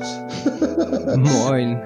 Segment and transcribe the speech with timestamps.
[1.16, 1.80] Moin.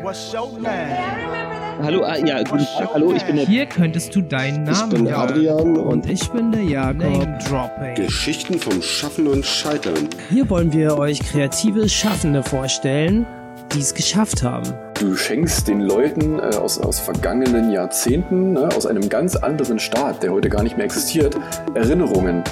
[1.82, 3.46] Hallo, ah, ja, guten Tag, hallo, ich bin der...
[3.46, 5.20] Hier könntest du deinen Namen Ich bin hören.
[5.20, 7.70] Adrian und Und ich bin der Jakob.
[7.96, 10.08] Geschichten vom Schaffen und Scheitern.
[10.30, 13.26] Hier wollen wir euch kreative Schaffende vorstellen,
[13.74, 14.72] die es geschafft haben.
[15.00, 20.22] Du schenkst den Leuten äh, aus, aus vergangenen Jahrzehnten, ne, aus einem ganz anderen Staat,
[20.22, 21.36] der heute gar nicht mehr existiert,
[21.74, 22.44] Erinnerungen.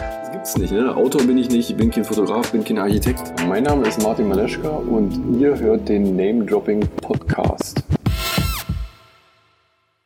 [0.42, 0.72] Gibt's nicht.
[0.72, 0.92] Ne?
[0.96, 3.32] Autor bin ich nicht, ich bin kein Fotograf, bin kein Architekt.
[3.46, 7.80] Mein Name ist Martin Maleschka und ihr hört den Name Dropping Podcast.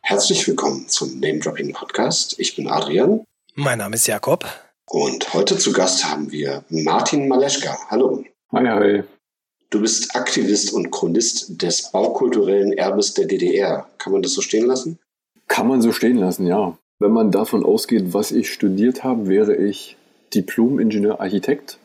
[0.03, 2.39] Herzlich willkommen zum Name Dropping Podcast.
[2.39, 4.45] Ich bin Adrian Mein Name ist Jakob.
[4.91, 7.75] und heute zu Gast haben wir Martin Maleschka.
[7.89, 8.23] Hallo.
[8.53, 9.03] Hi, hi.
[9.71, 13.89] Du bist Aktivist und Chronist des baukulturellen Erbes der DDR.
[13.97, 14.99] Kann man das so stehen lassen?
[15.49, 16.77] Kann man so stehen lassen, ja.
[16.99, 19.97] Wenn man davon ausgeht, was ich studiert habe, wäre ich
[20.35, 21.79] Diplom-Ingenieur-Architekt.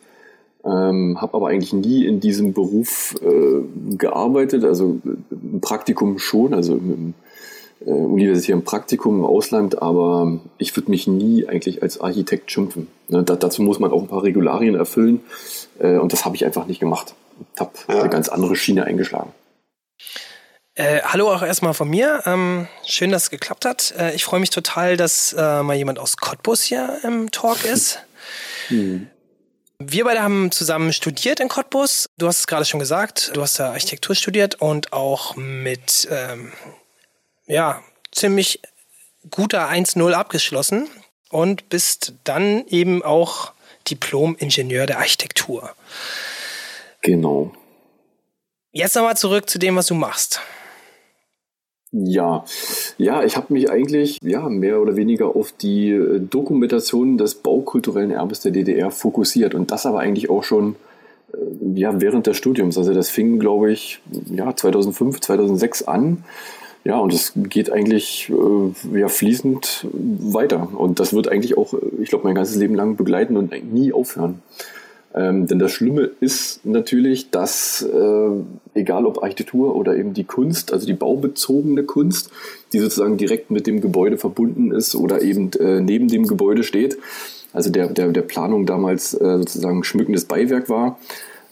[0.63, 6.53] Ähm, habe aber eigentlich nie in diesem Beruf äh, gearbeitet, also äh, im Praktikum schon,
[6.53, 7.15] also im
[7.83, 12.87] äh, universitären Praktikum im Ausland, aber ich würde mich nie eigentlich als Architekt schimpfen.
[13.07, 15.21] Ne, da, dazu muss man auch ein paar Regularien erfüllen
[15.79, 17.15] äh, und das habe ich einfach nicht gemacht.
[17.55, 18.01] Ich habe Ja.
[18.01, 19.31] eine ganz andere Schiene eingeschlagen.
[20.75, 22.21] Äh, hallo auch erstmal von mir.
[22.27, 23.93] Ähm, schön, dass es geklappt hat.
[23.97, 27.99] Äh, ich freue mich total, dass äh, mal jemand aus Cottbus hier im Talk ist.
[29.79, 32.09] Wir beide haben zusammen studiert in Cottbus.
[32.17, 33.31] Du hast es gerade schon gesagt.
[33.33, 36.51] Du hast da Architektur studiert und auch mit ähm,
[37.47, 38.61] ja ziemlich
[39.29, 40.87] guter 1-0 abgeschlossen
[41.29, 43.53] und bist dann eben auch
[43.89, 45.73] Diplom-Ingenieur der Architektur.
[47.01, 47.53] Genau.
[48.71, 50.41] Jetzt nochmal zurück zu dem, was du machst.
[51.93, 52.45] Ja,
[52.97, 58.11] ja, ich habe mich eigentlich ja mehr oder weniger auf die äh, Dokumentation des baukulturellen
[58.11, 60.77] Erbes der DDR fokussiert und das aber eigentlich auch schon
[61.33, 62.77] äh, ja während des Studiums.
[62.77, 63.99] Also das fing, glaube ich,
[64.33, 66.23] ja 2005, 2006 an.
[66.85, 72.09] Ja, und es geht eigentlich äh, ja fließend weiter und das wird eigentlich auch, ich
[72.09, 74.41] glaube, mein ganzes Leben lang begleiten und nie aufhören.
[75.13, 78.29] Ähm, denn das Schlimme ist natürlich, dass äh,
[78.73, 82.31] egal ob Architektur oder eben die Kunst, also die baubezogene Kunst,
[82.71, 86.97] die sozusagen direkt mit dem Gebäude verbunden ist oder eben äh, neben dem Gebäude steht,
[87.53, 90.97] also der, der, der Planung damals äh, sozusagen schmückendes Beiwerk war,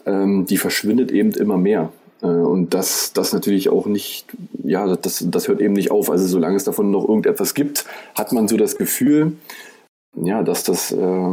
[0.06, 1.92] ähm, die verschwindet eben immer mehr.
[2.22, 4.26] Äh, Und das, das natürlich auch nicht,
[4.64, 6.10] ja, das, das hört eben nicht auf.
[6.10, 9.34] Also solange es davon noch irgendetwas gibt, hat man so das Gefühl,
[10.16, 11.30] ja, dass das äh,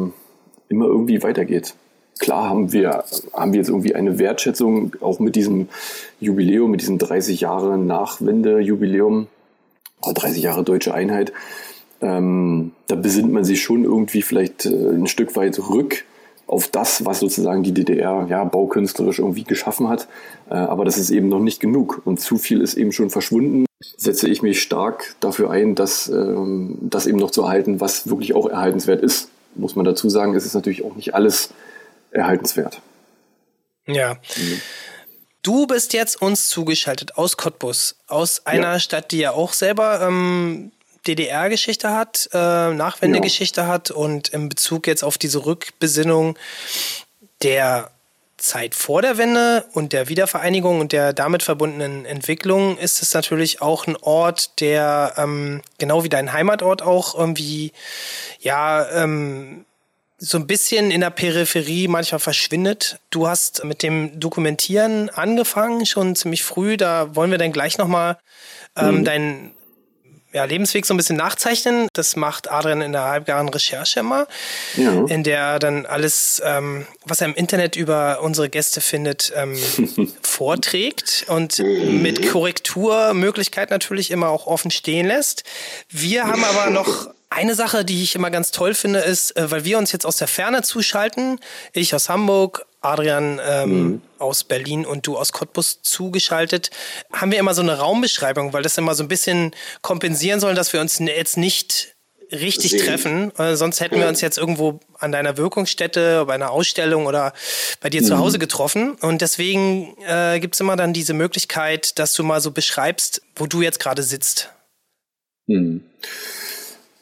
[0.68, 1.74] immer irgendwie weitergeht.
[2.18, 3.04] Klar haben wir,
[3.34, 5.68] haben wir jetzt irgendwie eine Wertschätzung, auch mit diesem
[6.18, 9.28] Jubiläum, mit diesem 30 Jahre Nachwende-Jubiläum,
[10.02, 11.32] oder 30 Jahre deutsche Einheit.
[12.00, 16.04] Ähm, da besinnt man sich schon irgendwie vielleicht äh, ein Stück weit rück
[16.46, 20.06] auf das, was sozusagen die DDR ja, baukünstlerisch irgendwie geschaffen hat.
[20.48, 23.64] Äh, aber das ist eben noch nicht genug und zu viel ist eben schon verschwunden.
[23.80, 28.34] Setze ich mich stark dafür ein, dass ähm, das eben noch zu erhalten, was wirklich
[28.34, 29.30] auch erhaltenswert ist.
[29.54, 31.50] Muss man dazu sagen, es ist natürlich auch nicht alles
[32.10, 32.80] erhaltenswert.
[33.86, 34.16] Ja.
[35.42, 38.80] Du bist jetzt uns zugeschaltet aus Cottbus, aus einer Ja.
[38.80, 40.72] Stadt, die ja auch selber ähm,
[41.06, 46.36] DDR-Geschichte hat, äh, Nachwendegeschichte hat und in Bezug jetzt auf diese Rückbesinnung
[47.42, 47.90] der
[48.38, 53.62] Zeit vor der Wende und der Wiedervereinigung und der damit verbundenen Entwicklung ist es natürlich
[53.62, 57.72] auch ein Ort, der ähm, genau wie dein Heimatort auch irgendwie
[58.40, 59.64] ja ähm,
[60.18, 62.98] so ein bisschen in der Peripherie manchmal verschwindet.
[63.10, 66.76] Du hast mit dem Dokumentieren angefangen, schon ziemlich früh.
[66.76, 68.18] Da wollen wir dann gleich nochmal
[68.76, 69.52] ähm, deinen
[70.32, 71.88] ja, Lebensweg so ein bisschen nachzeichnen.
[71.94, 74.26] Das macht Adrian in der halbgaren Recherche immer,
[74.76, 75.04] Ja.
[75.06, 79.56] in der er dann alles, ähm, was er im Internet über unsere Gäste findet, ähm,
[80.22, 85.44] vorträgt und mit Korrekturmöglichkeit natürlich immer auch offen stehen lässt.
[85.88, 89.64] Wir haben aber noch eine Sache, die ich immer ganz toll finde, ist, äh, weil
[89.64, 91.40] wir uns jetzt aus der Ferne zuschalten,
[91.72, 96.70] ich aus Hamburg, Adrian ähm, aus Berlin und du aus Cottbus zugeschaltet,
[97.12, 99.52] haben wir immer so eine Raumbeschreibung, weil das immer so ein bisschen
[99.82, 101.96] kompensieren soll, dass wir uns jetzt nicht
[102.32, 102.86] richtig Sehen.
[102.86, 103.38] treffen.
[103.38, 107.32] Äh, sonst hätten wir uns jetzt irgendwo an deiner Wirkungsstätte, bei einer Ausstellung oder
[107.80, 108.92] bei dir zu Hause getroffen.
[109.00, 113.62] Und deswegen äh, gibt's immer dann diese Möglichkeit, dass du mal so beschreibst, wo du
[113.62, 114.50] jetzt gerade sitzt.
[115.48, 115.84] Hm.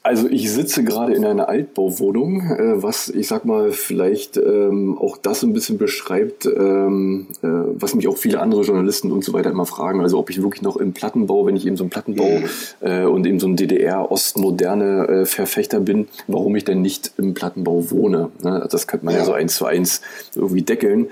[0.06, 5.17] Also ich sitze gerade in einer Altbauwohnung, äh, was ich sag mal vielleicht ähm, auch
[5.17, 9.51] das ein bisschen beschreibt, ähm, äh, was mich auch viele andere Journalisten und so weiter
[9.51, 10.03] immer fragen.
[10.03, 12.87] Also ob ich wirklich noch im Plattenbau, wenn ich eben so ein Plattenbau mhm.
[12.87, 17.91] äh, und eben so ein DDR-Ostmoderne äh, Verfechter bin, warum ich denn nicht im Plattenbau
[17.91, 18.29] wohne.
[18.43, 18.69] Ne?
[18.71, 19.21] Das könnte man ja.
[19.21, 20.03] ja so eins zu eins
[20.35, 21.06] irgendwie deckeln.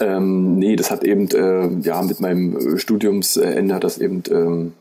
[0.00, 4.72] Ähm, nee, das hat eben äh, ja mit meinem Studiumsende hat das eben ähm,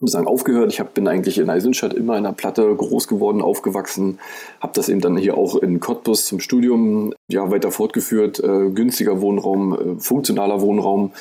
[0.00, 0.72] sagen, aufgehört.
[0.72, 4.18] Ich hab, bin eigentlich in Eisenstadt immer in der Platte groß geworden, aufgewachsen,
[4.60, 8.40] habe das eben dann hier auch in Cottbus zum Studium ja weiter fortgeführt.
[8.40, 11.12] Äh, günstiger Wohnraum, äh, funktionaler Wohnraum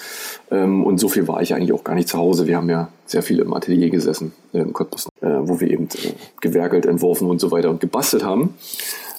[0.52, 2.48] ähm, und so viel war ich eigentlich auch gar nicht zu Hause.
[2.48, 5.86] Wir haben ja sehr viel im Atelier gesessen äh, in Cottbus, äh, wo wir eben
[5.86, 8.56] äh, gewerkelt, entworfen und so weiter und gebastelt haben.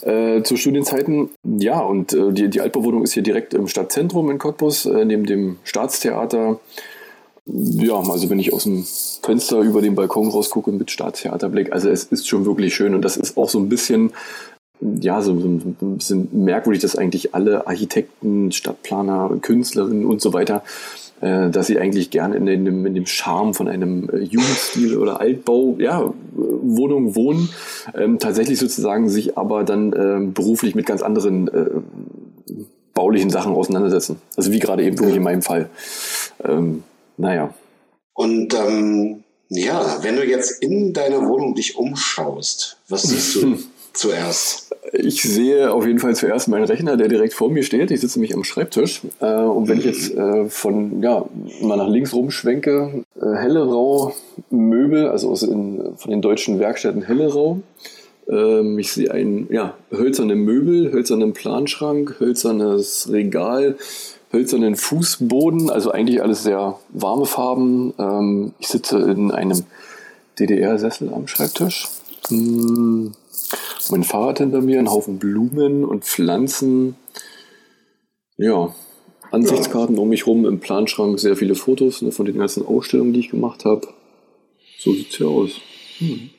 [0.03, 4.85] Äh, zu Studienzeiten, ja, und die, die Altbauwohnung ist hier direkt im Stadtzentrum in Cottbus,
[4.85, 6.61] neben dem Staatstheater.
[7.46, 8.85] Ja, also wenn ich aus dem
[9.23, 13.19] Fenster über den Balkon rausgucke mit Staatstheaterblick, also es ist schon wirklich schön und das
[13.19, 14.12] ist auch so ein bisschen,
[14.81, 20.62] ja, so, ein bisschen merkwürdig, dass eigentlich alle Architekten, Stadtplaner, Künstlerinnen und so weiter,
[21.20, 25.20] äh, dass sie eigentlich gerne in dem, in dem Charme von einem äh, Jugendstil oder
[25.20, 27.50] Altbau, ja, Wohnung wohnen,
[27.94, 31.67] ähm, tatsächlich sozusagen sich aber dann äh, beruflich mit ganz anderen äh,
[32.94, 34.17] baulichen Sachen auseinandersetzen.
[34.35, 35.69] Also wie gerade eben wirklich in meinem Fall.
[36.43, 36.85] Ähm,
[37.17, 37.55] naja.
[38.15, 43.59] Und ähm, ja, wenn du jetzt in deiner Wohnung dich umschaust, was siehst du
[43.93, 44.75] zuerst?
[44.93, 47.91] Ich sehe auf jeden Fall zuerst meinen Rechner, der direkt vor mir steht.
[47.91, 49.03] Ich sitze nämlich am Schreibtisch.
[49.21, 51.25] Äh, und wenn ich jetzt äh, von, ja,
[51.63, 54.15] mal nach links rumschwenke, äh, Hellerau
[54.51, 57.61] Möbel, also aus in, von den deutschen Werkstätten Hellerau.
[58.29, 63.77] Ähm, ich sehe ein, ja, hölzerne Möbel, hölzernen Planschrank, hölzernes Regal,
[64.35, 67.95] hölzernen Fußboden, also eigentlich alles sehr warme Farben.
[67.99, 69.65] Ähm, ich sitze in einem
[70.39, 71.89] DDR-Sessel am Schreibtisch.
[72.29, 73.13] Hm,
[73.91, 76.97] mein Fahrrad hinter mir, ein Haufen Blumen und Pflanzen.
[78.37, 78.75] Ja,
[79.31, 83.21] Ansichtskarten um mich rum, im Planschrank sehr viele Fotos ne, von den ganzen Ausstellungen, die
[83.21, 83.89] ich gemacht habe.
[84.79, 85.51] So sieht's hier aus.
[85.99, 86.31] Hm.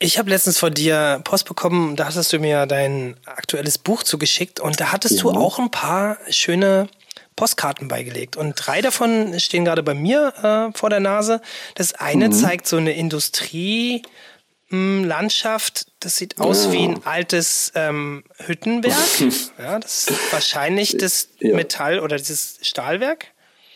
[0.00, 4.60] Ich habe letztens von dir Post bekommen, da hattest du mir dein aktuelles Buch zugeschickt
[4.60, 5.22] und da hattest ja.
[5.22, 6.88] du auch ein paar schöne
[7.38, 8.36] Postkarten beigelegt.
[8.36, 11.40] Und drei davon stehen gerade bei mir äh, vor der Nase.
[11.76, 12.32] Das eine mhm.
[12.32, 15.86] zeigt so eine Industrielandschaft.
[16.00, 16.72] Das sieht aus ja.
[16.72, 19.20] wie ein altes ähm, Hüttenwerk.
[19.58, 21.54] ja, das ist wahrscheinlich das ja.
[21.54, 23.26] Metall- oder das Stahlwerk.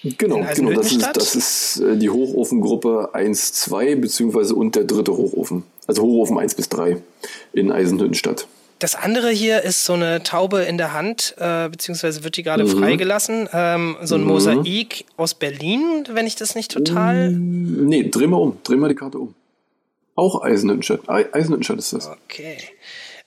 [0.02, 5.12] Genau, genau das, ist, das ist äh, die Hochofengruppe 1, 2, beziehungsweise und der dritte
[5.12, 5.62] Hochofen.
[5.86, 7.00] Also Hochofen 1 bis 3
[7.52, 8.48] in Eisenhüttenstadt.
[8.82, 12.64] Das andere hier ist so eine Taube in der Hand, äh, beziehungsweise wird die gerade
[12.64, 12.80] mhm.
[12.80, 13.48] freigelassen.
[13.52, 14.26] Ähm, so ein mhm.
[14.26, 17.30] Mosaik aus Berlin, wenn ich das nicht total.
[17.30, 19.36] Mm, nee, dreh mal um, dreh mal die Karte um.
[20.16, 21.08] Auch Eisenhüttenstadt.
[21.08, 22.08] Eisenhüttenstadt ist das.
[22.08, 22.58] Okay.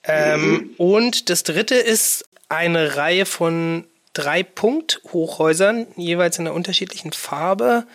[0.04, 0.70] Ähm, mhm.
[0.76, 7.86] Und das dritte ist eine Reihe von drei Punkt-Hochhäusern, jeweils in einer unterschiedlichen Farbe.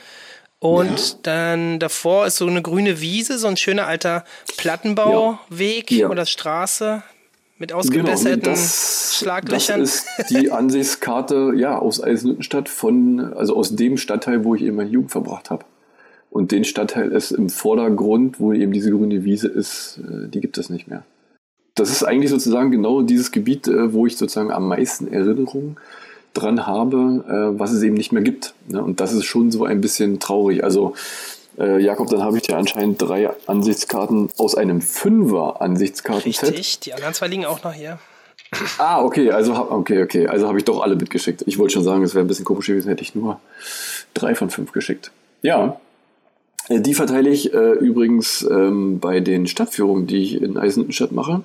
[0.57, 1.15] Und ja.
[1.21, 4.25] dann davor ist so eine grüne Wiese, so ein schöner alter
[4.57, 6.09] Plattenbauweg ja.
[6.09, 7.03] oder Straße
[7.61, 9.79] mit ausgebesserten genau, das, Schlaglöchern.
[9.81, 14.75] Das ist die Ansichtskarte ja, aus Eisenhüttenstadt von, also aus dem Stadtteil, wo ich eben
[14.75, 15.63] meine Jugend verbracht habe.
[16.31, 20.57] Und den Stadtteil ist im Vordergrund, wo eben diese grüne Wiese ist, äh, die gibt
[20.57, 21.03] es nicht mehr.
[21.75, 25.77] Das ist eigentlich sozusagen genau dieses Gebiet, äh, wo ich sozusagen am meisten Erinnerungen
[26.33, 28.55] dran habe, äh, was es eben nicht mehr gibt.
[28.67, 28.83] Ne?
[28.83, 30.63] Und das ist schon so ein bisschen traurig.
[30.63, 30.95] Also
[31.61, 36.49] äh, Jakob, dann habe ich dir anscheinend drei Ansichtskarten aus einem Fünfer-Ansichtskartenset.
[36.49, 37.99] Richtig, die anderen zwei liegen auch noch hier.
[38.77, 41.43] Ah, okay, also okay, okay, also habe ich doch alle mitgeschickt.
[41.45, 43.39] Ich wollte schon sagen, es wäre ein bisschen komisch gewesen, hätte ich nur
[44.13, 45.11] drei von fünf geschickt.
[45.41, 45.79] Ja,
[46.67, 51.43] äh, die verteile ich äh, übrigens ähm, bei den Stadtführungen, die ich in Eisenhüttenstadt mache.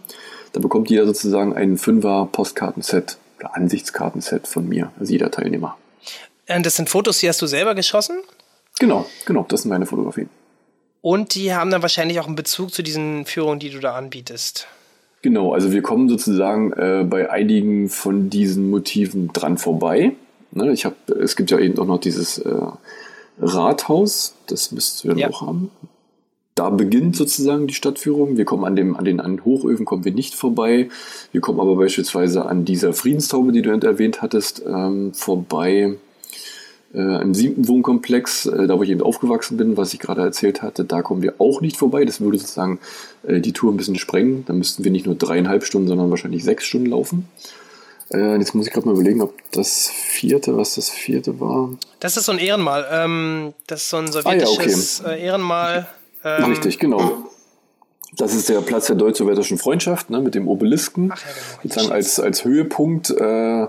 [0.52, 5.76] Da bekommt jeder sozusagen ein Fünfer-Postkartenset oder Ansichtskartenset von mir, also jeder Teilnehmer.
[6.48, 8.18] Und das sind Fotos, die hast du selber geschossen?
[8.78, 10.28] Genau, genau, das sind meine Fotografien.
[11.00, 14.66] Und die haben dann wahrscheinlich auch einen Bezug zu diesen Führungen, die du da anbietest.
[15.22, 20.12] Genau, also wir kommen sozusagen äh, bei einigen von diesen Motiven dran vorbei.
[20.52, 22.54] Ne, ich habe, es gibt ja eben auch noch dieses äh,
[23.40, 25.30] Rathaus, das müsst ihr ja.
[25.30, 25.70] auch haben.
[26.54, 28.38] Da beginnt sozusagen die Stadtführung.
[28.38, 30.88] Wir kommen an, dem, an den an Hochöfen kommen wir nicht vorbei.
[31.30, 35.96] Wir kommen aber beispielsweise an dieser Friedenstaube, die du erwähnt hattest, ähm, vorbei
[36.96, 40.62] äh, Im siebten Wohnkomplex, äh, da wo ich eben aufgewachsen bin, was ich gerade erzählt
[40.62, 42.06] hatte, da kommen wir auch nicht vorbei.
[42.06, 42.80] Das würde sozusagen
[43.26, 44.46] äh, die Tour ein bisschen sprengen.
[44.46, 47.28] Da müssten wir nicht nur dreieinhalb Stunden, sondern wahrscheinlich sechs Stunden laufen.
[48.14, 51.68] Äh, jetzt muss ich gerade mal überlegen, ob das vierte, was das vierte war.
[52.00, 52.86] Das ist so ein Ehrenmal.
[52.90, 55.20] Ähm, das ist so ein sowjetisches ah, ja, okay.
[55.20, 55.86] Äh, Ehrenmal.
[56.24, 57.28] Ähm, Richtig, genau.
[58.16, 61.62] Das ist der Platz der deutsch-sowjetischen Freundschaft ne, mit dem Obelisken, Ach, ja, genau.
[61.62, 63.10] sozusagen als, als Höhepunkt.
[63.10, 63.66] Äh,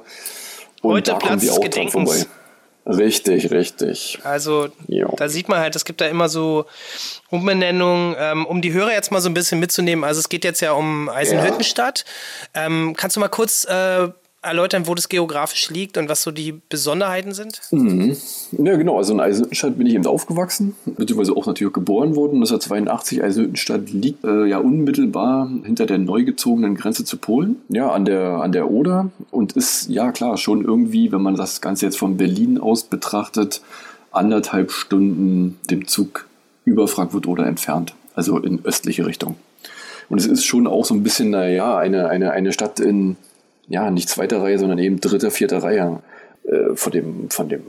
[0.81, 2.27] und Heute da Platz des Gedenkens.
[2.87, 4.19] Richtig, richtig.
[4.23, 5.13] Also jo.
[5.17, 6.65] da sieht man halt, es gibt da immer so
[7.29, 10.05] Umbenennungen, ähm, um die Hörer jetzt mal so ein bisschen mitzunehmen.
[10.05, 12.05] Also es geht jetzt ja um Eisenhüttenstadt.
[12.55, 12.65] Ja.
[12.65, 14.07] Ähm, kannst du mal kurz äh,
[14.41, 17.61] erläutern, wo das geografisch liegt und was so die Besonderheiten sind?
[17.71, 18.15] Mhm.
[18.51, 18.97] Ja, genau.
[18.97, 22.35] Also in Eisenhüttenstadt bin ich eben aufgewachsen, beziehungsweise auch natürlich geboren worden.
[22.35, 28.05] 1982 Eisenhüttenstadt liegt äh, ja unmittelbar hinter der neu gezogenen Grenze zu Polen, ja, an
[28.05, 31.97] der, an der Oder und ist, ja klar, schon irgendwie, wenn man das Ganze jetzt
[31.97, 33.61] von Berlin aus betrachtet,
[34.11, 36.27] anderthalb Stunden dem Zug
[36.63, 39.35] über Frankfurt oder entfernt, also in östliche Richtung.
[40.09, 43.17] Und es ist schon auch so ein bisschen, naja, eine, eine, eine Stadt in
[43.67, 45.99] ja, nicht zweiter Reihe, sondern eben dritter, vierter Reihe
[46.43, 47.63] äh, von dem, von dem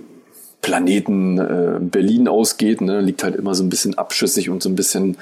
[0.60, 4.74] Planeten äh, Berlin ausgeht, ne, liegt halt immer so ein bisschen abschüssig und so ein
[4.74, 5.16] bisschen,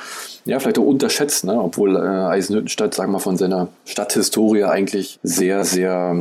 [0.47, 5.19] ja, vielleicht auch unterschätzt, ne, obwohl äh, Eisenhüttenstadt, sagen wir mal, von seiner Stadthistorie eigentlich
[5.23, 6.17] sehr, sehr,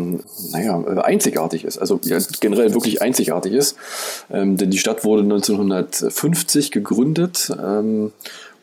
[0.51, 1.77] naja, einzigartig ist.
[1.77, 3.77] Also ja, generell wirklich einzigartig ist.
[4.29, 8.12] Ähm, denn die Stadt wurde 1950 gegründet ähm,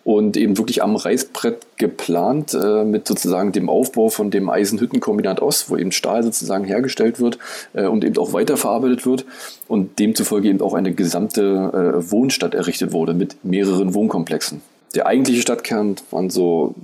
[0.04, 5.70] und eben wirklich am Reißbrett geplant äh, mit sozusagen dem Aufbau von dem Eisenhüttenkombinat Ost,
[5.70, 7.38] wo eben Stahl sozusagen hergestellt wird
[7.72, 9.24] äh, und eben auch weiterverarbeitet wird
[9.68, 14.60] und demzufolge eben auch eine gesamte äh, Wohnstadt errichtet wurde mit mehreren Wohnkomplexen.
[14.94, 16.74] Der eigentliche Stadtkern waren so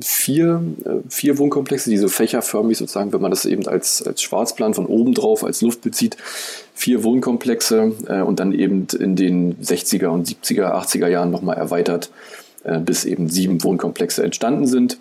[0.00, 4.74] vier, äh, vier Wohnkomplexe, die so fächerförmig sozusagen, wenn man das eben als, als Schwarzplan
[4.74, 6.16] von oben drauf als Luft bezieht,
[6.74, 12.10] vier Wohnkomplexe äh, und dann eben in den 60er und 70er, 80er Jahren nochmal erweitert
[12.64, 14.98] äh, bis eben sieben Wohnkomplexe entstanden sind.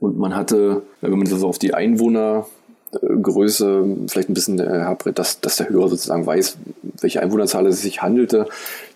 [0.00, 5.56] Und man hatte, wenn man das auf die Einwohnergröße vielleicht ein bisschen herbricht, dass, dass
[5.56, 6.58] der Hörer sozusagen weiß,
[7.00, 8.46] welche Einwohnerzahl es sich handelte.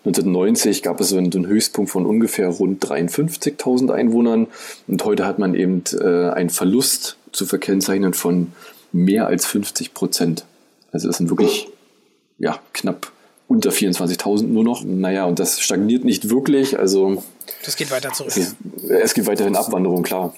[0.05, 4.47] 1990 gab es so einen, Höchstpunkt von ungefähr rund 53.000 Einwohnern
[4.87, 8.53] und heute hat man eben äh, einen Verlust zu verkennzeichnen von
[8.91, 10.45] mehr als 50 Prozent.
[10.91, 11.69] Also das sind wirklich
[12.37, 13.11] ja, knapp
[13.51, 14.83] unter 24.000 nur noch.
[14.85, 16.79] Naja, und das stagniert nicht wirklich.
[16.79, 17.21] Also
[17.65, 18.31] das geht weiter zurück.
[18.35, 18.55] Es,
[18.87, 20.33] es geht weiterhin Abwanderung, klar.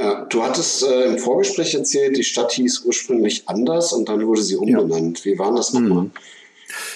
[0.00, 4.42] Ja, du hattest äh, im Vorgespräch erzählt, die Stadt hieß ursprünglich anders und dann wurde
[4.42, 5.24] sie umbenannt.
[5.24, 5.32] Ja.
[5.32, 6.04] Wie war das nochmal?
[6.04, 6.10] Mhm.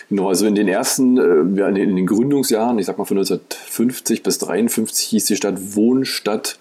[0.08, 4.36] Genau, also in den ersten, äh, in den Gründungsjahren, ich sag mal von 1950 bis
[4.36, 6.58] 1953 hieß die Stadt Wohnstadt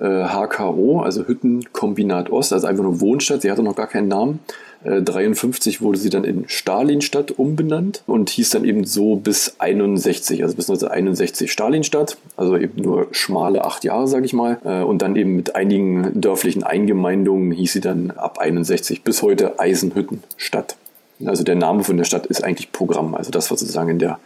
[0.00, 4.40] äh, HKO, also Hüttenkombinat Ost, also einfach nur Wohnstadt, sie hatte noch gar keinen Namen.
[4.84, 10.54] 53 wurde sie dann in Stalinstadt umbenannt und hieß dann eben so bis 61, also
[10.54, 14.58] bis 1961 Stalinstadt, also eben nur schmale acht Jahre, sage ich mal.
[14.64, 19.58] Äh, und dann eben mit einigen dörflichen Eingemeindungen hieß sie dann ab 61 bis heute
[19.58, 20.76] Eisenhüttenstadt.
[21.24, 24.18] Also der Name von der Stadt ist eigentlich Programm, also das, was sozusagen in der,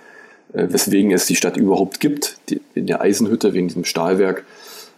[0.53, 2.38] äh, weswegen es die Stadt überhaupt gibt,
[2.75, 4.45] in der Eisenhütte, wegen diesem Stahlwerk,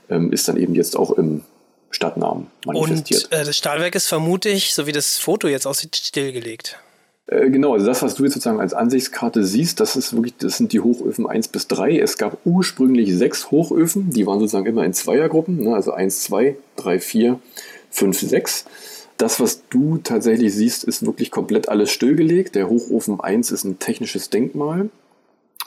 [0.08, 1.42] ähm, ist dann eben jetzt auch im
[1.90, 3.24] Stadtnamen manifestiert.
[3.24, 6.78] Und äh, das Stahlwerk ist vermutlich, so wie das Foto jetzt aussieht, stillgelegt.
[7.26, 10.56] Äh, genau, also das, was du jetzt sozusagen als Ansichtskarte siehst, das ist wirklich, das
[10.56, 11.98] sind die Hochöfen 1 bis 3.
[11.98, 16.56] Es gab ursprünglich sechs Hochöfen, die waren sozusagen immer in Zweiergruppen, ne, also 1, 2,
[16.76, 17.40] 3, 4,
[17.90, 18.64] 5, 6.
[19.16, 22.54] Das, was du tatsächlich siehst, ist wirklich komplett alles stillgelegt.
[22.54, 24.90] Der Hochofen 1 ist ein technisches Denkmal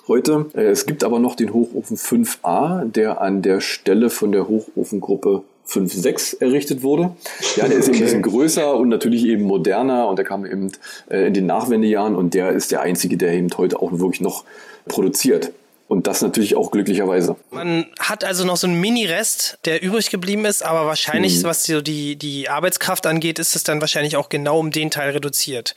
[0.07, 0.47] heute.
[0.53, 5.43] Äh, es gibt aber noch den Hochofen 5a, der an der Stelle von der Hochofengruppe
[5.67, 7.15] 5.6 errichtet wurde.
[7.55, 7.97] Ja, der ist okay.
[7.97, 10.71] ein bisschen größer und natürlich eben moderner und der kam eben
[11.09, 14.43] äh, in den Nachwendejahren und der ist der einzige, der eben heute auch wirklich noch
[14.87, 15.51] produziert.
[15.89, 17.35] Und das natürlich auch glücklicherweise.
[17.51, 21.43] Man hat also noch so einen Mini-Rest, der übrig geblieben ist, aber wahrscheinlich, mhm.
[21.43, 25.11] was so die, die Arbeitskraft angeht, ist es dann wahrscheinlich auch genau um den Teil
[25.11, 25.75] reduziert.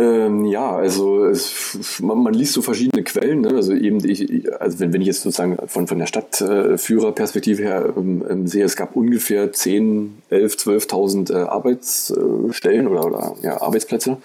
[0.00, 3.42] Ähm, ja, also es, man, man, liest so verschiedene Quellen.
[3.42, 3.50] Ne?
[3.50, 8.24] Also eben, ich, also wenn, wenn ich jetzt sozusagen von, von der Stadtführerperspektive her ähm,
[8.26, 14.16] ähm sehe, es gab ungefähr 10, 11, 12.000 äh, Arbeitsstellen oder, oder ja, Arbeitsplätze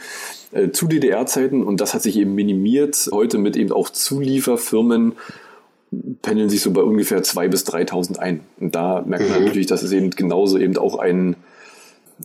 [0.54, 3.10] äh, zu DDR-Zeiten und das hat sich eben minimiert.
[3.12, 5.14] Heute mit eben auch Zulieferfirmen
[6.22, 8.40] pendeln sich so bei ungefähr 2.000 bis 3.000 ein.
[8.62, 9.46] Und da merkt man mhm.
[9.48, 11.36] natürlich, dass es eben genauso eben auch ein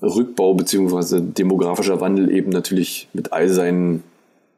[0.03, 4.03] Rückbau beziehungsweise demografischer Wandel eben natürlich mit all seinen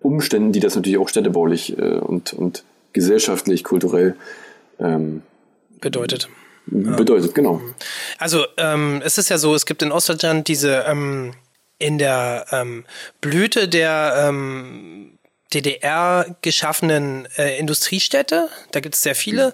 [0.01, 4.17] Umständen, die das natürlich auch städtebaulich äh, und, und gesellschaftlich, kulturell
[4.79, 5.23] ähm,
[5.81, 6.29] bedeutet.
[6.67, 7.61] Bedeutet, genau.
[8.19, 11.33] Also ähm, es ist ja so, es gibt in Ostdeutschland diese ähm,
[11.79, 12.85] in der ähm,
[13.21, 15.19] Blüte der ähm,
[15.55, 18.49] DDR geschaffenen äh, Industriestädte.
[18.71, 19.49] Da gibt es sehr viele.
[19.49, 19.53] Mhm.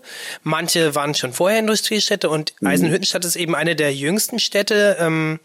[0.51, 2.69] Manche waren schon vorher Industriestädte und mhm.
[2.69, 5.41] Eisenhüttenstadt ist eben eine der jüngsten Städte, ähm,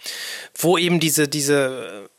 [0.55, 2.10] wo eben diese, diese,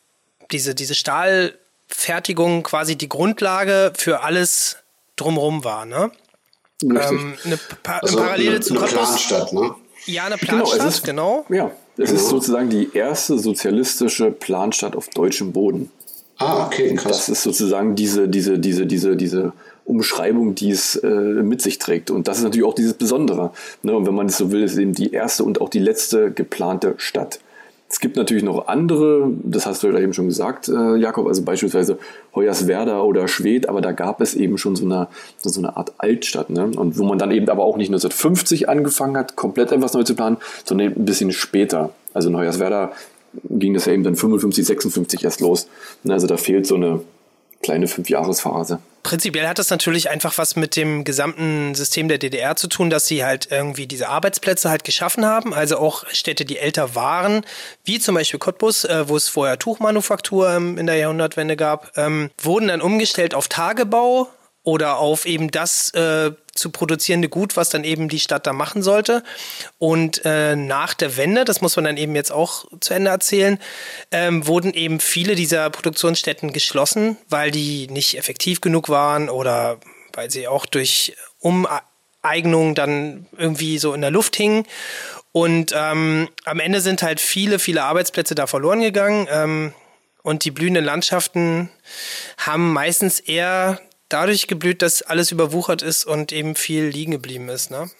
[0.50, 4.78] diese, diese Stahlfertigung quasi die Grundlage für alles
[5.16, 5.84] drumherum war.
[5.86, 6.10] Ne?
[6.82, 8.86] Ähm, eine, pa also eine Parallele eine, zu eine.
[8.86, 9.74] Planstadt, ne?
[10.06, 11.46] Ja, eine Genau, es Planstadt, ist- genau.
[11.48, 15.90] Ja, es ist sozusagen die erste sozialistische Planstadt auf deutschem Boden.
[16.38, 17.28] Ah, okay, Das krass.
[17.28, 19.52] ist sozusagen diese, diese, diese, diese, diese
[19.84, 22.10] Umschreibung, die es äh, mit sich trägt.
[22.10, 23.52] Und das ist natürlich auch dieses Besondere.
[23.82, 23.94] Ne?
[23.96, 26.30] Und wenn man es so will, ist es eben die erste und auch die letzte
[26.30, 27.40] geplante Stadt.
[27.88, 31.42] Es gibt natürlich noch andere, das hast du ja eben schon gesagt, äh, Jakob, also
[31.42, 31.98] beispielsweise
[32.34, 36.50] Hoyerswerda oder Schwedt, aber da gab es eben schon so eine, so eine Art Altstadt.
[36.50, 36.70] Ne?
[36.74, 40.16] Und wo man dann eben aber auch nicht 1950 angefangen hat, komplett etwas neu zu
[40.16, 41.90] planen, sondern eben ein bisschen später.
[42.14, 42.92] Also in Hoyerswerda
[43.44, 45.68] ging das ja eben dann 55, 56 erst los.
[46.02, 46.12] Ne?
[46.14, 47.00] Also da fehlt so eine
[47.62, 48.78] kleine Fünfjahresphase.
[49.02, 53.06] Prinzipiell hat das natürlich einfach was mit dem gesamten System der DDR zu tun, dass
[53.06, 55.52] sie halt irgendwie diese Arbeitsplätze halt geschaffen haben.
[55.52, 57.44] Also auch Städte, die älter waren,
[57.84, 62.30] wie zum Beispiel Cottbus, äh, wo es vorher Tuchmanufaktur ähm, in der Jahrhundertwende gab, ähm,
[62.40, 64.28] wurden dann umgestellt auf Tagebau
[64.62, 68.82] oder auf eben das äh, zu produzierende Gut, was dann eben die Stadt da machen
[68.82, 69.22] sollte.
[69.78, 73.58] Und äh, nach der Wende, das muss man dann eben jetzt auch zu Ende erzählen,
[74.10, 79.78] ähm, wurden eben viele dieser Produktionsstätten geschlossen, weil die nicht effektiv genug waren oder
[80.12, 84.64] weil sie auch durch Umeignung dann irgendwie so in der Luft hingen.
[85.32, 89.26] Und ähm, am Ende sind halt viele, viele Arbeitsplätze da verloren gegangen.
[89.28, 89.74] Ähm,
[90.22, 91.70] und die blühenden Landschaften
[92.38, 97.70] haben meistens eher dadurch geblüht, dass alles überwuchert ist und eben viel liegen geblieben ist.
[97.70, 97.90] Ne?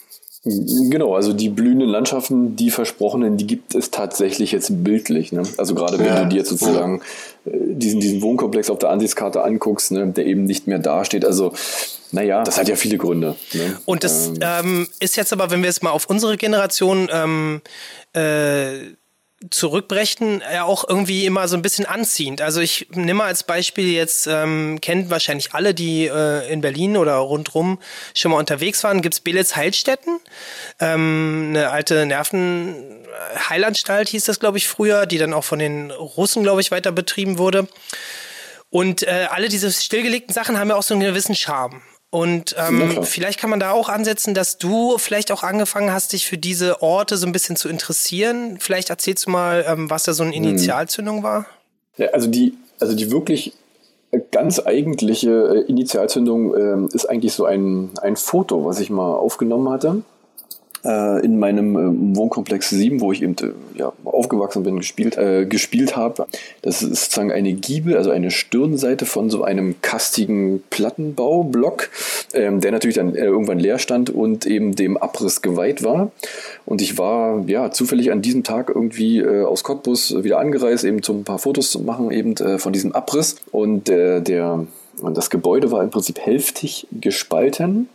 [0.46, 5.32] Genau, also die blühenden Landschaften, die versprochenen, die gibt es tatsächlich jetzt bildlich.
[5.32, 5.42] Ne?
[5.56, 6.22] Also gerade wenn Ja.
[6.22, 7.00] du dir jetzt sozusagen
[7.46, 11.24] äh, diesen, diesen Wohnkomplex auf der Ansichtskarte anguckst, ne, der eben nicht mehr dasteht.
[11.24, 11.54] Also,
[12.12, 13.36] naja, das hat ja viele Gründe.
[13.54, 13.78] Ne?
[13.86, 17.62] Und das ähm, ist jetzt aber, wenn wir es mal auf unsere Generation ähm,
[18.14, 18.92] äh,
[19.50, 22.40] zurückbrechen, ja auch irgendwie immer so ein bisschen anziehend.
[22.40, 26.96] Also ich nehme mal als Beispiel jetzt, ähm, kennt wahrscheinlich alle, die äh, in Berlin
[26.96, 27.78] oder rundrum
[28.14, 30.20] schon mal unterwegs waren, gibt's Belitz Heilstätten,
[30.80, 36.42] ähm, eine alte Nervenheilanstalt hieß das, glaube ich, früher, die dann auch von den Russen,
[36.42, 37.68] glaube ich, weiter betrieben wurde.
[38.70, 41.80] Und äh, alle diese stillgelegten Sachen haben ja auch so einen gewissen Charme.
[42.14, 46.28] Und ähm, vielleicht kann man da auch ansetzen, dass du vielleicht auch angefangen hast, dich
[46.28, 48.58] für diese Orte so ein bisschen zu interessieren.
[48.60, 51.46] Vielleicht erzählst du mal, ähm, was da so eine Initialzündung war.
[51.96, 53.54] Ja, also die, also die wirklich
[54.30, 59.68] ganz eigentliche äh, Initialzündung ähm, ist eigentlich so ein, ein Foto, was ich mal aufgenommen
[59.68, 60.04] hatte
[60.84, 65.96] in meinem äh, Wohnkomplex 7, wo ich eben äh, ja, aufgewachsen bin, gespielt, äh, gespielt
[65.96, 66.26] habe.
[66.62, 71.88] Das ist sozusagen eine Giebel, also eine Stirnseite von so einem kastigen Plattenbaublock,
[72.34, 76.10] ähm, der natürlich dann äh, irgendwann leer stand und eben dem Abriss geweiht war.
[76.66, 81.02] Und ich war ja zufällig an diesem Tag irgendwie äh, aus Cottbus wieder angereist, eben
[81.02, 83.36] zum ein paar Fotos zu machen, eben äh, von diesem Abriss.
[83.52, 84.66] Und äh, der
[85.00, 87.88] und das Gebäude war im Prinzip hälftig gespalten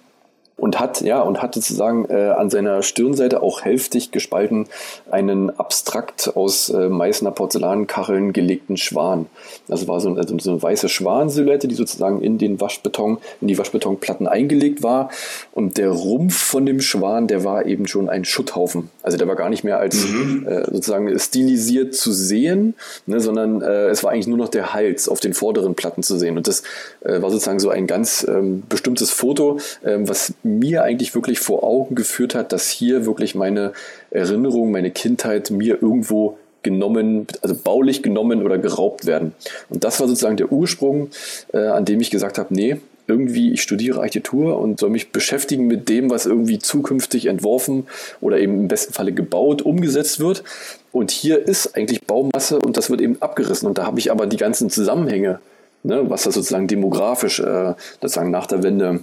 [0.59, 4.67] und hat ja und hat sozusagen äh, an seiner Stirnseite auch hälftig gespalten
[5.09, 9.27] einen abstrakt aus äh, Meißner Porzellankacheln gelegten Schwan.
[9.67, 13.47] Das war so, ein, also so eine weiße Schwansilhouette, die sozusagen in den Waschbeton, in
[13.47, 15.09] die Waschbetonplatten eingelegt war.
[15.51, 18.89] Und der Rumpf von dem Schwan, der war eben schon ein Schutthaufen.
[19.03, 23.87] Also der war gar nicht mehr als äh, sozusagen stilisiert zu sehen, ne, sondern äh,
[23.87, 26.37] es war eigentlich nur noch der Hals auf den vorderen Platten zu sehen.
[26.37, 26.63] Und das
[27.01, 31.63] äh, war sozusagen so ein ganz ähm, bestimmtes Foto, ähm, was mir eigentlich wirklich vor
[31.63, 33.73] Augen geführt hat, dass hier wirklich meine
[34.11, 39.33] Erinnerung, meine Kindheit mir irgendwo genommen, also baulich genommen oder geraubt werden.
[39.69, 41.09] Und das war sozusagen der Ursprung,
[41.53, 42.77] äh, an dem ich gesagt habe, nee,
[43.09, 47.87] irgendwie, ich studiere Architektur und soll mich beschäftigen mit dem, was irgendwie zukünftig entworfen
[48.21, 50.43] oder eben im besten Falle gebaut, umgesetzt wird.
[50.91, 53.67] Und hier ist eigentlich Baumasse und das wird eben abgerissen.
[53.67, 55.39] Und da habe ich aber die ganzen Zusammenhänge,
[55.83, 58.99] ne, was das sozusagen demografisch, äh, sozusagen nach der Wende,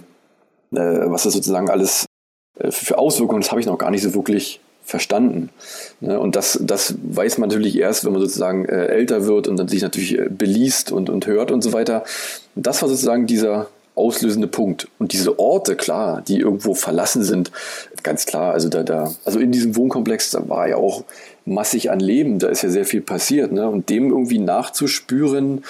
[0.75, 2.05] was das sozusagen alles
[2.59, 5.49] äh, für Auswirkungen, das habe ich noch gar nicht so wirklich verstanden.
[5.99, 6.19] Ne?
[6.19, 9.67] Und das, das weiß man natürlich erst, wenn man sozusagen äh, älter wird und dann
[9.67, 12.03] sich natürlich äh, beliest und, und hört und so weiter.
[12.55, 14.87] Das war sozusagen dieser auslösende Punkt.
[14.99, 17.51] Und diese Orte, klar, die irgendwo verlassen sind,
[18.03, 21.03] ganz klar, also da, da, also in diesem Wohnkomplex, da war ja auch
[21.47, 23.67] massig an Leben, da ist ja sehr viel passiert, ne?
[23.67, 25.63] Und dem irgendwie nachzuspüren,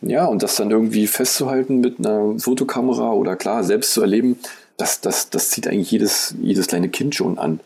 [0.00, 4.38] ja, und das dann irgendwie festzuhalten mit einer Fotokamera oder klar, selbst zu erleben,
[4.76, 7.60] das, das, das zieht eigentlich jedes, jedes kleine Kind schon an.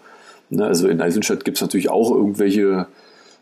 [0.48, 0.64] Ne?
[0.64, 2.86] Also in Eisenstadt gibt es natürlich auch irgendwelche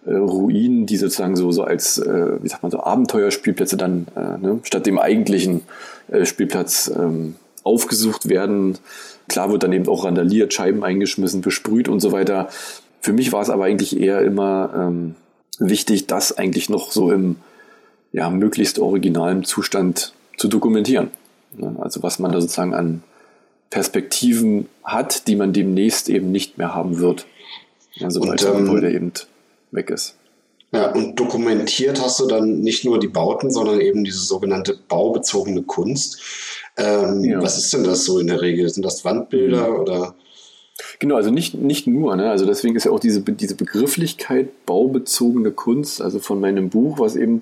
[0.06, 4.38] äh, Ruinen, die sozusagen so, so als, äh, wie sagt man so, Abenteuerspielplätze dann äh,
[4.38, 4.58] ne?
[4.64, 5.62] statt dem eigentlichen
[6.08, 8.76] äh, Spielplatz ähm, aufgesucht werden.
[9.28, 12.48] Klar wird dann eben auch randaliert, Scheiben eingeschmissen, besprüht und so weiter.
[13.00, 15.14] Für mich war es aber eigentlich eher immer ähm,
[15.58, 17.36] wichtig, das eigentlich noch so im
[18.12, 21.10] ja, möglichst originalen Zustand zu dokumentieren.
[21.56, 21.76] Ne?
[21.80, 23.02] Also was man da sozusagen an
[23.70, 27.26] Perspektiven hat, die man demnächst eben nicht mehr haben wird.
[28.08, 29.12] Sobald das ähm, Gebäude eben
[29.70, 30.16] weg ist.
[30.72, 35.62] Ja, und dokumentiert hast du dann nicht nur die Bauten, sondern eben diese sogenannte baubezogene
[35.62, 36.20] Kunst.
[36.76, 37.42] Ähm, Ja.
[37.42, 38.68] Was ist denn das so in der Regel?
[38.68, 40.14] Sind das Wandbilder oder?
[40.98, 42.30] Genau, also nicht, nicht nur, ne?
[42.30, 47.16] also deswegen ist ja auch diese, diese Begrifflichkeit baubezogene Kunst, also von meinem Buch, was
[47.16, 47.40] eben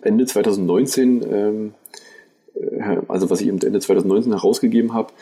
[0.00, 1.74] Ende 2019, ähm,
[2.54, 5.12] äh, also was ich eben Ende 2019 herausgegeben habe,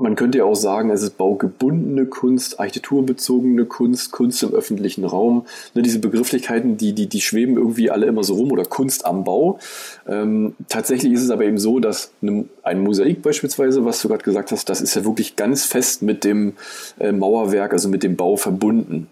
[0.00, 5.44] man könnte ja auch sagen, es ist baugebundene Kunst, architekturbezogene Kunst, Kunst im öffentlichen Raum.
[5.74, 9.24] Ne, diese Begrifflichkeiten, die, die, die schweben irgendwie alle immer so rum oder Kunst am
[9.24, 9.58] Bau.
[10.08, 14.24] Ähm, tatsächlich ist es aber eben so, dass eine, ein Mosaik beispielsweise, was du gerade
[14.24, 16.54] gesagt hast, das ist ja wirklich ganz fest mit dem
[16.98, 19.08] äh, Mauerwerk, also mit dem Bau verbunden.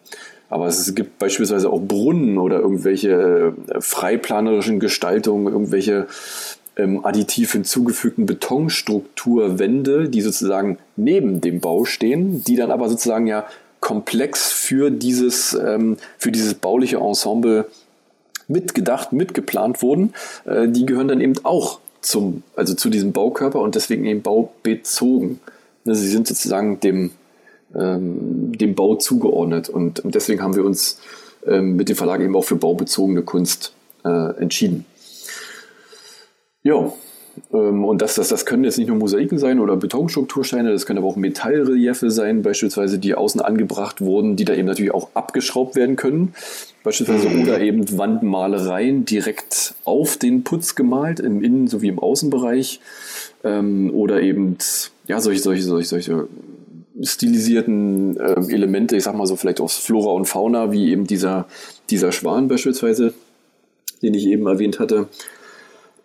[0.51, 6.07] Aber es gibt beispielsweise auch Brunnen oder irgendwelche äh, freiplanerischen Gestaltungen, irgendwelche
[6.79, 13.47] ähm, additiv hinzugefügten Betonstrukturwände, die sozusagen neben dem Bau stehen, die dann aber sozusagen ja
[13.81, 17.67] komplex für dieses, ähm, für dieses bauliche Ensemble
[18.47, 20.15] mitgedacht, mitgeplant wurden.
[20.47, 25.41] Äh, die gehören dann eben auch zum, also zu diesem Baukörper und deswegen eben baubezogen.
[25.85, 27.11] Ne, Sie sind sozusagen dem,
[27.75, 31.01] ähm, dem Bau zugeordnet und deswegen haben wir uns
[31.47, 33.73] ähm, mit dem Verlag eben auch für baubezogene Kunst
[34.05, 34.87] äh, entschieden.
[36.69, 36.93] Ja,
[37.55, 40.99] ähm, und das, das, das können jetzt nicht nur Mosaiken sein oder Betonstruktursteine, das können
[40.99, 45.77] aber auch Metallreliefe sein, beispielsweise, die außen angebracht wurden, die da eben natürlich auch abgeschraubt
[45.77, 46.35] werden können.
[46.85, 52.81] Beispielsweise oder eben Wandmalereien direkt auf den Putz gemalt, im Innen- sowie im Außenbereich.
[53.45, 54.59] Ähm, oder eben,
[55.07, 56.29] ja, solche, solche, solche, solche
[57.01, 61.47] stilisierten äh, Elemente, ich sag mal so vielleicht aus Flora und Fauna, wie eben dieser,
[61.89, 63.15] dieser Schwan beispielsweise,
[64.03, 65.09] den ich eben erwähnt hatte.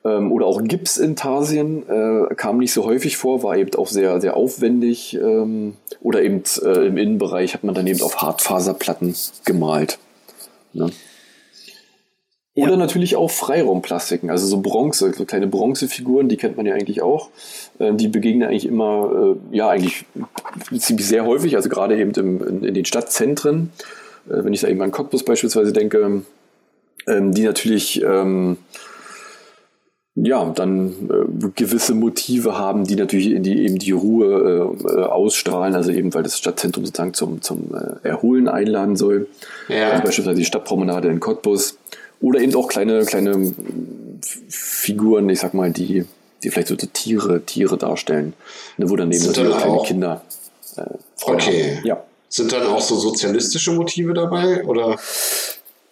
[0.05, 4.35] Ähm, oder auch Gipsintarsien äh, kam nicht so häufig vor, war eben auch sehr, sehr
[4.35, 5.15] aufwendig.
[5.15, 9.99] Ähm, oder eben äh, im Innenbereich hat man dann eben auf Hartfaserplatten gemalt.
[10.73, 10.89] Ne?
[12.55, 12.77] Oder Ja.
[12.77, 17.29] natürlich auch Freiraumplastiken, also so Bronze, so kleine Bronzefiguren, die kennt man ja eigentlich auch.
[17.79, 20.05] Äh, die begegnen eigentlich immer, äh, ja, eigentlich
[20.77, 23.71] ziemlich sehr häufig, also gerade eben im, in, in den Stadtzentren.
[24.27, 26.23] Äh, wenn ich da eben an Cottbus beispielsweise denke,
[27.07, 28.57] ähm, die natürlich ähm,
[30.15, 35.03] ja, dann äh, gewisse Motive haben, die natürlich in die, eben die Ruhe äh, äh,
[35.05, 39.27] ausstrahlen, also eben weil das Stadtzentrum sozusagen zum, zum äh, Erholen einladen soll.
[39.69, 39.91] Ja.
[39.91, 41.77] Also beispielsweise die Stadtpromenade in Cottbus.
[42.21, 43.53] Oder eben auch kleine, kleine
[44.49, 46.05] Figuren, ich sag mal, die,
[46.43, 48.33] die vielleicht so Tiere, Tiere darstellen.
[48.77, 50.21] Ne, wo daneben Sind natürlich kleine Kinder
[50.77, 50.83] äh,
[51.25, 51.75] Okay.
[51.77, 51.87] haben.
[51.87, 52.03] Ja.
[52.29, 54.63] Sind dann auch so sozialistische Motive dabei?
[54.63, 54.97] Oder?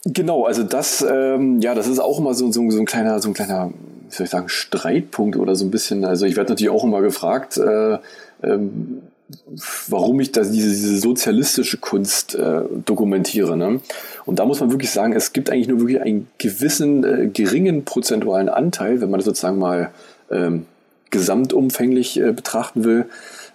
[0.05, 3.29] Genau, also das, ähm, ja, das ist auch immer so, so, so ein kleiner, so
[3.29, 3.71] ein kleiner,
[4.11, 6.05] wie soll ich sagen, Streitpunkt oder so ein bisschen.
[6.05, 7.97] Also ich werde natürlich auch immer gefragt, äh,
[8.43, 9.01] ähm,
[9.87, 13.55] warum ich da diese, diese sozialistische Kunst äh, dokumentiere.
[13.57, 13.79] Ne?
[14.25, 17.85] Und da muss man wirklich sagen, es gibt eigentlich nur wirklich einen gewissen äh, geringen
[17.85, 19.91] prozentualen Anteil, wenn man das sozusagen mal
[20.29, 20.65] ähm,
[21.09, 23.05] gesamtumfänglich äh, betrachten will,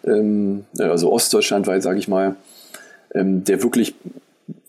[0.04, 2.36] ähm, also ostdeutschlandweit, sage ich mal,
[3.14, 3.94] ähm, der wirklich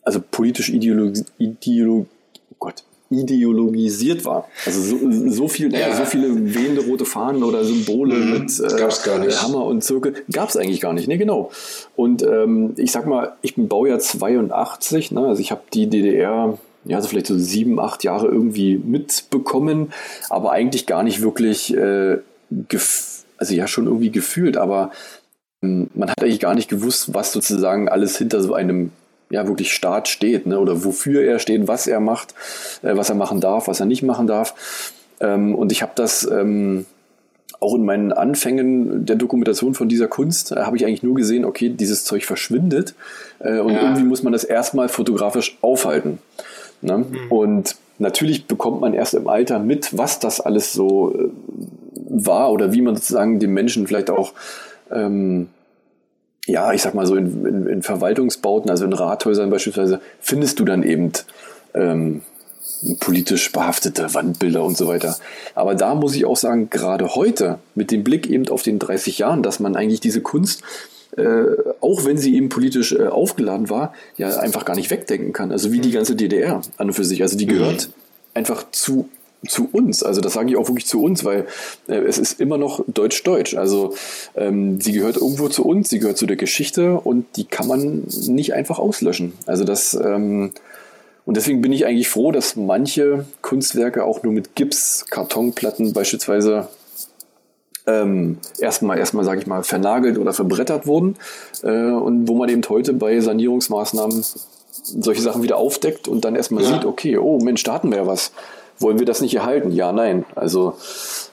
[0.03, 2.05] also politisch ideologi ideolo
[2.51, 4.47] oh Gott, ideologisiert war.
[4.65, 4.97] Also so,
[5.29, 5.95] so viel, Ja.
[5.95, 8.31] so viele wehende rote Fahnen oder Symbole Mhm.
[8.31, 9.31] mit äh.
[9.31, 11.07] Hammer und Zirkel gab es eigentlich gar nicht.
[11.07, 11.51] Ne, genau.
[11.95, 15.21] Und ähm, ich sag mal, ich bin Baujahr 82, ne?
[15.27, 19.91] also ich habe die DDR ja, so vielleicht so sieben, acht Jahre irgendwie mitbekommen,
[20.29, 22.17] aber eigentlich gar nicht wirklich, äh,
[23.37, 24.91] also ja, schon irgendwie gefühlt, aber
[25.61, 28.91] ähm, man hat eigentlich gar nicht gewusst, was sozusagen alles hinter so einem
[29.29, 30.59] ja wirklich Staat steht, ne?
[30.59, 32.33] oder wofür er steht, was er macht,
[32.83, 34.93] äh, was er machen darf, was er nicht machen darf.
[35.19, 36.85] Ähm, und ich habe das ähm,
[37.59, 41.43] auch in meinen Anfängen der Dokumentation von dieser Kunst, äh, habe ich eigentlich nur gesehen,
[41.45, 42.93] okay, dieses Zeug verschwindet
[43.39, 43.81] äh, und Ja.
[43.81, 46.19] irgendwie muss man das erstmal fotografisch aufhalten.
[46.81, 47.05] Ne?
[47.29, 51.29] Und natürlich bekommt man erst im Alter mit, was das alles so äh,
[52.09, 54.33] war oder wie man sozusagen den Menschen vielleicht auch
[54.91, 55.49] ähm,
[56.47, 60.65] ja, ich sag mal so in, in, in Verwaltungsbauten, also in Rathäusern beispielsweise, findest du
[60.65, 61.11] dann eben
[61.73, 62.21] ähm,
[62.99, 65.17] politisch behaftete Wandbilder und so weiter.
[65.55, 69.17] Aber da muss ich auch sagen, gerade heute, mit dem Blick eben auf den 30
[69.19, 70.63] Jahren, dass man eigentlich diese Kunst,
[71.17, 71.43] äh,
[71.81, 75.51] auch wenn sie eben politisch äh, aufgeladen war, ja einfach gar nicht wegdenken kann.
[75.51, 77.21] Also wie die ganze DDR an und für sich.
[77.21, 77.89] Also die gehört
[78.33, 79.09] einfach zu
[79.47, 81.45] zu uns, also das sage ich auch wirklich zu uns, weil
[81.87, 83.55] äh, es ist immer noch deutsch-deutsch.
[83.55, 83.93] Also
[84.35, 88.03] ähm, sie gehört irgendwo zu uns, sie gehört zu der Geschichte und die kann man
[88.27, 89.33] nicht einfach auslöschen.
[89.45, 90.51] Also das ähm,
[91.25, 96.69] und deswegen bin ich eigentlich froh, dass manche Kunstwerke auch nur mit Gips, Kartonplatten beispielsweise
[97.85, 101.17] ähm, erstmal, erstmal sage ich mal, vernagelt oder verbrettert wurden
[101.63, 104.23] äh, und wo man eben heute bei Sanierungsmaßnahmen
[104.83, 106.69] solche Sachen wieder aufdeckt und dann erstmal ja.
[106.69, 108.31] sieht, okay, oh Mensch, da hatten wir ja was.
[108.79, 109.71] Wollen wir das nicht erhalten?
[109.71, 110.25] Ja, nein.
[110.35, 110.77] Also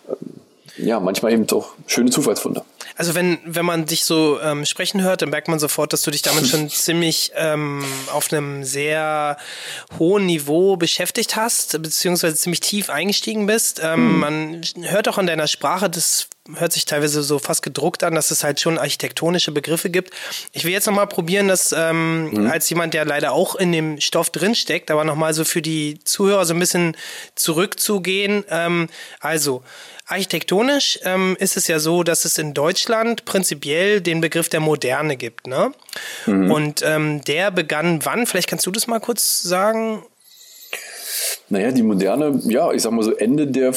[0.08, 0.40] ähm,
[0.76, 2.64] ja, manchmal eben doch schöne Zufallsfunde.
[2.96, 6.10] Also wenn, wenn man dich so ähm, sprechen hört, dann merkt man sofort, dass du
[6.10, 9.36] dich damit schon ziemlich ähm, auf einem sehr
[9.98, 13.80] hohen Niveau beschäftigt hast, beziehungsweise ziemlich tief eingestiegen bist.
[13.82, 14.18] Ähm, mhm.
[14.20, 18.30] Man hört auch an deiner Sprache, das hört sich teilweise so fast gedruckt an, dass
[18.30, 20.12] es halt schon architektonische Begriffe gibt.
[20.52, 22.50] Ich will jetzt nochmal probieren, das ähm, mhm.
[22.50, 26.44] als jemand, der leider auch in dem Stoff drinsteckt, aber nochmal so für die Zuhörer
[26.44, 26.96] so ein bisschen
[27.34, 28.44] zurückzugehen.
[28.50, 28.88] Ähm,
[29.20, 29.62] also,
[30.06, 35.16] Architektonisch ähm, ist es ja so, dass es in Deutschland prinzipiell den Begriff der Moderne
[35.16, 35.46] gibt.
[35.46, 35.72] Ne?
[36.26, 36.50] Mhm.
[36.50, 38.26] Und ähm, der begann wann?
[38.26, 40.02] Vielleicht kannst du das mal kurz sagen.
[41.48, 43.72] Naja, die Moderne, ja, ich sag mal so Ende der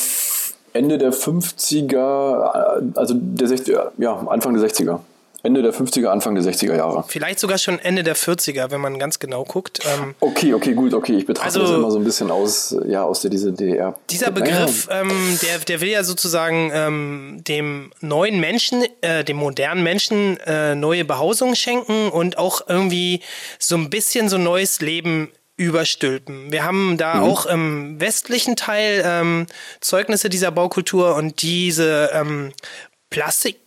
[0.73, 4.99] Ende der 50er, also der 60er, ja, Anfang der 60er.
[5.43, 7.03] Ende der 50er, Anfang der 60er Jahre.
[7.07, 9.79] Vielleicht sogar schon Ende der 40er, wenn man ganz genau guckt.
[9.85, 11.15] Ähm, okay, okay, gut, okay.
[11.17, 13.97] Ich betrachte also, das immer so ein bisschen aus, ja, aus der diese DDR.
[14.09, 19.83] Dieser Begriff, ähm, der, der will ja sozusagen ähm, dem neuen Menschen, äh, dem modernen
[19.83, 23.21] Menschen äh, neue Behausung schenken und auch irgendwie
[23.59, 26.51] so ein bisschen so neues Leben überstülpen.
[26.51, 27.23] Wir haben da mhm.
[27.23, 29.47] auch im westlichen Teil ähm,
[29.81, 32.51] Zeugnisse dieser Baukultur und diese ähm,
[33.09, 33.57] Plastik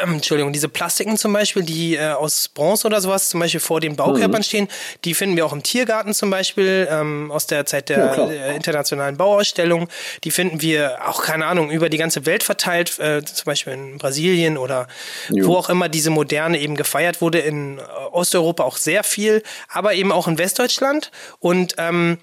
[0.00, 3.80] ähm, Entschuldigung, diese Plastiken zum Beispiel, die äh, aus Bronze oder sowas zum Beispiel vor
[3.80, 4.44] den Baukörpern mhm.
[4.44, 4.68] stehen,
[5.04, 8.54] die finden wir auch im Tiergarten zum Beispiel, ähm, aus der Zeit der, ja, der,
[8.54, 9.88] internationalen Bauausstellung.
[10.24, 13.98] Die finden wir auch, keine Ahnung, über die ganze Welt verteilt, äh, zum Beispiel in
[13.98, 14.88] Brasilien oder
[15.30, 15.46] jo.
[15.46, 17.80] wo auch immer diese Moderne eben gefeiert wurde, in
[18.12, 21.10] Osteuropa auch sehr viel, aber eben auch in Westdeutschland.
[21.38, 22.18] Und ähm,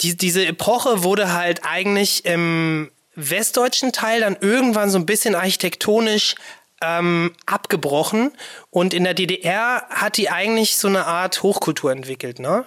[0.00, 6.34] die, diese Epoche wurde halt eigentlich im westdeutschen Teil dann irgendwann so ein bisschen architektonisch
[6.82, 8.32] ähm, abgebrochen
[8.70, 12.64] und in der DDR hat die eigentlich so eine Art Hochkultur entwickelt, ne?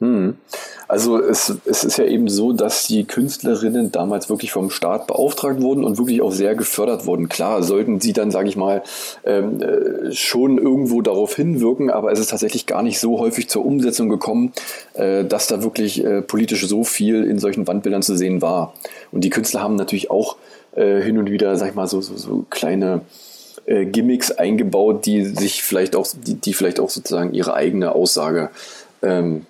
[0.00, 0.36] Hm.
[0.86, 5.60] Also es, es ist ja eben so, dass die Künstlerinnen damals wirklich vom Staat beauftragt
[5.60, 7.28] wurden und wirklich auch sehr gefördert wurden.
[7.28, 8.84] Klar, sollten sie dann, sage ich mal,
[9.24, 13.66] ähm, äh, schon irgendwo darauf hinwirken, aber es ist tatsächlich gar nicht so häufig zur
[13.66, 14.52] Umsetzung gekommen,
[14.94, 18.74] äh, dass da wirklich äh, politisch so viel in solchen Wandbildern zu sehen war.
[19.10, 20.36] Und die Künstler haben natürlich auch
[20.76, 23.00] äh, hin und wieder, sag ich mal, so, so, so kleine
[23.68, 28.50] äh, Gimmicks eingebaut, die sich vielleicht auch, die, die vielleicht auch sozusagen ihre eigene Aussage
[29.02, 29.46] ähm,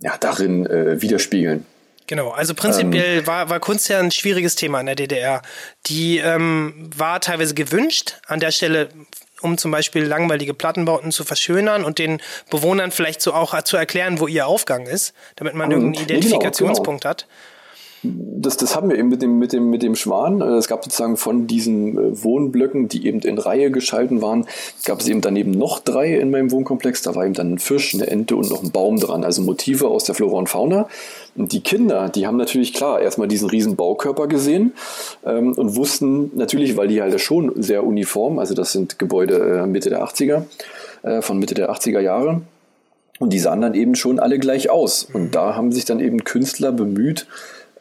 [0.00, 1.64] ja, darin äh, widerspiegeln.
[2.06, 5.40] Genau, also prinzipiell ähm, war, war Kunst ja ein schwieriges Thema in der DDR.
[5.86, 8.88] Die ähm, war teilweise gewünscht, an der Stelle
[9.40, 14.20] um zum Beispiel langweilige Plattenbauten zu verschönern und den Bewohnern vielleicht so auch zu erklären,
[14.20, 17.24] wo ihr Aufgang ist, damit man irgendeinen genau, Identifikationspunkt genau, genau.
[17.24, 17.26] hat
[18.02, 20.40] das, das haben wir eben mit dem, mit dem, mit dem Schwan.
[20.40, 24.46] Äh, es gab sozusagen von diesen äh, Wohnblöcken, die eben in Reihe geschalten waren,
[24.84, 27.02] gab es eben daneben noch drei in meinem Wohnkomplex.
[27.02, 29.24] Da war eben dann ein Fisch, eine Ente und noch ein Baum dran.
[29.24, 30.88] Also Motive aus der Flora und Fauna.
[31.36, 34.72] Und die Kinder, die haben natürlich klar erstmal diesen riesen Baukörper gesehen
[35.24, 39.66] ähm, und wussten natürlich, weil die halt schon sehr uniform, also das sind Gebäude äh,
[39.66, 40.44] Mitte der 80er,
[41.02, 42.42] äh, von Mitte der 80er Jahre.
[43.18, 45.06] Und die sahen dann eben schon alle gleich aus.
[45.12, 47.26] Und da haben sich dann eben Künstler bemüht,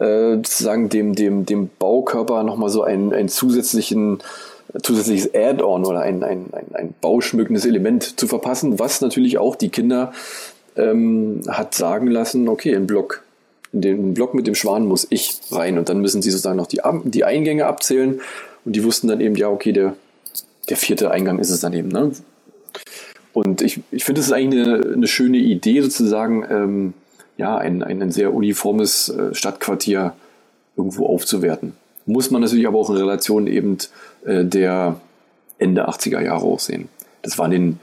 [0.02, 4.20] äh, sozusagen dem, dem, dem Baukörper nochmal so einen, einen zusätzlichen
[4.82, 9.70] zusätzliches Add-on oder ein, ein, ein, ein bauschmückendes Element zu verpassen, was natürlich auch die
[9.70, 10.14] Kinder
[10.78, 13.24] ähm, hat sagen lassen, okay, im Block,
[13.74, 16.68] in den Block mit dem Schwan muss ich rein und dann müssen sie sozusagen noch
[16.68, 18.22] die, die Eingänge abzählen
[18.64, 19.96] und die wussten dann eben, ja, okay, der,
[20.70, 21.90] der vierte Eingang ist es dann eben.
[21.90, 22.12] Ne?
[23.34, 26.94] Und ich, ich finde, es ist eigentlich eine, eine schöne Idee, sozusagen, ähm,
[27.42, 30.14] ja, ein, ein sehr uniformes äh, Stadtquartier
[30.78, 31.74] irgendwo aufzuwerten.
[32.06, 33.78] Muss man natürlich aber auch in Relation eben
[34.26, 35.02] äh, der
[35.58, 36.88] Ende 80er Jahre auch sehen.
[37.24, 37.80] Das war in den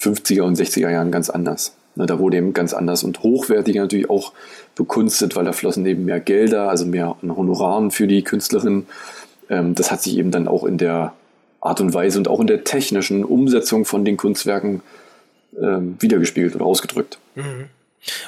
[0.00, 1.76] 50er und 60er Jahren ganz anders.
[1.94, 4.32] Da wurde eben ganz anders und hochwertiger natürlich auch
[4.74, 8.86] bekunstet, weil da flossen eben mehr Gelder, also mehr an Honoraren für die Künstlerin.
[9.50, 11.12] Ähm, das hat sich eben dann auch in der
[11.60, 14.80] Art und Weise und auch in der technischen Umsetzung von den Kunstwerken
[15.60, 17.18] ähm, wiedergespiegelt oder ausgedrückt.
[17.34, 17.68] Mhm.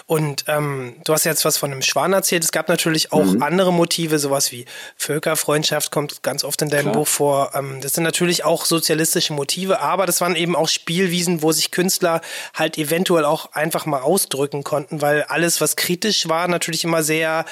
[0.06, 2.44] Und ähm, du hast jetzt was von einem Schwan erzählt.
[2.44, 3.42] Es gab natürlich auch mhm.
[3.42, 6.94] andere Motive, sowas wie Völkerfreundschaft kommt ganz oft in deinem Klar.
[6.94, 7.50] Buch vor.
[7.54, 11.70] Ähm, das sind natürlich auch sozialistische Motive, aber das waren eben auch Spielwiesen, wo sich
[11.70, 12.20] Künstler
[12.54, 17.44] halt eventuell auch einfach mal ausdrücken konnten, weil alles, was kritisch war, natürlich immer sehr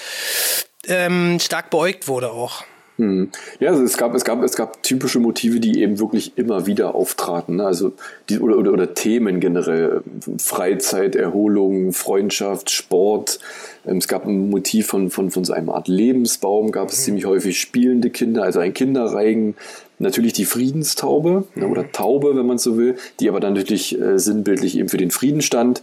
[0.87, 2.65] ähm, stark beäugt wurde auch.
[2.99, 3.31] Hm.
[3.59, 6.95] Ja, also es gab, es gab, es gab typische Motive, die eben wirklich immer wieder
[6.95, 7.57] auftraten.
[7.57, 7.67] Ne?
[7.67, 7.93] Also
[8.29, 10.03] die, oder, oder, oder Themen generell.
[10.39, 13.41] Freizeit, Erholung, Freundschaft, Sport.
[13.87, 17.05] Ähm, es gab ein Motiv von, von, von so einer Art Lebensbaum, gab es mhm.
[17.05, 19.55] ziemlich häufig spielende Kinder, also ein Kinderreigen.
[19.99, 21.69] Natürlich die Friedenstaube ne?
[21.69, 21.93] oder mhm.
[21.93, 25.41] Taube, wenn man so will, die aber dann natürlich äh, sinnbildlich eben für den Frieden
[25.41, 25.83] stand.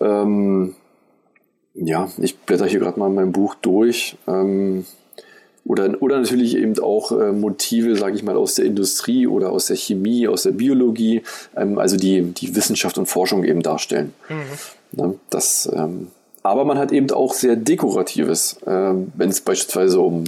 [0.00, 0.74] Ähm,
[1.74, 4.16] ja, ich blätter hier gerade mal in meinem Buch durch.
[4.26, 4.84] Ähm,
[5.68, 9.66] oder, oder natürlich eben auch äh, Motive, sage ich mal, aus der Industrie oder aus
[9.66, 11.22] der Chemie, aus der Biologie,
[11.56, 14.14] ähm, also die, die Wissenschaft und Forschung eben darstellen.
[14.28, 14.98] Mhm.
[14.98, 16.08] Ja, das, ähm,
[16.42, 20.24] aber man hat eben auch sehr Dekoratives, äh, wenn es beispielsweise um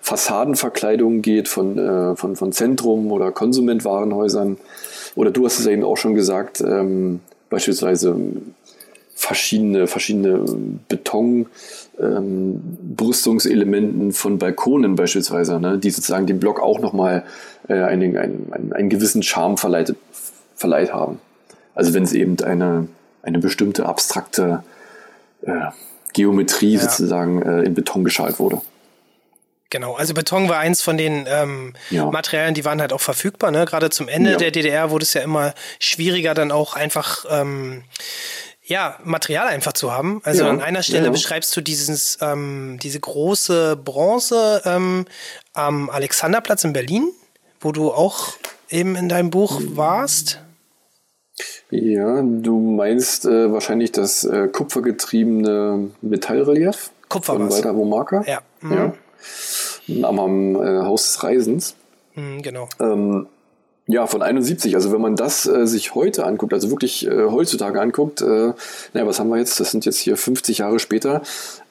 [0.00, 4.56] Fassadenverkleidungen geht von, äh, von, von Zentrum oder Konsumentwarenhäusern.
[5.14, 8.16] Oder du hast es ja eben auch schon gesagt, ähm, beispielsweise
[9.14, 10.42] verschiedene, verschiedene
[10.88, 11.46] Beton,
[12.00, 12.60] ähm,
[12.96, 17.24] Brüstungselementen von Balkonen beispielsweise, ne, die sozusagen dem Block auch nochmal
[17.68, 19.94] äh, einen, einen, einen gewissen Charme verleiht,
[20.56, 21.20] verleiht haben.
[21.74, 22.88] Also wenn es eben eine,
[23.22, 24.62] eine bestimmte abstrakte
[25.42, 25.52] äh,
[26.12, 26.80] Geometrie ja.
[26.80, 28.60] sozusagen äh, in Beton geschalt wurde.
[29.70, 32.06] Genau, also Beton war eins von den ähm, ja.
[32.06, 33.52] Materialien, die waren halt auch verfügbar.
[33.52, 33.64] Ne?
[33.66, 34.36] Gerade zum Ende ja.
[34.36, 37.84] der DDR wurde es ja immer schwieriger, dann auch einfach ähm,
[38.70, 40.20] ja, Material einfach zu haben.
[40.22, 41.10] Also ja, an einer Stelle ja.
[41.10, 45.06] beschreibst du dieses, ähm, diese große Bronze ähm,
[45.52, 47.10] am Alexanderplatz in Berlin,
[47.60, 48.28] wo du auch
[48.70, 50.40] eben in deinem Buch warst.
[51.70, 58.22] Ja, du meinst äh, wahrscheinlich das äh, kupfergetriebene Metallrelief Kupfer von Walter Womarka.
[58.24, 58.40] Ja.
[58.60, 58.72] Mhm.
[58.72, 60.08] ja.
[60.08, 61.74] Am, am äh, Haus des Reisens.
[62.14, 62.68] Mhm, genau.
[62.78, 63.26] Ähm,
[63.90, 64.76] ja, von 71.
[64.76, 68.52] Also wenn man das äh, sich heute anguckt, also wirklich äh, heutzutage anguckt, äh,
[68.92, 69.58] naja, was haben wir jetzt?
[69.58, 71.22] Das sind jetzt hier 50 Jahre später.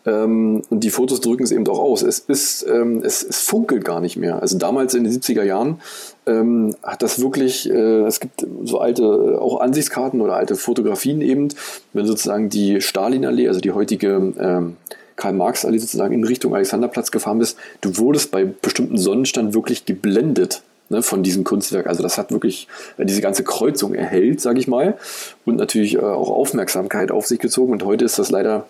[0.05, 2.01] Ähm, und die Fotos drücken es eben auch aus.
[2.01, 4.41] Es ist, ähm, es, es funkelt gar nicht mehr.
[4.41, 5.79] Also damals in den 70er Jahren
[6.25, 11.21] ähm, hat das wirklich, äh, es gibt so alte, äh, auch Ansichtskarten oder alte Fotografien
[11.21, 11.49] eben,
[11.93, 14.77] wenn sozusagen die Stalinallee, also die heutige ähm,
[15.15, 21.01] Karl-Marx-Allee sozusagen in Richtung Alexanderplatz gefahren bist, du wurdest bei bestimmten Sonnenstand wirklich geblendet ne,
[21.01, 21.87] von diesem Kunstwerk.
[21.87, 24.97] Also das hat wirklich äh, diese ganze Kreuzung erhellt, sage ich mal,
[25.45, 27.71] und natürlich äh, auch Aufmerksamkeit auf sich gezogen.
[27.71, 28.65] Und heute ist das leider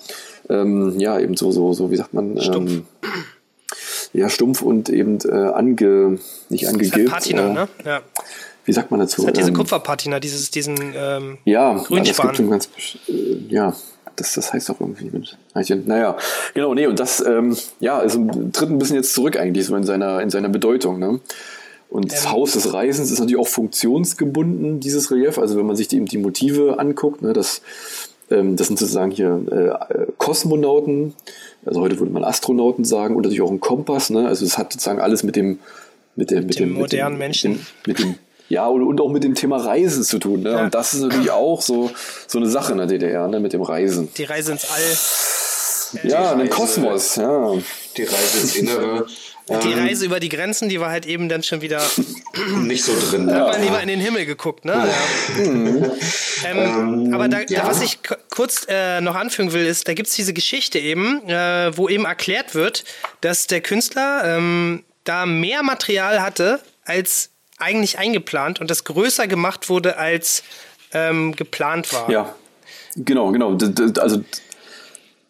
[0.49, 2.71] ähm, ja eben so, so, so, wie sagt man, stumpf.
[2.71, 2.85] Ähm,
[4.13, 7.11] ja, stumpf und eben äh, ange, nicht angegilbt.
[7.11, 7.67] Patina, äh, ne?
[7.85, 8.01] Ja.
[8.65, 9.21] Wie sagt man dazu?
[9.21, 12.35] Das hat diese ähm, Kupferpatina, dieses, diesen ähm, ja, Grünspan.
[12.35, 12.69] Ja, ganz,
[13.07, 13.13] äh,
[13.49, 13.75] ja,
[14.15, 15.11] das, das heißt doch irgendwie.
[15.85, 16.17] Naja,
[16.53, 19.83] genau, nee, und das, ähm, ja, also tritt ein bisschen jetzt zurück eigentlich so in
[19.83, 20.99] seiner, in seiner Bedeutung.
[20.99, 21.19] Ne?
[21.89, 22.31] Und das ähm.
[22.31, 25.37] Haus des Reisens ist natürlich auch funktionsgebunden, dieses Relief.
[25.37, 27.61] Also wenn man sich die, die Motive anguckt, ne, das,
[28.29, 29.41] ähm, das sind sozusagen hier
[29.89, 31.15] äh, Kosmonauten,
[31.65, 34.11] also heute würde man Astronauten sagen, und natürlich auch ein Kompass.
[34.11, 34.27] Ne?
[34.27, 35.59] Also es hat sozusagen alles mit dem,
[36.15, 37.51] mit, der, mit, mit dem, modernen mit dem, Menschen.
[37.85, 40.41] Mit dem, mit dem ja, und, und auch mit dem Thema Reisen zu tun.
[40.41, 40.51] Ne?
[40.51, 40.63] Ja.
[40.63, 41.91] Und das ist natürlich auch so,
[42.27, 43.39] so eine Sache in der DDR, ne?
[43.39, 44.09] mit dem Reisen.
[44.17, 46.07] Die Reise ins All.
[46.09, 47.53] Ja, in den Kosmos, ja.
[47.97, 49.07] Die Reise ins Innere.
[49.49, 51.81] Die ähm, Reise über die Grenzen, die war halt eben dann schon wieder
[52.57, 53.27] nicht so drin.
[53.27, 54.73] Da hat man lieber in den Himmel geguckt, ne?
[54.73, 55.43] Ja.
[55.43, 55.91] Mhm.
[56.45, 57.63] Ähm, ähm, aber da, ja.
[57.63, 61.27] da, was ich kurz äh, noch anfügen will, ist, da gibt es diese Geschichte eben,
[61.27, 62.85] äh, wo eben erklärt wird,
[63.21, 69.69] dass der Künstler ähm, da mehr Material hatte, als eigentlich eingeplant und das größer gemacht
[69.69, 70.43] wurde, als
[70.93, 72.09] ähm, geplant war.
[72.09, 72.35] Ja,
[72.95, 73.57] genau, genau.
[73.99, 74.21] Also, äh,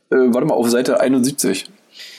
[0.09, 1.69] warte mal, auf Seite 71.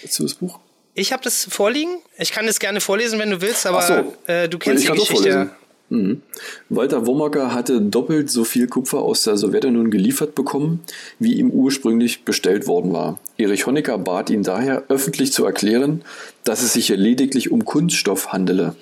[0.03, 0.59] Hast du das Buch?
[0.95, 1.97] Ich habe das vorliegen.
[2.19, 4.15] Ich kann das gerne vorlesen, wenn du willst, aber so.
[4.27, 5.51] äh, du kennst die Geschichte.
[5.91, 6.23] Mhm.
[6.69, 10.81] Walter Womacker hatte doppelt so viel Kupfer aus der Sowjetunion geliefert bekommen,
[11.19, 13.19] wie ihm ursprünglich bestellt worden war.
[13.39, 16.03] Erich Honecker bat ihn daher, öffentlich zu erklären,
[16.45, 18.77] dass es sich hier lediglich um Kunststoff handele.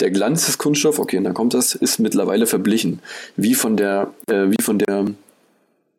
[0.00, 2.98] Der Glanz des Kunststoffs, okay, dann kommt das, ist mittlerweile verblichen,
[3.36, 5.06] wie von der, äh, wie von der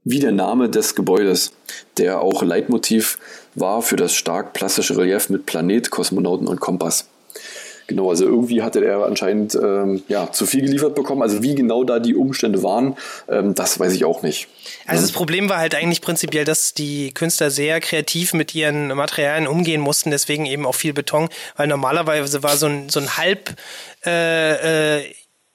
[0.05, 1.53] wie der Name des Gebäudes,
[1.97, 3.17] der auch Leitmotiv
[3.55, 7.07] war für das stark plastische Relief mit Planet, Kosmonauten und Kompass.
[7.87, 11.21] Genau, also irgendwie hatte er anscheinend ähm, ja, zu viel geliefert bekommen.
[11.21, 12.95] Also wie genau da die Umstände waren,
[13.27, 14.47] ähm, das weiß ich auch nicht.
[14.87, 19.47] Also das Problem war halt eigentlich prinzipiell, dass die Künstler sehr kreativ mit ihren Materialien
[19.47, 23.53] umgehen mussten, deswegen eben auch viel Beton, weil normalerweise war so ein, so ein halb
[24.05, 25.03] äh, äh,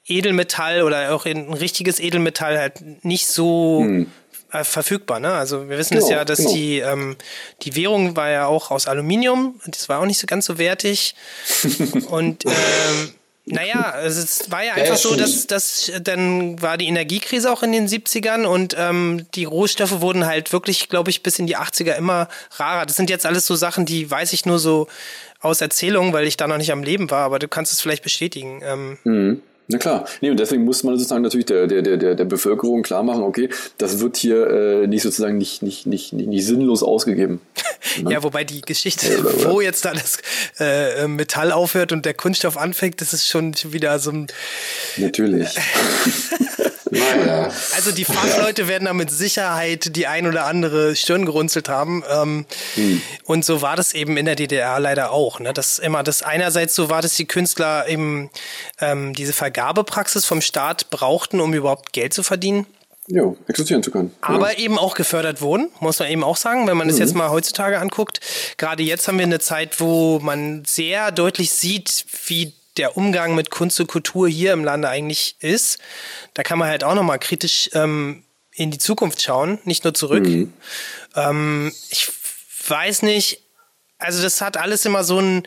[0.05, 4.07] Edelmetall oder auch ein richtiges Edelmetall halt nicht so hm
[4.51, 5.19] äh, verfügbar.
[5.19, 5.31] Ne?
[5.31, 6.53] Also wir wissen genau, es ja, dass genau.
[6.53, 7.15] die, ähm,
[7.61, 9.59] die Währung war ja auch aus Aluminium.
[9.65, 11.15] Das war auch nicht so ganz so wertig.
[12.09, 13.13] Und ähm,
[13.51, 17.87] Naja, es war ja einfach so, dass, dass dann war die Energiekrise auch in den
[17.87, 22.27] 70ern und ähm, die Rohstoffe wurden halt wirklich, glaube ich, bis in die 80er immer
[22.57, 22.85] rarer.
[22.85, 24.87] Das sind jetzt alles so Sachen, die weiß ich nur so
[25.39, 28.03] aus Erzählungen, weil ich da noch nicht am Leben war, aber du kannst es vielleicht
[28.03, 28.61] bestätigen.
[28.63, 29.41] Ähm, mhm.
[29.71, 30.07] Na klar.
[30.21, 33.49] Nee, und deswegen muss man sozusagen natürlich der, der, der, der Bevölkerung klar machen, okay,
[33.77, 37.39] das wird hier äh, nicht sozusagen nicht, nicht, nicht, nicht, nicht sinnlos ausgegeben.
[38.03, 38.11] Ne?
[38.11, 39.51] ja, wobei die Geschichte, ja, oder, oder?
[39.51, 40.19] wo jetzt da das
[40.59, 44.27] äh, Metall aufhört und der Kunststoff anfängt, das ist schon wieder so ein.
[44.97, 45.49] Natürlich.
[46.91, 47.51] Naja.
[47.75, 52.03] Also die Fachleute werden da mit Sicherheit die ein oder andere Stirn gerunzelt haben.
[52.09, 53.01] Ähm, hm.
[53.25, 55.39] Und so war das eben in der DDR leider auch.
[55.39, 55.53] Ne?
[55.53, 58.29] Das immer das einerseits so war, dass die Künstler eben
[58.79, 62.65] ähm, diese Vergabepraxis vom Staat brauchten, um überhaupt Geld zu verdienen.
[63.11, 64.13] Ja, existieren zu können.
[64.21, 64.59] Aber ja.
[64.59, 67.03] eben auch gefördert wurden, muss man eben auch sagen, wenn man das mhm.
[67.03, 68.19] jetzt mal heutzutage anguckt.
[68.57, 73.51] Gerade jetzt haben wir eine Zeit, wo man sehr deutlich sieht, wie der Umgang mit
[73.51, 75.79] Kunst und Kultur hier im Lande eigentlich ist.
[76.33, 78.23] Da kann man halt auch nochmal kritisch ähm,
[78.53, 80.25] in die Zukunft schauen, nicht nur zurück.
[80.25, 80.53] Mhm.
[81.15, 82.09] Ähm, ich
[82.67, 83.41] weiß nicht,
[83.97, 85.43] also das hat alles immer so ein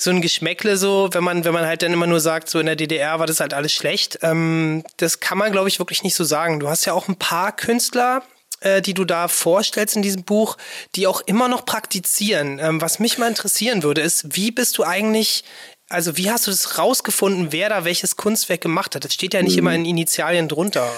[0.00, 2.66] so ein Geschmäckle so, wenn man wenn man halt dann immer nur sagt, so in
[2.66, 4.18] der DDR war das halt alles schlecht.
[4.22, 6.60] Ähm, das kann man glaube ich wirklich nicht so sagen.
[6.60, 8.22] Du hast ja auch ein paar Künstler,
[8.60, 10.56] äh, die du da vorstellst in diesem Buch,
[10.94, 12.58] die auch immer noch praktizieren.
[12.60, 15.44] Ähm, was mich mal interessieren würde, ist, wie bist du eigentlich
[15.88, 19.04] also wie hast du das rausgefunden, wer da welches Kunstwerk gemacht hat?
[19.04, 19.58] Das steht ja nicht mhm.
[19.58, 20.90] immer in Initialien drunter.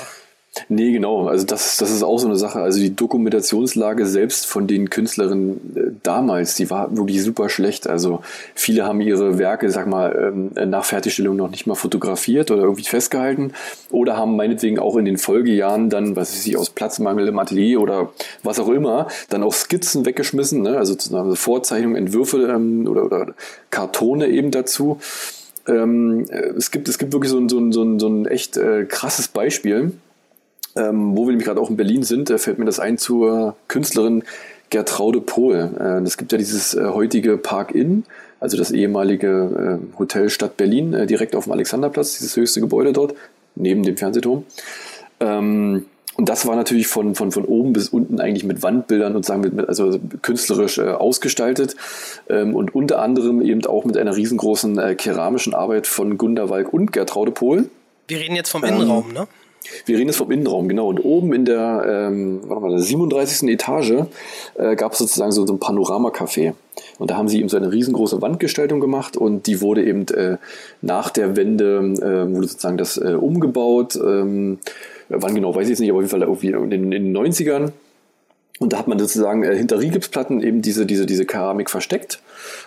[0.68, 1.28] Nee, genau.
[1.28, 2.60] Also das, das ist auch so eine Sache.
[2.60, 7.88] Also die Dokumentationslage selbst von den Künstlerinnen äh, damals, die war wirklich super schlecht.
[7.88, 8.22] Also
[8.56, 12.84] viele haben ihre Werke, sag mal, ähm, nach Fertigstellung noch nicht mal fotografiert oder irgendwie
[12.84, 13.52] festgehalten
[13.90, 17.80] oder haben meinetwegen auch in den Folgejahren dann, was weiß ich, aus Platzmangel im Atelier
[17.80, 20.78] oder was auch immer, dann auch Skizzen weggeschmissen, ne?
[20.78, 20.96] also
[21.36, 23.34] Vorzeichnungen, Entwürfe ähm, oder, oder
[23.70, 24.98] Kartone eben dazu.
[25.68, 28.26] Ähm, äh, es, gibt, es gibt wirklich so ein, so ein, so ein, so ein
[28.26, 29.92] echt äh, krasses Beispiel
[30.76, 33.56] ähm, wo wir nämlich gerade auch in Berlin sind, äh, fällt mir das ein zur
[33.68, 34.24] Künstlerin
[34.70, 35.70] Gertraude Pohl.
[35.78, 38.04] Äh, es gibt ja dieses äh, heutige Park Inn,
[38.38, 42.92] also das ehemalige äh, Hotel Stadt Berlin, äh, direkt auf dem Alexanderplatz, dieses höchste Gebäude
[42.92, 43.14] dort,
[43.54, 44.44] neben dem Fernsehturm.
[45.18, 49.24] Ähm, und das war natürlich von, von, von oben bis unten eigentlich mit Wandbildern und
[49.24, 51.76] sagen mit, also künstlerisch äh, ausgestaltet
[52.28, 56.72] ähm, und unter anderem eben auch mit einer riesengroßen äh, keramischen Arbeit von Gunda Walk
[56.74, 57.70] und Gertraude Pohl.
[58.06, 59.28] Wir reden jetzt vom Innenraum, ähm, ne?
[59.84, 60.88] Wir reden jetzt vom Innenraum, genau.
[60.88, 63.48] Und oben in der, ähm, warte mal, der 37.
[63.48, 64.04] Etage
[64.54, 66.54] äh, gab es sozusagen so, so ein Panoramacafé.
[66.98, 70.38] Und da haben sie eben so eine riesengroße Wandgestaltung gemacht und die wurde eben äh,
[70.80, 73.96] nach der Wende, äh, wurde sozusagen das äh, umgebaut.
[73.96, 74.58] Ähm,
[75.08, 77.72] wann genau, weiß ich jetzt nicht, aber auf jeden Fall irgendwie in, in den 90ern.
[78.58, 82.20] Und da hat man sozusagen äh, hinter Rigipsplatten eben diese, diese, diese Keramik versteckt.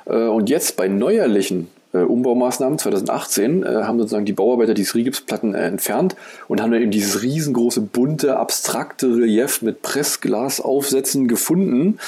[0.06, 1.70] Äh, und jetzt bei neuerlichen
[2.00, 6.16] Umbaumaßnahmen 2018 äh, haben sozusagen die Bauarbeiter die Rigipsplatten äh, entfernt
[6.48, 12.00] und haben dann eben dieses riesengroße, bunte, abstrakte Relief mit Pressglasaufsätzen gefunden.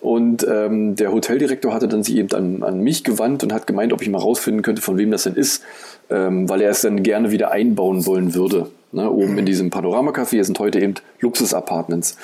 [0.00, 3.92] Und ähm, der Hoteldirektor hatte dann sich eben an, an mich gewandt und hat gemeint,
[3.92, 5.62] ob ich mal rausfinden könnte, von wem das denn ist,
[6.08, 8.70] ähm, weil er es dann gerne wieder einbauen wollen würde.
[8.90, 12.16] Ne, oben in diesem Panoramacafé sind heute eben Luxus-Apartments.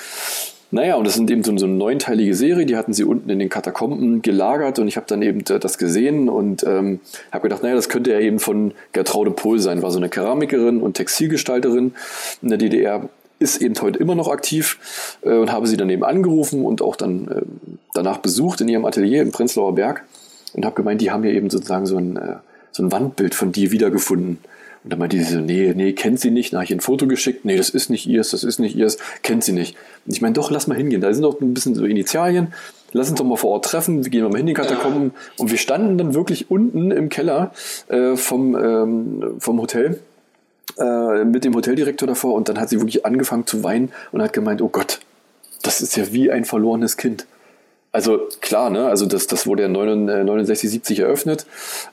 [0.75, 3.39] Naja, und das sind eben so, so eine neunteilige Serie, die hatten sie unten in
[3.39, 6.99] den Katakomben gelagert und ich habe dann eben äh, das gesehen und ähm,
[7.31, 10.81] habe gedacht, naja, das könnte ja eben von Gertraude Pohl sein, war so eine Keramikerin
[10.81, 11.93] und Textilgestalterin
[12.41, 13.07] in der DDR,
[13.39, 16.97] ist eben heute immer noch aktiv äh, und habe sie dann eben angerufen und auch
[16.97, 17.41] dann äh,
[17.93, 20.03] danach besucht in ihrem Atelier im Prenzlauer Berg
[20.51, 22.35] und habe gemeint, die haben ja eben sozusagen so ein, äh,
[22.73, 24.39] so ein Wandbild von dir wiedergefunden.
[24.85, 26.53] Und dann meinte sie so, nee, nee, kennt sie nicht.
[26.53, 27.43] Dann habe ich ein Foto geschickt.
[27.43, 29.75] Nee, das ist nicht ihrs, das ist nicht ihrs, kennt sie nicht.
[30.05, 31.01] Und ich meine, doch, lass mal hingehen.
[31.01, 32.53] Da sind doch ein bisschen so Initialien.
[32.91, 34.03] Lass uns doch mal vor Ort treffen.
[34.03, 35.13] Wir gehen mal hin in die Katakomben.
[35.39, 37.51] Und wir standen dann wirklich unten im Keller
[37.87, 40.01] äh, vom, ähm, vom Hotel
[40.77, 42.35] äh, mit dem Hoteldirektor davor.
[42.35, 44.99] Und dann hat sie wirklich angefangen zu weinen und hat gemeint, oh Gott,
[45.63, 47.25] das ist ja wie ein verlorenes Kind.
[47.95, 48.87] Also klar, ne?
[48.87, 51.45] Also das, das wurde ja 69, 70 eröffnet.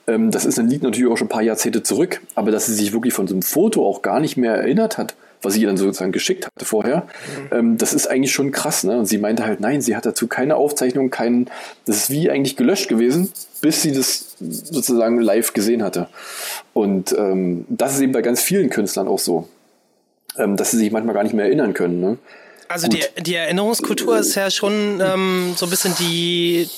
[0.05, 2.73] Ähm, das ist ein Lied natürlich auch schon ein paar Jahrzehnte zurück, aber dass sie
[2.73, 5.67] sich wirklich von so einem Foto auch gar nicht mehr erinnert hat, was sie ihr
[5.67, 7.07] dann sozusagen geschickt hatte vorher,
[7.51, 7.57] mhm.
[7.57, 8.99] ähm, das ist eigentlich schon krass, ne?
[8.99, 11.49] Und sie meinte halt, nein, sie hat dazu keine Aufzeichnung, keinen,
[11.85, 13.31] das ist wie eigentlich gelöscht gewesen,
[13.61, 16.09] bis sie das sozusagen live gesehen hatte.
[16.73, 19.47] Und ähm, das ist eben bei ganz vielen Künstlern auch so,
[20.37, 22.17] ähm, dass sie sich manchmal gar nicht mehr erinnern können, ne?
[22.67, 26.69] Also die, die Erinnerungskultur ist ja schon ähm, so ein bisschen die,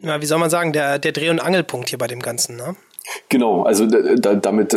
[0.00, 2.76] na, wie soll man sagen, der, der Dreh- und Angelpunkt hier bei dem Ganzen, ne?
[3.28, 4.74] Genau, also da, damit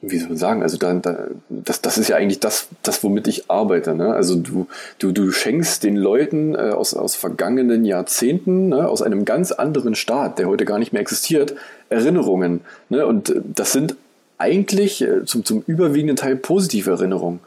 [0.00, 3.26] wie soll man sagen, also da, da, das, das ist ja eigentlich das, das womit
[3.26, 3.94] ich arbeite.
[3.94, 4.14] Ne?
[4.14, 4.68] Also du,
[4.98, 9.96] du, du schenkst den Leuten äh, aus, aus vergangenen Jahrzehnten, ne, aus einem ganz anderen
[9.96, 11.56] Staat, der heute gar nicht mehr existiert,
[11.88, 12.60] Erinnerungen.
[12.88, 13.06] Ne?
[13.06, 13.96] Und äh, das sind
[14.38, 17.40] eigentlich äh, zum, zum überwiegenden Teil positive Erinnerungen.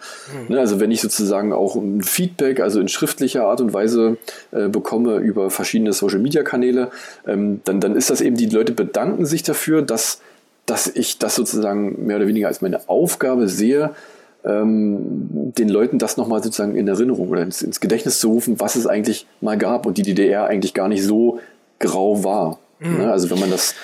[0.47, 0.55] Mhm.
[0.55, 0.59] Ne?
[0.59, 4.17] Also wenn ich sozusagen auch ein Feedback, also in schriftlicher Art und Weise
[4.51, 6.91] äh, bekomme über verschiedene Social-Media-Kanäle,
[7.27, 10.21] ähm, dann, dann ist das eben, die Leute bedanken sich dafür, dass
[10.65, 13.91] dass ich das sozusagen mehr oder weniger als meine Aufgabe sehe,
[14.43, 18.75] ähm, den Leuten das nochmal sozusagen in Erinnerung oder ins, ins, Gedächtnis zu rufen, was
[18.75, 21.39] es eigentlich mal gab und die DDR eigentlich gar nicht so
[21.79, 22.59] grau war.
[22.79, 22.97] Mhm.
[22.97, 23.11] Ne?
[23.11, 23.75] Also wenn man das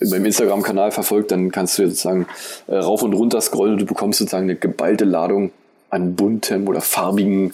[0.00, 2.26] beim Instagram-Kanal verfolgt, dann kannst du sozusagen
[2.66, 5.52] äh, rauf und runter scrollen und du bekommst sozusagen eine geballte Ladung
[5.90, 7.52] an buntem oder farbigen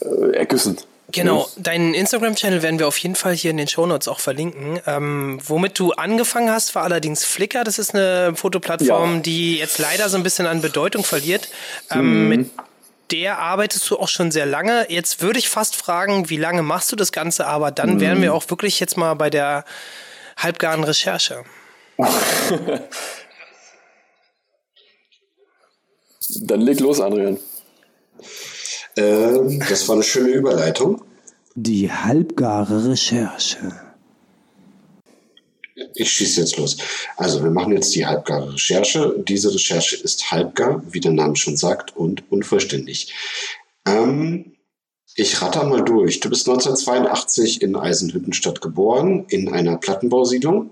[0.00, 0.78] äh, Ergüssen.
[1.10, 4.78] Genau, deinen Instagram-Channel werden wir auf jeden Fall hier in den Shownotes auch verlinken.
[4.86, 7.64] Ähm, womit du angefangen hast, war allerdings Flickr.
[7.64, 9.20] Das ist eine Fotoplattform, ja.
[9.20, 11.48] die jetzt leider so ein bisschen an Bedeutung verliert.
[11.90, 12.28] Ähm, mhm.
[12.28, 12.50] Mit
[13.10, 14.86] der arbeitest du auch schon sehr lange.
[14.90, 17.46] Jetzt würde ich fast fragen, wie lange machst du das Ganze?
[17.46, 18.00] Aber dann mhm.
[18.00, 19.64] wären wir auch wirklich jetzt mal bei der
[20.38, 21.44] halbgaren Recherche.
[26.40, 27.38] dann leg los, Adrian.
[28.96, 31.02] Ähm, das war eine schöne Überleitung.
[31.54, 33.72] Die halbgare Recherche.
[35.94, 36.76] Ich schieße jetzt los.
[37.16, 39.14] Also, wir machen jetzt die halbgare Recherche.
[39.26, 43.12] Diese Recherche ist halbgar, wie der Name schon sagt, und unvollständig.
[43.86, 44.56] Ähm,
[45.18, 46.20] ich ratter mal durch.
[46.20, 50.70] Du bist 1982 in Eisenhüttenstadt geboren, in einer Plattenbausiedlung.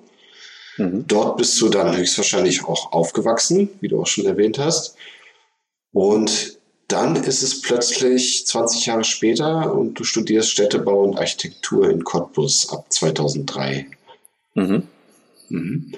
[0.76, 1.04] Mhm.
[1.08, 4.94] Dort bist du dann höchstwahrscheinlich auch aufgewachsen, wie du auch schon erwähnt hast.
[5.92, 12.04] Und dann ist es plötzlich 20 Jahre später und du studierst Städtebau und Architektur in
[12.04, 13.88] Cottbus ab 2003.
[14.54, 14.84] Mhm.
[15.48, 15.92] Mhm.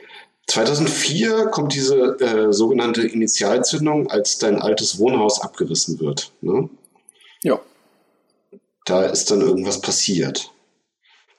[0.46, 6.32] 2004 kommt diese äh, sogenannte Initialzündung, als dein altes Wohnhaus abgerissen wird.
[6.40, 6.70] Ne?
[7.42, 7.60] Ja.
[8.88, 10.50] Da ist dann irgendwas passiert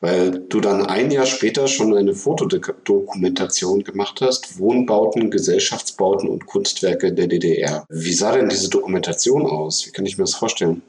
[0.02, 7.14] weil du dann ein Jahr später schon eine Fotodokumentation gemacht hast, Wohnbauten, Gesellschaftsbauten und Kunstwerke
[7.14, 7.86] der DDR.
[7.90, 9.86] Wie sah denn diese Dokumentation aus?
[9.86, 10.82] Wie kann ich mir das vorstellen?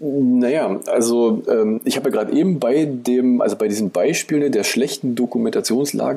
[0.00, 4.64] Naja, also ähm, ich habe ja gerade eben bei dem, also bei diesen Beispielen der
[4.64, 6.16] schlechten Dokumentationslage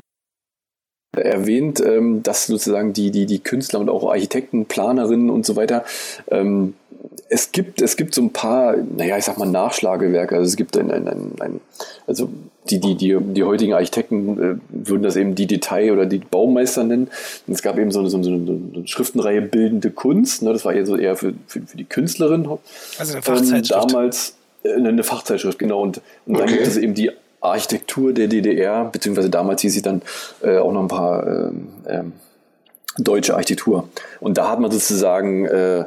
[1.18, 5.84] erwähnt, ähm, dass sozusagen die, die, die Künstler und auch Architekten, Planerinnen und so weiter
[6.30, 6.76] ähm,
[7.30, 10.36] es gibt, es gibt so ein paar, naja, ich sag mal Nachschlagewerke.
[10.36, 11.62] Also es gibt ein, ein, ein, ein
[12.06, 12.30] also
[12.70, 16.84] die, die, die, die heutigen Architekten äh, würden das eben die Detail- oder die Baumeister
[16.84, 17.10] nennen.
[17.48, 20.44] Und es gab eben so eine, so eine, so eine Schriftenreihe Bildende Kunst.
[20.44, 20.54] Ne?
[20.54, 22.48] Das war eher so eher für, für, für die Künstlerin.
[22.98, 23.84] Also eine Fachzeitschrift.
[23.84, 25.82] Ähm, damals äh, eine Fachzeitschrift, genau.
[25.82, 26.58] Und, und dann okay.
[26.58, 30.04] gibt es eben die Architektur der DDR, beziehungsweise damals hieß sie dann
[30.44, 32.14] äh, auch noch ein paar ähm, ähm,
[32.98, 33.90] deutsche Architektur.
[34.20, 35.86] Und da hat man sozusagen äh,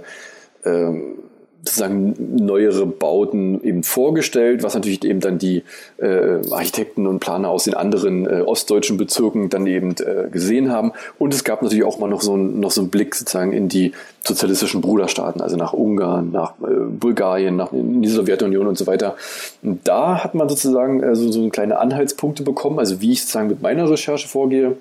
[1.65, 5.63] sozusagen neuere Bauten eben vorgestellt, was natürlich eben dann die
[5.97, 10.93] äh, Architekten und Planer aus den anderen äh, ostdeutschen Bezirken dann eben äh, gesehen haben.
[11.19, 13.69] Und es gab natürlich auch mal noch so, ein, noch so einen Blick sozusagen in
[13.69, 13.93] die
[14.23, 19.17] sozialistischen Bruderstaaten, also nach Ungarn, nach äh, Bulgarien, nach in die Sowjetunion und so weiter.
[19.63, 23.49] Und da hat man sozusagen äh, so, so kleine Anhaltspunkte bekommen, also wie ich sozusagen
[23.49, 24.77] mit meiner Recherche vorgehe.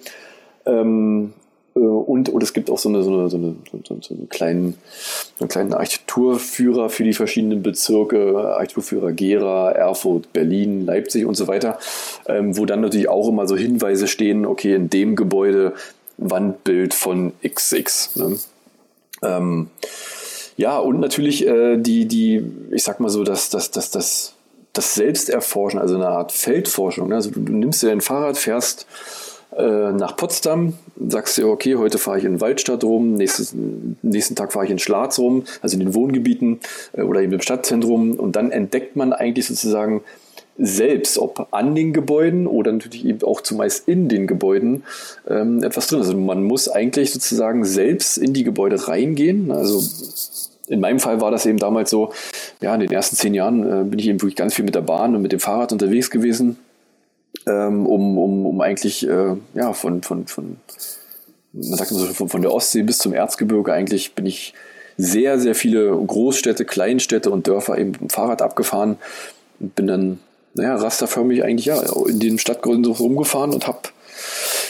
[0.66, 1.43] Ähm, äh,
[1.74, 4.78] und, und es gibt auch so, eine, so, eine, so, eine, so, so einen, kleinen,
[5.40, 11.80] einen kleinen Architekturführer für die verschiedenen Bezirke, Architekturführer Gera, Erfurt, Berlin, Leipzig und so weiter,
[12.28, 15.74] ähm, wo dann natürlich auch immer so Hinweise stehen, okay, in dem Gebäude
[16.18, 18.16] Wandbild von XX.
[18.18, 18.38] Ne?
[19.24, 19.70] Ähm,
[20.58, 24.34] ja, und natürlich äh, die, die, ich sag mal so, dass das, das, das,
[24.74, 27.10] das Selbsterforschen, also eine Art Feldforschung.
[27.10, 27.16] Ne?
[27.16, 28.86] Also du, du nimmst dir dein Fahrrad, fährst
[29.58, 30.74] äh, nach Potsdam,
[31.08, 33.54] sagst du, okay, heute fahre ich in Waldstadt rum, nächstes,
[34.02, 36.60] nächsten Tag fahre ich in Schlatz rum, also in den Wohngebieten
[36.94, 40.02] äh, oder eben im Stadtzentrum und dann entdeckt man eigentlich sozusagen
[40.58, 44.84] selbst, ob an den Gebäuden oder natürlich eben auch zumeist in den Gebäuden
[45.28, 46.00] ähm, etwas drin.
[46.00, 49.52] Also man muss eigentlich sozusagen selbst in die Gebäude reingehen.
[49.52, 49.82] Also
[50.68, 52.14] in meinem Fall war das eben damals so,
[52.62, 54.82] ja, in den ersten zehn Jahren äh, bin ich eben wirklich ganz viel mit der
[54.82, 56.58] Bahn und mit dem Fahrrad unterwegs gewesen
[57.48, 60.58] ähm, um, um, um eigentlich äh, ja, von, von, von,
[61.54, 64.54] man sagt so, von, von der Ostsee bis zum Erzgebirge eigentlich bin ich
[64.98, 68.98] sehr, sehr viele Großstädte, Kleinstädte und Dörfer eben mit dem Fahrrad abgefahren
[69.60, 70.20] und bin dann,
[70.54, 73.80] naja, rasterförmig eigentlich ja in den Stadtgründen so rumgefahren und habe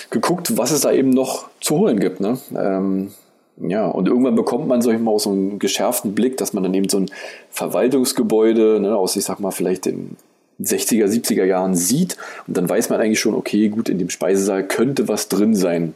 [0.09, 2.19] geguckt, was es da eben noch zu holen gibt.
[2.21, 2.37] Ne?
[2.55, 3.11] Ähm,
[3.57, 6.63] ja, und irgendwann bekommt man, sag ich mal, auch so einen geschärften Blick, dass man
[6.63, 7.11] dann eben so ein
[7.51, 10.17] Verwaltungsgebäude ne, aus, ich sag mal, vielleicht den
[10.61, 12.17] 60er, 70er Jahren sieht.
[12.47, 15.93] Und dann weiß man eigentlich schon, okay, gut, in dem Speisesaal könnte was drin sein.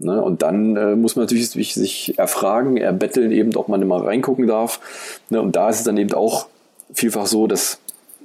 [0.00, 0.20] Ne?
[0.22, 4.80] Und dann äh, muss man natürlich sich, erfragen, erbetteln eben, ob man immer reingucken darf.
[5.28, 5.40] Ne?
[5.40, 6.46] Und da ist es dann eben auch
[6.92, 7.78] vielfach so, dass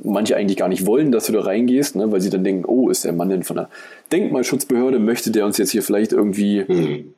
[0.04, 2.12] manche eigentlich gar nicht wollen, dass du da reingehst, ne?
[2.12, 3.70] weil sie dann denken, oh, ist der Mann denn von der
[4.12, 7.14] Denkmalschutzbehörde, möchte der uns jetzt hier vielleicht irgendwie, mhm.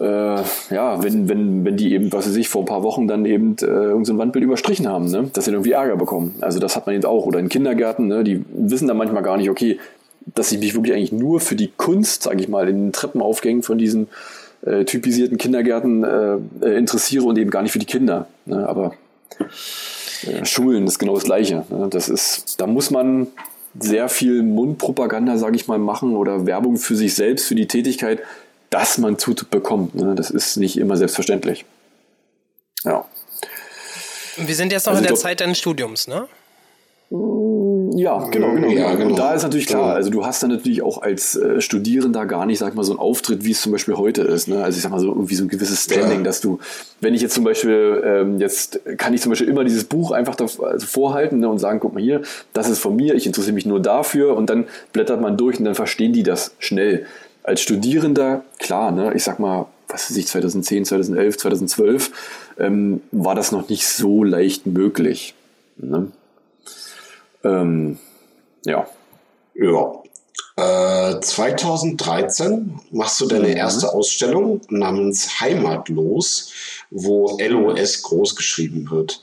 [0.00, 0.42] Äh,
[0.74, 3.56] ja, wenn, wenn, wenn die eben, was weiß ich, vor ein paar Wochen dann eben
[3.60, 5.30] äh, irgendein Wandbild überstrichen haben, ne?
[5.32, 6.36] dass sie irgendwie Ärger bekommen.
[6.40, 7.26] Also das hat man eben auch.
[7.26, 8.24] Oder in Kindergärten, ne?
[8.24, 9.78] die wissen dann manchmal gar nicht, okay,
[10.34, 13.62] dass ich mich wirklich eigentlich nur für die Kunst, sage ich mal, in den Treppenaufgängen
[13.62, 14.08] von diesen
[14.62, 18.26] äh, typisierten Kindergärten äh, äh, interessiere und eben gar nicht für die Kinder.
[18.46, 18.66] Ne?
[18.66, 18.94] Aber
[20.26, 21.64] äh, Schulen ist genau das Gleiche.
[21.68, 21.88] Ne?
[21.90, 23.26] Das ist, da muss man
[23.78, 28.20] sehr viel Mundpropaganda, sage ich mal, machen oder Werbung für sich selbst, für die Tätigkeit,
[28.70, 29.94] dass man Zutut bekommt.
[29.94, 30.14] Ne?
[30.14, 31.64] Das ist nicht immer selbstverständlich.
[32.84, 33.04] Ja.
[34.36, 36.28] Wir sind jetzt noch also in der Zeit deines Studiums, ne?
[37.12, 38.68] Ja, genau, genau.
[38.68, 39.10] Ja, genau.
[39.10, 42.46] Und da ist natürlich klar, also du hast dann natürlich auch als äh, Studierender gar
[42.46, 44.46] nicht, sag mal, so einen Auftritt, wie es zum Beispiel heute ist.
[44.46, 44.62] Ne?
[44.62, 46.22] Also ich sag mal so irgendwie so ein gewisses Standing, ja.
[46.22, 46.60] dass du,
[47.00, 50.36] wenn ich jetzt zum Beispiel, ähm, jetzt kann ich zum Beispiel immer dieses Buch einfach
[50.36, 53.54] da, also vorhalten ne, und sagen, guck mal hier, das ist von mir, ich interessiere
[53.54, 57.06] mich nur dafür und dann blättert man durch und dann verstehen die das schnell.
[57.42, 62.10] Als Studierender, klar, ne, ich sag mal, was weiß ich, 2010, 2011, 2012,
[62.58, 65.34] ähm, war das noch nicht so leicht möglich.
[65.76, 66.12] Ne?
[67.44, 67.98] Ähm,
[68.64, 68.86] ja.
[69.54, 69.92] Ja.
[70.56, 73.56] Äh, 2013 machst du deine mhm.
[73.56, 76.52] erste Ausstellung namens Heimatlos,
[76.90, 79.20] wo LOS groß geschrieben wird.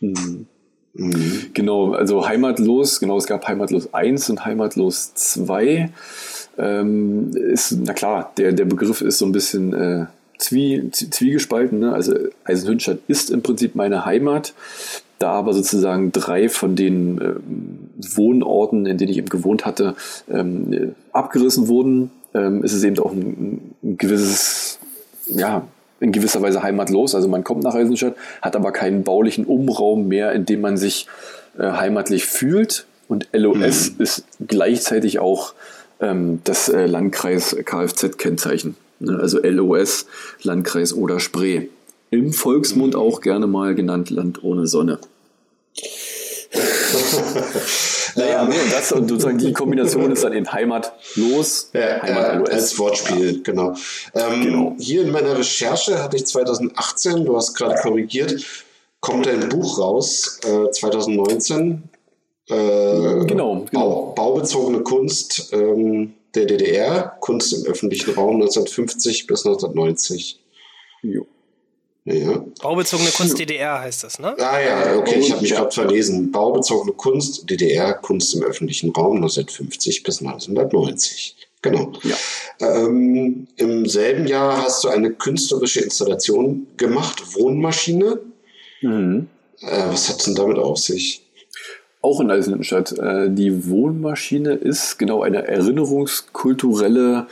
[0.00, 0.46] Mhm.
[0.94, 1.50] Mhm.
[1.54, 5.92] Genau, also Heimatlos, genau, es gab Heimatlos 1 und Heimatlos 2.
[6.58, 10.06] Ähm, ist, na klar, der, der Begriff ist so ein bisschen äh,
[10.38, 11.78] zwie, zwiegespalten.
[11.78, 11.92] Ne?
[11.92, 14.54] Also Eisenhüttenstadt ist im Prinzip meine Heimat.
[15.18, 17.34] Da aber sozusagen drei von den äh,
[18.16, 19.94] Wohnorten, in denen ich eben gewohnt hatte,
[20.30, 24.78] ähm, abgerissen wurden, ähm, ist es eben auch ein, ein gewisses,
[25.26, 25.66] ja,
[26.00, 27.14] in gewisser Weise heimatlos.
[27.14, 31.06] Also man kommt nach Eisenstadt, hat aber keinen baulichen Umraum mehr, in dem man sich
[31.58, 32.86] äh, heimatlich fühlt.
[33.06, 34.02] Und LOS mhm.
[34.02, 35.52] ist gleichzeitig auch
[36.00, 38.76] ähm, das äh, Landkreis Kfz-Kennzeichen.
[39.00, 39.18] Ne?
[39.20, 40.06] Also LOS,
[40.42, 41.68] Landkreis oder Spree.
[42.10, 44.98] Im Volksmund auch gerne mal genannt Land ohne Sonne.
[48.16, 52.48] naja, nee, und das und sozusagen die Kombination ist dann in Heimat los, ja, Heimat
[52.48, 53.40] äh, als Wortspiel, ja.
[53.44, 53.74] genau.
[54.14, 54.76] Ähm, genau.
[54.78, 58.44] Hier in meiner Recherche hatte ich 2018, du hast gerade korrigiert,
[58.98, 61.84] kommt ein Buch raus, äh, 2019.
[62.50, 63.66] Äh, genau, genau.
[63.72, 70.40] Bau, baubezogene Kunst ähm, der DDR, Kunst im öffentlichen Raum 1950 bis 1990.
[71.02, 71.26] Jo.
[72.04, 72.44] Ja.
[72.60, 74.34] Baubezogene Kunst DDR heißt das, ne?
[74.38, 76.32] Ah ja, okay, ich habe mich gerade verlesen.
[76.32, 81.36] Baubezogene Kunst DDR, Kunst im öffentlichen Raum 1950 bis 1990.
[81.62, 81.92] Genau.
[82.02, 82.16] Ja.
[82.60, 88.18] Ähm, Im selben Jahr hast du eine künstlerische Installation gemacht, Wohnmaschine.
[88.80, 89.28] Mhm.
[89.60, 91.22] Äh, was hat es denn damit auf sich?
[92.02, 92.98] Auch in Eisenhüttenstadt.
[92.98, 97.26] Äh, die Wohnmaschine ist genau eine erinnerungskulturelle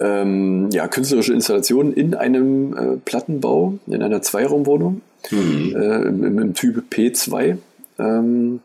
[0.00, 5.76] ähm, ja, künstlerische Installation in einem äh, Plattenbau, in einer Zweiraumwohnung mhm.
[5.76, 7.58] äh, im, im, Typ P2.
[7.98, 8.60] Ähm,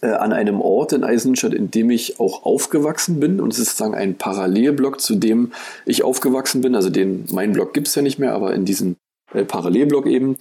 [0.00, 3.40] äh, an einem Ort in Eisenstadt, in dem ich auch aufgewachsen bin.
[3.40, 5.52] Und es ist sozusagen ein Parallelblock, zu dem
[5.86, 6.76] ich aufgewachsen bin.
[6.76, 8.96] Also den, mein Block gibt es ja nicht mehr, aber in diesem
[9.32, 10.36] äh, Parallelblock eben.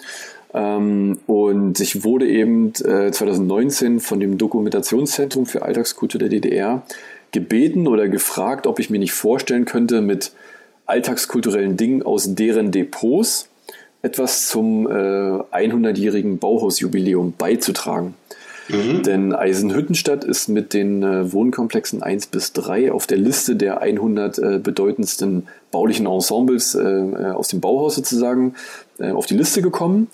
[0.54, 6.84] Ähm, und ich wurde eben äh, 2019 von dem Dokumentationszentrum für Alltagskultur der DDR
[7.32, 10.32] gebeten oder gefragt, ob ich mir nicht vorstellen könnte, mit
[10.86, 13.50] alltagskulturellen Dingen aus deren Depots
[14.02, 18.14] etwas zum äh, 100-jährigen Bauhausjubiläum beizutragen.
[18.70, 19.04] Mhm.
[19.04, 24.38] Denn Eisenhüttenstadt ist mit den äh, Wohnkomplexen 1 bis 3 auf der Liste der 100
[24.38, 28.56] äh, bedeutendsten baulichen Ensembles äh, äh, aus dem Bauhaus sozusagen
[29.00, 30.08] äh, auf die Liste gekommen.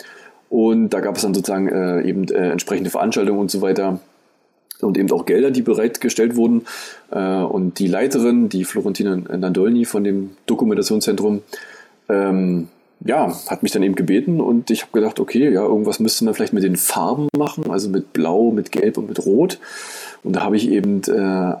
[0.54, 3.98] Und da gab es dann sozusagen äh, eben entsprechende Veranstaltungen und so weiter,
[4.80, 6.64] und eben auch Gelder, die bereitgestellt wurden.
[7.10, 11.42] Äh, und die Leiterin, die Florentina Nandolni von dem Dokumentationszentrum,
[12.08, 12.68] ähm,
[13.04, 16.34] ja, hat mich dann eben gebeten und ich habe gedacht, okay, ja, irgendwas müsste man
[16.34, 19.58] vielleicht mit den Farben machen, also mit Blau, mit Gelb und mit Rot.
[20.22, 21.54] Und da habe ich eben äh,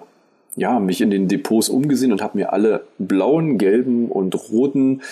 [0.54, 5.02] ja, mich in den Depots umgesehen und habe mir alle blauen, gelben und roten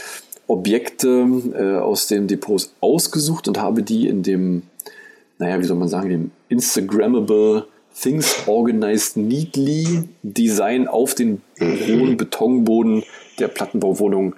[0.46, 4.62] Objekte äh, aus den Depots ausgesucht und habe die in dem,
[5.38, 7.66] naja, wie soll man sagen, dem Instagrammable
[8.00, 13.04] Things Organized Neatly Design auf den hohen Betonboden
[13.38, 14.34] der Plattenbauwohnung,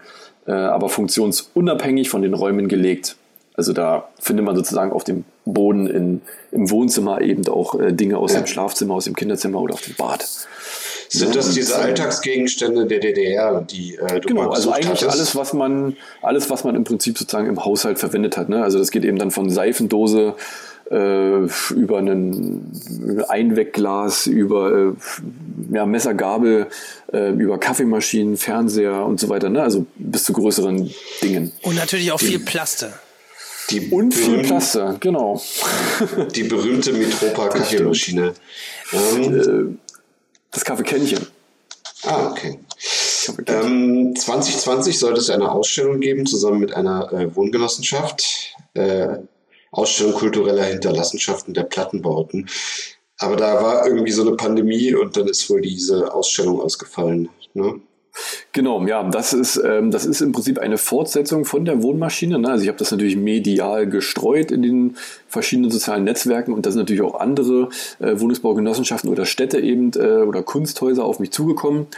[0.47, 3.17] äh, aber funktionsunabhängig von den Räumen gelegt.
[3.57, 8.19] Also da findet man sozusagen auf dem Boden in, im Wohnzimmer eben auch äh, Dinge
[8.19, 8.41] aus ja.
[8.41, 10.27] dem Schlafzimmer, aus dem Kinderzimmer oder auf dem Bad.
[11.09, 15.11] Sind das diese Alltagsgegenstände der DDR, die äh, du Genau, also eigentlich hattest?
[15.11, 18.49] alles, was man, alles, was man im Prinzip sozusagen im Haushalt verwendet hat.
[18.49, 18.63] Ne?
[18.63, 20.35] Also das geht eben dann von Seifendose
[20.91, 24.93] äh, über ein Einwegglas, über äh,
[25.75, 26.67] ja, Messer, Gabel,
[27.13, 29.49] äh, über Kaffeemaschinen, Fernseher und so weiter.
[29.49, 29.63] Ne?
[29.63, 30.91] Also bis zu größeren
[31.23, 31.53] Dingen.
[31.63, 32.93] Und natürlich auch viel Plaste.
[33.71, 35.41] Die und viel Plaste, genau.
[36.35, 38.35] Die berühmte Metropa Kaffeemaschine.
[38.93, 39.79] Ähm,
[40.55, 41.27] das Kaffeekännchen.
[42.05, 42.59] Ah, okay.
[43.47, 48.55] Ähm, 2020 sollte es eine Ausstellung geben, zusammen mit einer äh, Wohngenossenschaft.
[48.75, 49.19] Äh,
[49.71, 52.49] Ausstellung kultureller Hinterlassenschaften der Plattenbauten.
[53.19, 57.29] Aber da war irgendwie so eine Pandemie und dann ist wohl diese Ausstellung ausgefallen.
[57.55, 57.81] Ne?
[58.53, 62.39] Genau, ja, das ist, ähm, das ist im Prinzip eine Fortsetzung von der Wohnmaschine.
[62.39, 62.49] Ne?
[62.49, 64.97] Also ich habe das natürlich medial gestreut in den
[65.29, 70.23] verschiedenen sozialen Netzwerken und da sind natürlich auch andere äh, Wohnungsbaugenossenschaften oder Städte eben äh,
[70.23, 71.89] oder Kunsthäuser auf mich zugekommen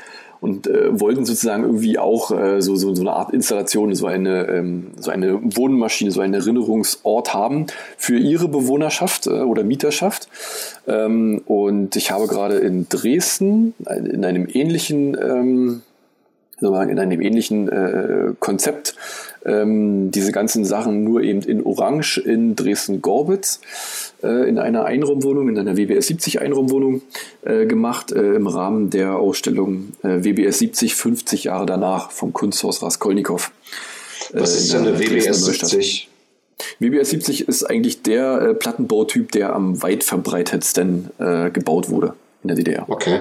[0.40, 4.46] und äh, wollten sozusagen irgendwie auch äh, so, so, so eine Art Installation, so eine,
[4.48, 10.28] ähm, so eine Wohnmaschine, so einen Erinnerungsort haben für ihre Bewohnerschaft äh, oder Mieterschaft.
[10.86, 15.82] Ähm, und ich habe gerade in Dresden in einem ähnlichen ähm,
[16.60, 18.94] sozusagen in einem ähnlichen äh, Konzept
[19.44, 23.60] ähm, diese ganzen Sachen nur eben in Orange in Dresden-Gorbitz
[24.22, 27.02] äh, in einer Einraumwohnung, in einer WBS 70 Einraumwohnung
[27.44, 32.82] äh, gemacht äh, im Rahmen der Ausstellung äh, WBS 70 50 Jahre danach vom Kunsthaus
[32.82, 33.52] Raskolnikow.
[34.32, 36.08] Äh, Was ist denn eine WBS 70?
[36.80, 41.10] WBS 70 ist eigentlich der äh, Plattenbautyp, der am weit verbreitetsten
[41.52, 42.88] gebaut wurde in der DDR.
[42.88, 43.20] Okay.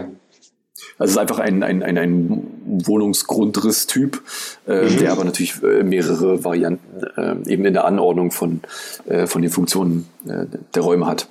[0.97, 2.47] Also es ist einfach ein, ein, ein, ein
[2.85, 4.21] Wohnungsgrundriss-Typ,
[4.67, 4.97] äh, mhm.
[4.97, 8.61] der aber natürlich äh, mehrere Varianten äh, eben in der Anordnung von,
[9.05, 11.27] äh, von den Funktionen äh, der Räume hat.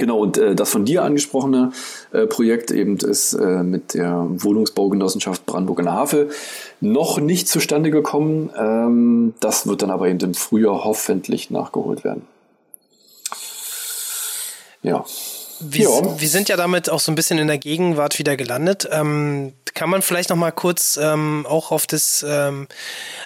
[0.00, 1.72] Genau, und äh, das von dir angesprochene
[2.12, 6.30] äh, Projekt eben ist äh, mit der Wohnungsbaugenossenschaft Brandenburg an der Havel
[6.80, 8.48] noch nicht zustande gekommen.
[8.56, 12.22] Ähm, das wird dann aber eben im Frühjahr hoffentlich nachgeholt werden.
[14.82, 15.04] Ja.
[15.60, 18.88] Wir, wir sind ja damit auch so ein bisschen in der Gegenwart wieder gelandet.
[18.90, 22.66] Ähm, kann man vielleicht noch mal kurz ähm, auch auf das ähm,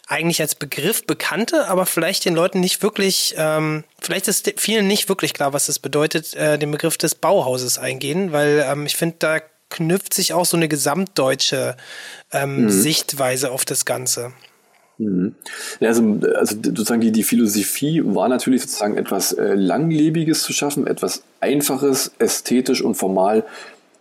[0.06, 5.08] eigentlich als Begriff bekannte, aber vielleicht den Leuten nicht wirklich, ähm, vielleicht ist vielen nicht
[5.08, 9.16] wirklich klar, was das bedeutet, äh, den Begriff des Bauhauses eingehen, weil ähm, ich finde,
[9.18, 11.76] da knüpft sich auch so eine gesamtdeutsche
[12.32, 12.70] ähm, mhm.
[12.70, 14.32] Sichtweise auf das Ganze.
[14.98, 15.34] Mhm.
[15.80, 21.24] Also, also sozusagen die, die Philosophie war natürlich sozusagen etwas äh, Langlebiges zu schaffen, etwas
[21.40, 23.44] Einfaches, ästhetisch und formal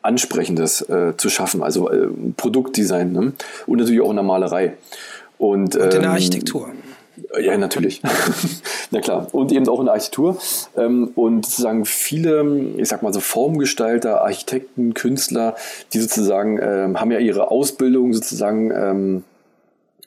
[0.02, 3.34] Ansprechendes äh, zu schaffen, also äh, Produktdesign ne?
[3.66, 4.74] und natürlich auch in der Malerei.
[5.38, 6.72] Und, und in der ähm, Architektur.
[7.40, 8.02] Ja, natürlich.
[8.92, 9.28] Na klar.
[9.32, 10.38] Und eben auch in der Architektur.
[10.76, 12.44] Ähm, und sozusagen viele,
[12.78, 15.56] ich sag mal so Formgestalter, Architekten, Künstler,
[15.94, 19.24] die sozusagen ähm, haben ja ihre Ausbildung sozusagen ähm,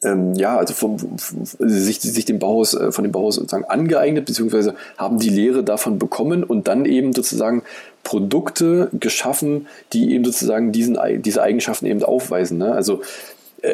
[0.07, 4.75] ähm, ja, also vom, sich, sich dem Bauhaus, äh, von dem Bauhaus sozusagen angeeignet, beziehungsweise
[4.97, 7.63] haben die Lehre davon bekommen und dann eben sozusagen
[8.05, 12.59] Produkte geschaffen, die eben sozusagen diesen, diese Eigenschaften eben aufweisen.
[12.59, 12.73] Ne?
[12.73, 13.03] Also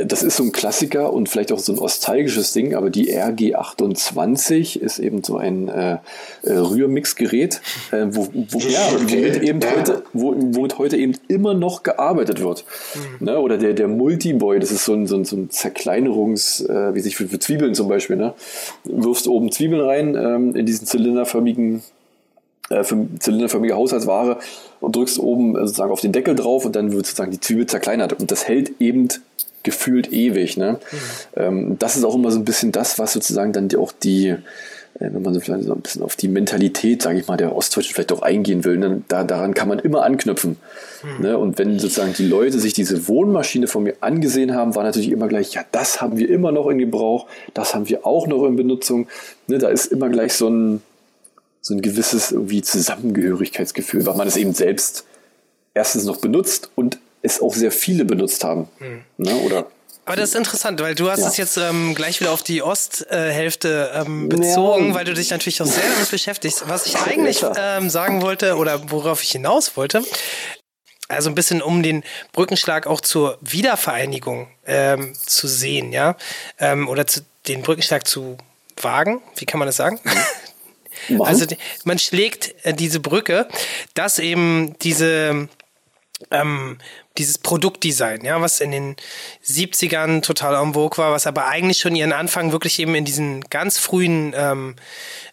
[0.04, 4.78] das ist so ein Klassiker und vielleicht auch so ein nostalgisches Ding, aber die RG28
[4.78, 5.98] ist eben so ein äh,
[6.42, 11.82] äh, Rührmixgerät, äh, wo, wo, ja, womit, eben Heute, wo, womit heute eben immer noch
[11.82, 12.64] gearbeitet wird.
[12.94, 13.26] Mhm.
[13.26, 13.38] Ne?
[13.38, 17.00] Oder der, der Multiboy, das ist so ein, so ein, so ein Zerkleinerungs, äh, wie
[17.00, 18.34] sich für, für Zwiebeln zum Beispiel, ne?
[18.84, 21.82] wirfst oben Zwiebeln rein ähm, in diesen zylinderförmigen
[22.70, 24.38] äh, zylinderförmige Haushaltsware
[24.80, 28.12] und drückst oben sozusagen auf den Deckel drauf und dann wird sozusagen die Zwiebel zerkleinert.
[28.14, 29.08] Und das hält eben
[29.62, 30.56] gefühlt ewig.
[30.56, 30.72] Ne?
[30.72, 30.96] Mhm.
[31.36, 34.36] Ähm, das ist auch immer so ein bisschen das, was sozusagen dann auch die, äh,
[34.98, 37.94] wenn man so vielleicht so ein bisschen auf die Mentalität, sage ich mal, der Ostdeutschen
[37.94, 39.02] vielleicht auch eingehen will, ne?
[39.08, 40.56] da, daran kann man immer anknüpfen.
[41.02, 41.24] Mhm.
[41.24, 41.38] Ne?
[41.38, 45.28] Und wenn sozusagen die Leute sich diese Wohnmaschine von mir angesehen haben, war natürlich immer
[45.28, 48.56] gleich, ja, das haben wir immer noch in Gebrauch, das haben wir auch noch in
[48.56, 49.08] Benutzung.
[49.46, 49.58] Ne?
[49.58, 50.82] Da ist immer gleich so ein,
[51.60, 55.04] so ein gewisses irgendwie Zusammengehörigkeitsgefühl, weil man es eben selbst
[55.74, 58.68] erstens noch benutzt und es auch sehr viele benutzt haben.
[58.78, 59.02] Hm.
[59.18, 59.66] Ne, oder
[60.04, 61.28] aber das ist interessant, weil du hast ja.
[61.28, 64.94] es jetzt ähm, gleich wieder auf die Osthälfte ähm, bezogen, ja.
[64.94, 66.64] weil du dich natürlich auch sehr damit beschäftigst.
[66.66, 70.02] Was ich eigentlich ähm, sagen wollte oder worauf ich hinaus wollte,
[71.06, 72.02] also ein bisschen um den
[72.32, 76.16] Brückenschlag auch zur Wiedervereinigung ähm, zu sehen, ja,
[76.58, 78.38] ähm, oder zu, den Brückenschlag zu
[78.80, 80.00] wagen, wie kann man das sagen?
[81.08, 81.22] Mhm.
[81.22, 81.46] also
[81.84, 83.46] man schlägt äh, diese Brücke,
[83.94, 85.48] dass eben diese
[86.30, 86.78] ähm,
[87.18, 88.96] dieses Produktdesign, ja, was in den
[89.44, 93.42] 70ern total en vogue war, was aber eigentlich schon ihren Anfang wirklich eben in diesen
[93.50, 94.76] ganz frühen ähm,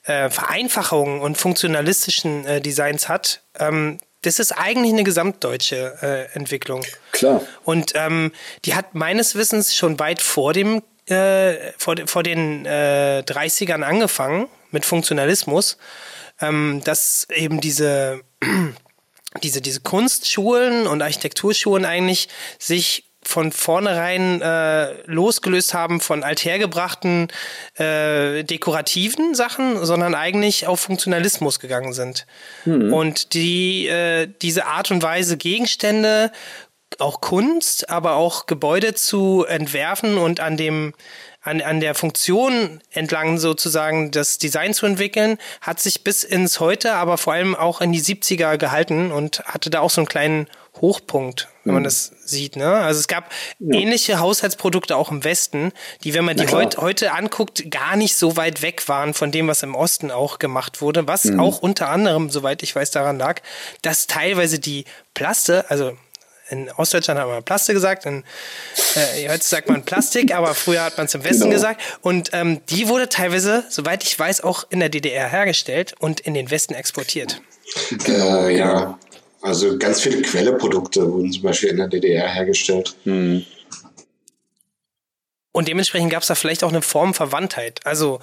[0.04, 6.84] äh, Vereinfachungen und funktionalistischen äh, Designs hat, ähm, das ist eigentlich eine gesamtdeutsche äh, Entwicklung.
[7.14, 7.42] Klar.
[7.64, 8.32] Und ähm,
[8.66, 14.48] die hat meines Wissens schon weit vor dem äh, vor, vor den äh, 30ern angefangen
[14.72, 15.78] mit Funktionalismus,
[16.40, 18.22] ähm, dass eben diese
[19.44, 27.28] diese diese Kunstschulen und Architekturschulen eigentlich sich von vornherein äh, losgelöst haben von althergebrachten
[27.76, 32.26] äh, dekorativen Sachen, sondern eigentlich auf Funktionalismus gegangen sind.
[32.66, 32.94] Mhm.
[32.94, 36.32] Und die äh, diese Art und Weise Gegenstände,
[36.98, 40.94] auch Kunst, aber auch Gebäude zu entwerfen und an dem
[41.50, 46.94] an, an der Funktion entlang sozusagen das Design zu entwickeln, hat sich bis ins Heute,
[46.94, 50.48] aber vor allem auch in die 70er gehalten und hatte da auch so einen kleinen
[50.80, 51.86] Hochpunkt, wenn man mhm.
[51.86, 52.56] das sieht.
[52.56, 52.72] Ne?
[52.72, 53.80] Also es gab ja.
[53.80, 55.72] ähnliche Haushaltsprodukte auch im Westen,
[56.04, 59.48] die, wenn man die heut, heute anguckt, gar nicht so weit weg waren von dem,
[59.48, 61.40] was im Osten auch gemacht wurde, was mhm.
[61.40, 63.42] auch unter anderem, soweit ich weiß, daran lag,
[63.82, 64.86] dass teilweise die
[65.16, 65.98] Plaste, also
[66.50, 68.24] in Ostdeutschland hat man Plaste gesagt, in,
[68.96, 71.54] äh, heute sagt man Plastik, aber früher hat man es im Westen genau.
[71.54, 71.82] gesagt.
[72.02, 76.34] Und ähm, die wurde teilweise, soweit ich weiß, auch in der DDR hergestellt und in
[76.34, 77.42] den Westen exportiert.
[78.04, 79.00] Genau, äh, ja.
[79.42, 82.96] Also ganz viele Quelleprodukte wurden zum Beispiel in der DDR hergestellt.
[83.06, 83.46] Mhm.
[85.52, 87.80] Und dementsprechend gab es da vielleicht auch eine Form Verwandtheit.
[87.86, 88.20] Also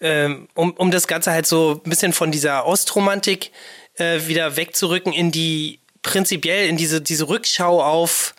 [0.00, 3.50] ähm, um, um das Ganze halt so ein bisschen von dieser Ostromantik
[3.94, 8.36] äh, wieder wegzurücken in die prinzipiell in diese, diese Rückschau auf,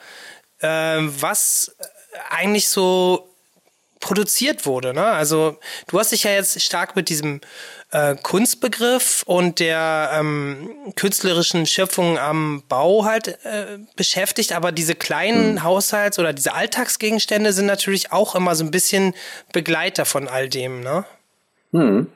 [0.59, 1.75] äh, was
[2.29, 3.29] eigentlich so
[3.99, 4.93] produziert wurde.
[4.93, 5.03] Ne?
[5.03, 7.41] Also du hast dich ja jetzt stark mit diesem
[7.91, 15.53] äh, Kunstbegriff und der ähm, künstlerischen Schöpfung am Bau halt äh, beschäftigt, aber diese kleinen
[15.53, 15.63] mhm.
[15.63, 19.15] Haushalts- oder diese Alltagsgegenstände sind natürlich auch immer so ein bisschen
[19.51, 20.81] Begleiter von all dem.
[20.81, 21.03] Ne?
[21.71, 22.07] Hm.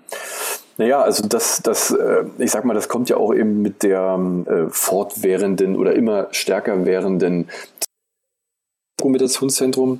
[0.80, 4.18] Naja, also das, das, äh, ich sag mal, das kommt ja auch eben mit der
[4.48, 7.50] äh, fortwährenden oder immer stärker werdenden
[8.98, 10.00] Dokumentationszentrum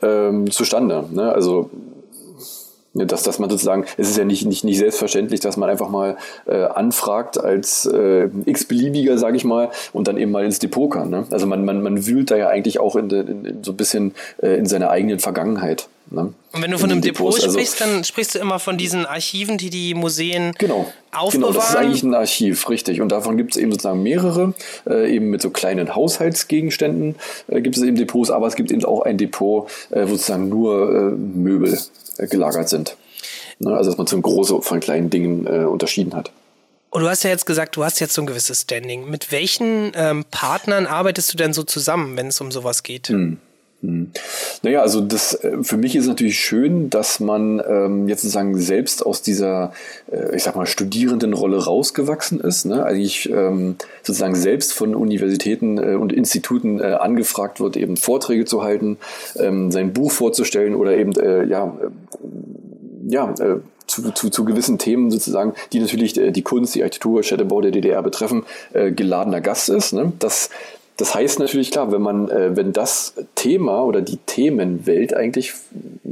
[0.00, 1.04] ähm, zustande.
[1.12, 1.30] Ne?
[1.30, 1.68] Also
[2.94, 6.16] dass, dass man sozusagen, es ist ja nicht, nicht, nicht selbstverständlich, dass man einfach mal
[6.46, 11.10] äh, anfragt als äh, x-beliebiger, sage ich mal, und dann eben mal ins Depot kann.
[11.10, 11.26] Ne?
[11.30, 14.14] Also man, man, man wühlt da ja eigentlich auch in, in, in so ein bisschen
[14.40, 15.88] äh, in seiner eigenen Vergangenheit.
[16.10, 16.32] Ne?
[16.52, 19.06] Und wenn du von einem Depot also sprichst, also, dann sprichst du immer von diesen
[19.06, 21.52] Archiven, die die Museen genau, aufbewahren.
[21.52, 23.00] Genau, das ist eigentlich ein Archiv, richtig.
[23.00, 24.54] Und davon gibt es eben sozusagen mehrere,
[24.86, 27.16] äh, eben mit so kleinen Haushaltsgegenständen
[27.48, 30.48] äh, gibt es eben Depots, aber es gibt eben auch ein Depot, äh, wo sozusagen
[30.48, 31.78] nur äh, Möbel
[32.18, 32.96] äh, gelagert sind.
[33.58, 33.74] Ne?
[33.74, 36.30] Also dass man so große von kleinen Dingen äh, unterschieden hat.
[36.90, 39.10] Und du hast ja jetzt gesagt, du hast jetzt so ein gewisses Standing.
[39.10, 43.08] Mit welchen ähm, Partnern arbeitest du denn so zusammen, wenn es um sowas geht?
[43.08, 43.38] Hm.
[43.84, 44.10] Hm.
[44.62, 49.04] Naja, also das äh, für mich ist natürlich schön, dass man ähm, jetzt sozusagen selbst
[49.04, 49.72] aus dieser,
[50.10, 52.64] äh, ich sag mal, Studierendenrolle rausgewachsen ist.
[52.64, 52.84] Ne?
[52.84, 58.62] Eigentlich ähm, sozusagen selbst von Universitäten äh, und Instituten äh, angefragt wird, eben Vorträge zu
[58.62, 58.96] halten,
[59.36, 64.78] ähm, sein Buch vorzustellen oder eben äh, ja, äh, ja, äh, zu, zu, zu gewissen
[64.78, 69.42] Themen sozusagen, die natürlich äh, die Kunst, die Architektur, Städtebau der DDR betreffen, äh, geladener
[69.42, 69.92] Gast ist.
[69.92, 70.14] Ne?
[70.20, 70.48] Das
[70.96, 75.52] das heißt natürlich klar, wenn man, äh, wenn das Thema oder die Themenwelt eigentlich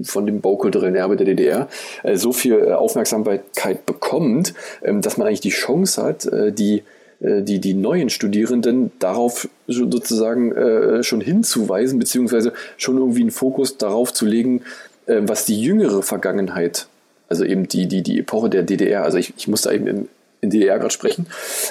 [0.03, 1.69] von dem baukulturellen Erbe der DDR
[2.03, 6.83] äh, so viel äh, Aufmerksamkeit bekommt, ähm, dass man eigentlich die Chance hat, äh, die
[7.21, 13.79] äh, die, die neuen Studierenden darauf sozusagen äh, schon hinzuweisen, beziehungsweise schon irgendwie einen Fokus
[13.79, 14.63] darauf zu legen,
[15.05, 16.87] was die jüngere Vergangenheit,
[17.29, 20.09] also eben die, die, die Epoche der DDR, also ich, ich muss da eben in,
[20.41, 21.27] in DDR gerade sprechen,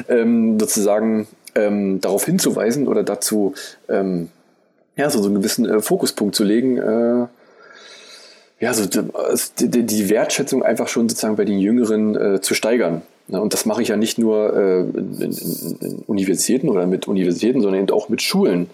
[0.09, 3.53] ähm, sozusagen ähm, darauf hinzuweisen oder dazu
[3.89, 4.29] ähm,
[4.95, 7.27] ja, so, so einen gewissen äh, Fokuspunkt zu legen, äh,
[8.59, 8.85] ja, so
[9.59, 13.01] die, die, Wertschätzung einfach schon sozusagen bei den Jüngeren äh, zu steigern.
[13.27, 17.07] Ne, und das mache ich ja nicht nur äh, in, in, in Universitäten oder mit
[17.07, 18.69] Universitäten, sondern eben auch mit Schulen.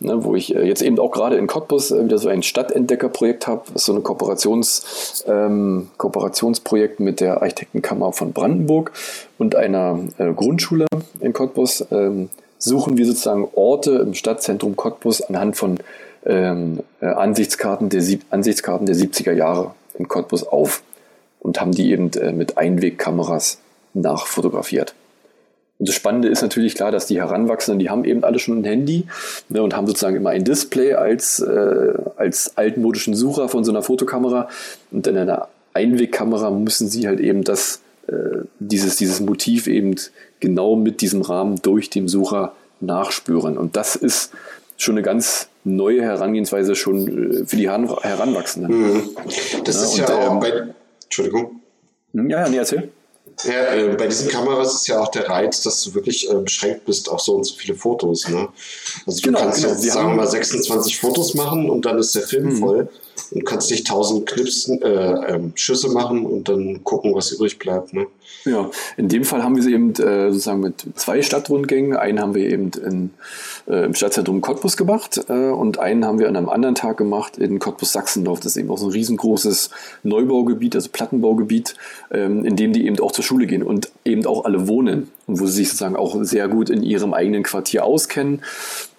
[0.00, 3.48] Ne, wo ich äh, jetzt eben auch gerade in Cottbus äh, wieder so ein Stadtentdeckerprojekt
[3.48, 3.62] habe.
[3.74, 8.92] So ein Kooperations, ähm, Kooperationsprojekt mit der Architektenkammer von Brandenburg
[9.38, 10.86] und einer äh, Grundschule
[11.18, 11.84] in Cottbus.
[11.90, 12.28] Ähm,
[12.58, 15.78] suchen wir sozusagen Orte im Stadtzentrum Cottbus anhand von
[16.24, 20.82] ähm, äh, Ansichtskarten, der, Ansichtskarten der 70er Jahre in Cottbus auf
[21.40, 23.58] und haben die eben äh, mit Einwegkameras
[23.94, 24.94] nachfotografiert.
[25.78, 28.64] Und das Spannende ist natürlich klar, dass die Heranwachsenden, die haben eben alle schon ein
[28.64, 29.06] Handy
[29.48, 33.82] ne, und haben sozusagen immer ein Display als, äh, als altmodischen Sucher von so einer
[33.82, 34.48] Fotokamera.
[34.90, 39.94] Und in einer Einwegkamera müssen sie halt eben das, äh, dieses, dieses Motiv eben
[40.40, 43.56] genau mit diesem Rahmen durch den Sucher nachspüren.
[43.56, 44.32] Und das ist
[44.76, 48.72] schon eine ganz neue Herangehensweise schon äh, für die Heranwachsenden.
[48.72, 49.02] Mhm.
[49.64, 50.74] Das ja, ist ja auch ähm, bei.
[51.04, 51.60] Entschuldigung.
[52.12, 52.90] Ja, nee, erzähl.
[53.44, 56.84] Ja, äh, bei diesen Kameras ist ja auch der Reiz, dass du wirklich äh, beschränkt
[56.86, 58.28] bist auf so und so viele Fotos.
[58.28, 58.48] Ne?
[59.06, 59.72] Also du Genau, kannst genau.
[59.74, 62.88] jetzt, Wir sagen wir mal, 26 Fotos machen und dann ist der Film voll
[63.30, 67.92] und kannst nicht 1000 Knipsen, äh, ähm, Schüsse machen und dann gucken, was übrig bleibt.
[67.92, 68.06] Ne?
[68.44, 71.96] Ja, in dem Fall haben wir sie eben äh, sozusagen mit zwei Stadtrundgängen.
[71.96, 73.10] Einen haben wir eben in,
[73.66, 77.36] äh, im Stadtzentrum Cottbus gemacht äh, und einen haben wir an einem anderen Tag gemacht
[77.36, 78.40] in Cottbus-Sachsendorf.
[78.40, 79.70] Das ist eben auch so ein riesengroßes
[80.02, 81.74] Neubaugebiet, also Plattenbaugebiet,
[82.10, 85.40] ähm, in dem die eben auch zur Schule gehen und eben auch alle wohnen und
[85.40, 88.42] wo sie sich sozusagen auch sehr gut in ihrem eigenen Quartier auskennen.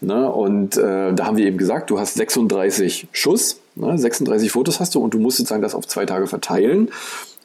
[0.02, 0.32] Ne?
[0.32, 3.98] Und äh, da haben wir eben gesagt, du hast 36 Schuss, ne?
[3.98, 6.90] 36 Fotos hast du und du musst sozusagen das auf zwei Tage verteilen.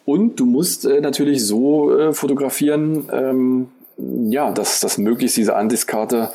[0.05, 6.31] Und du musst äh, natürlich so äh, fotografieren, ähm, ja, dass, dass möglichst diese Ansichtskarte,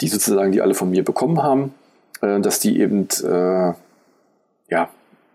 [0.00, 1.72] die sozusagen die alle von mir bekommen haben,
[2.20, 3.72] äh, dass die eben äh,
[4.70, 4.88] ja,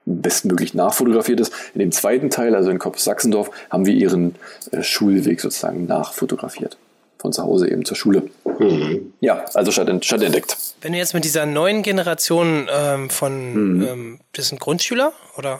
[0.06, 1.54] bestmöglich nachfotografiert ist.
[1.74, 4.36] In dem zweiten Teil, also in Koppes-Sachsendorf, haben wir ihren
[4.72, 6.78] äh, Schulweg sozusagen nachfotografiert.
[7.18, 8.24] Von zu Hause eben zur Schule.
[8.60, 9.14] Mhm.
[9.20, 10.58] Ja, also statt, statt entdeckt.
[10.82, 13.84] Wenn du jetzt mit dieser neuen Generation ähm, von, Mhm.
[13.84, 15.60] ähm, das sind Grundschüler oder?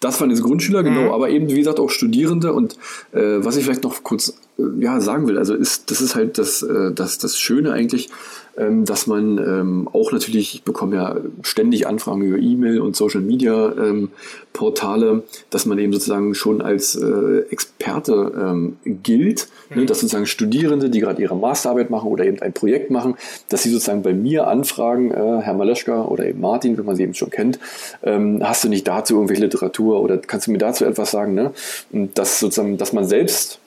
[0.00, 2.52] Das waren jetzt Grundschüler, genau, aber eben, wie gesagt, auch Studierende.
[2.52, 2.74] Und
[3.12, 4.34] äh, was ich vielleicht noch kurz
[4.78, 8.10] ja, sagen will, also ist, das ist halt das, äh, das, das Schöne eigentlich,
[8.56, 13.20] ähm, dass man ähm, auch natürlich, ich bekomme ja ständig Anfragen über E-Mail und Social
[13.20, 14.10] Media ähm,
[14.52, 20.98] Portale, dass man eben sozusagen schon als äh, Experte gilt, ne, dass sozusagen Studierende, die
[20.98, 23.14] gerade ihre Masterarbeit machen oder eben ein Projekt machen,
[23.48, 27.04] dass sie sozusagen bei mir anfragen, äh, Herr Maleschka oder eben Martin, wenn man sie
[27.04, 27.60] eben schon kennt,
[28.02, 31.52] hast du nicht dazu irgendwelche Literatur oder kannst du mir dazu etwas sagen, ne?
[31.92, 33.59] Und dass sozusagen, dass man selbst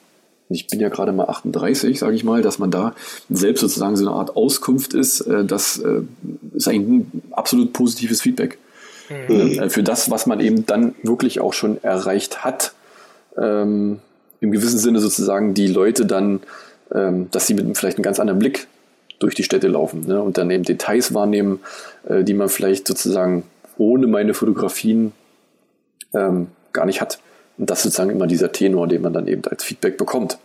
[0.54, 2.94] ich bin ja gerade mal 38, sage ich mal, dass man da
[3.28, 6.02] selbst sozusagen so eine Art Auskunft ist, äh, das äh,
[6.54, 8.58] ist eigentlich ein absolut positives Feedback.
[9.10, 12.72] Äh, Für das, was man eben dann wirklich auch schon erreicht hat,
[13.36, 13.98] ähm,
[14.40, 16.40] im gewissen Sinne sozusagen die Leute dann,
[16.94, 18.66] ähm, dass sie mit einem vielleicht einen ganz anderen Blick
[19.18, 20.22] durch die Städte laufen ne?
[20.22, 21.60] und dann eben Details wahrnehmen,
[22.08, 23.44] die man vielleicht sozusagen
[23.78, 25.12] ohne meine Fotografien
[26.12, 27.18] ähm, gar nicht hat.
[27.58, 30.38] Und das ist sozusagen immer dieser Tenor, den man dann eben als Feedback bekommt.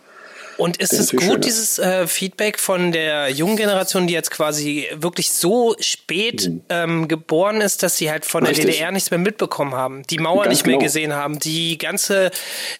[0.56, 4.86] Und ist Der es gut, dieses äh, Feedback von der jungen Generation, die jetzt quasi
[4.94, 8.56] wirklich so spät ähm, geboren ist, dass sie halt von der Mhm.
[8.58, 8.74] Richtig.
[8.76, 10.84] DDR nichts mehr mitbekommen haben, die Mauer Ganz nicht mehr genau.
[10.84, 12.30] gesehen haben, die ganze,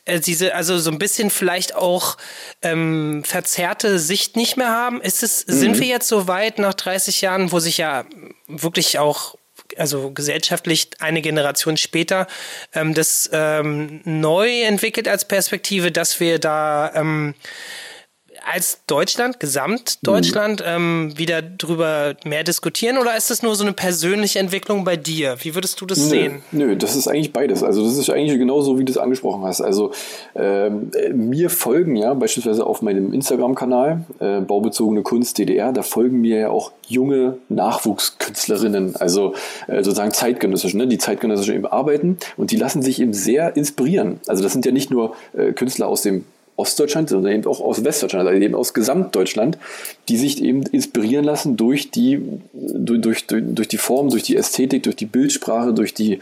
[0.04, 2.18] äh, diese, also so ein bisschen vielleicht auch
[2.60, 5.00] ähm, verzerrte Sicht nicht mehr haben?
[5.00, 5.52] Ist es, Mhm.
[5.52, 8.04] sind wir jetzt so weit nach 30 Jahren, wo sich ja
[8.46, 9.36] wirklich auch
[9.78, 12.26] also gesellschaftlich eine Generation später
[12.74, 17.34] ähm, das ähm, neu entwickelt als Perspektive, dass wir da ähm,
[18.50, 24.38] als Deutschland, Gesamtdeutschland, ähm, wieder drüber mehr diskutieren oder ist das nur so eine persönliche
[24.38, 25.36] Entwicklung bei dir?
[25.40, 26.42] Wie würdest du das sehen?
[26.52, 27.62] Nö, nö, das ist eigentlich beides.
[27.62, 29.60] Also das ist eigentlich genauso, wie du es angesprochen hast.
[29.60, 29.92] Also
[30.34, 36.20] ähm, äh, mir folgen ja beispielsweise auf meinem Instagram-Kanal äh, Baubezogene Kunst DDR, da folgen
[36.20, 39.34] mir ja auch junge Nachwuchskünstlerinnen, also
[39.68, 44.20] äh, sozusagen zeitgenössisch, ne, die zeitgenössisch eben arbeiten und die lassen sich eben sehr inspirieren.
[44.26, 46.24] Also das sind ja nicht nur äh, Künstler aus dem
[46.60, 49.58] Ostdeutschland, sondern eben auch aus Westdeutschland, also eben aus Gesamtdeutschland,
[50.08, 52.20] die sich eben inspirieren lassen durch die,
[52.52, 56.20] durch, durch, durch die Form, durch die Ästhetik, durch die Bildsprache, durch die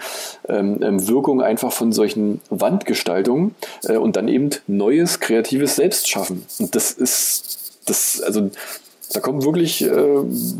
[0.49, 6.45] ähm, ähm, Wirkung einfach von solchen Wandgestaltungen äh, und dann eben neues, kreatives Selbst schaffen.
[6.59, 8.51] Und das ist, das, also,
[9.13, 9.91] da kommen wirklich äh,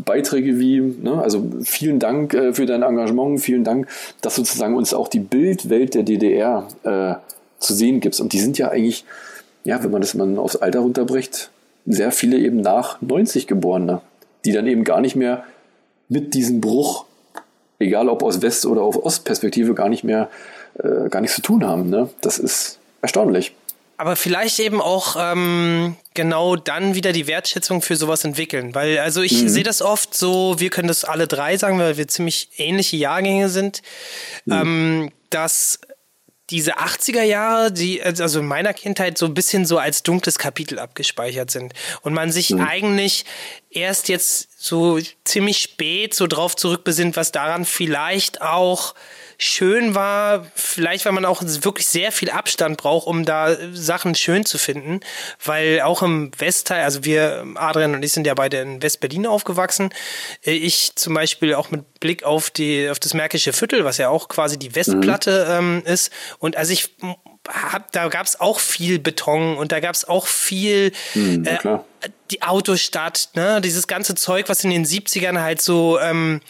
[0.05, 3.87] Beiträge wie, ne, also vielen Dank äh, für dein Engagement, vielen Dank,
[4.21, 7.15] dass sozusagen uns auch die Bildwelt der DDR äh,
[7.59, 8.19] zu sehen gibt.
[8.19, 9.05] Und die sind ja eigentlich,
[9.69, 11.51] ja, wenn man das mal aufs Alter runterbricht,
[11.85, 14.01] sehr viele eben nach 90 Geborene,
[14.43, 15.43] die dann eben gar nicht mehr
[16.07, 17.05] mit diesem Bruch,
[17.77, 20.27] egal ob aus West- oder auf Ostperspektive, gar nicht mehr,
[20.79, 21.87] äh, gar nichts zu tun haben.
[21.87, 22.09] Ne?
[22.21, 23.53] Das ist erstaunlich.
[23.97, 28.73] Aber vielleicht eben auch ähm, genau dann wieder die Wertschätzung für sowas entwickeln.
[28.73, 32.07] Weil, also ich sehe das oft so, wir können das alle drei sagen, weil wir
[32.07, 33.83] ziemlich ähnliche Jahrgänge sind,
[34.49, 35.79] ähm, dass
[36.49, 40.79] diese 80er Jahre, die also in meiner Kindheit so ein bisschen so als dunkles Kapitel
[40.79, 41.73] abgespeichert sind.
[42.01, 43.25] Und man sich eigentlich
[43.69, 48.95] erst jetzt so ziemlich spät so drauf zurückbesinnt, was daran vielleicht auch
[49.41, 54.45] schön war, vielleicht weil man auch wirklich sehr viel Abstand braucht, um da Sachen schön
[54.45, 54.99] zu finden,
[55.43, 59.93] weil auch im Westteil, also wir, Adrian und ich sind ja beide in West-Berlin aufgewachsen,
[60.43, 64.09] Äh, ich zum Beispiel auch mit Blick auf die, auf das Märkische Viertel, was ja
[64.09, 66.11] auch quasi die Westplatte ähm, ist.
[66.39, 66.89] Und also ich
[67.49, 71.57] hab, da gab es auch viel Beton und da gab es auch viel Hm, äh,
[72.31, 76.41] die Autostadt, ne, dieses ganze Zeug, was in den 70ern halt so ähm,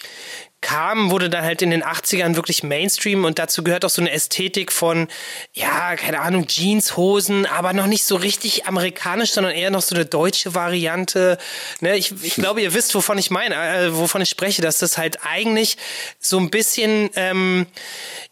[0.61, 4.11] kam, wurde dann halt in den 80ern wirklich Mainstream und dazu gehört auch so eine
[4.11, 5.07] Ästhetik von,
[5.53, 10.05] ja, keine Ahnung, Jeanshosen, aber noch nicht so richtig amerikanisch, sondern eher noch so eine
[10.05, 11.37] deutsche Variante.
[11.79, 14.97] Ne, ich, ich glaube, ihr wisst, wovon ich meine, äh, wovon ich spreche, dass das
[14.97, 15.77] halt eigentlich
[16.19, 17.65] so ein bisschen, ähm,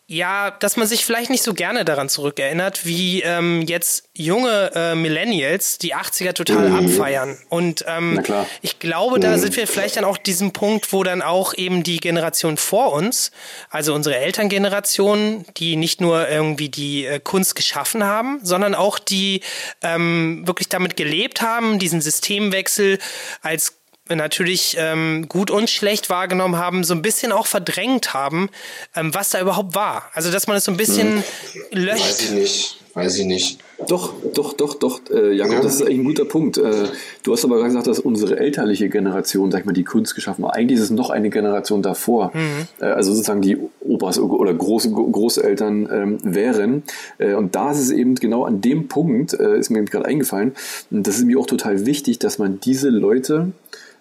[0.09, 4.95] ja, dass man sich vielleicht nicht so gerne daran zurückerinnert, wie ähm, jetzt junge äh,
[4.95, 6.75] Millennials die 80er total mhm.
[6.77, 7.37] abfeiern.
[7.49, 8.23] Und ähm,
[8.61, 9.41] ich glaube, da mhm.
[9.41, 13.31] sind wir vielleicht dann auch diesem Punkt, wo dann auch eben die Generation vor uns,
[13.69, 19.41] also unsere Elterngeneration, die nicht nur irgendwie die äh, Kunst geschaffen haben, sondern auch die
[19.81, 22.99] ähm, wirklich damit gelebt haben, diesen Systemwechsel
[23.41, 23.76] als
[24.15, 28.49] natürlich ähm, gut und schlecht wahrgenommen haben, so ein bisschen auch verdrängt haben,
[28.95, 30.09] ähm, was da überhaupt war.
[30.13, 31.23] Also dass man es so ein bisschen
[31.71, 31.83] hm.
[31.83, 32.03] löscht.
[32.03, 32.77] Weiß ich nicht.
[32.97, 33.59] Weiß ich nicht.
[33.87, 35.61] Doch, doch, doch, doch, äh, Jakob, ja.
[35.61, 36.57] das ist eigentlich ein guter Punkt.
[36.57, 36.85] Äh,
[37.21, 40.55] du hast aber gesagt, dass unsere elterliche Generation, sag ich mal, die Kunst geschaffen hat.
[40.55, 42.31] Eigentlich ist es noch eine Generation davor.
[42.33, 42.67] Mhm.
[42.81, 46.81] Äh, also sozusagen die Opas oder Groß, Großeltern ähm, wären.
[47.19, 50.55] Äh, und da ist es eben genau an dem Punkt, äh, ist mir gerade eingefallen,
[50.89, 53.51] und das ist mir auch total wichtig, dass man diese Leute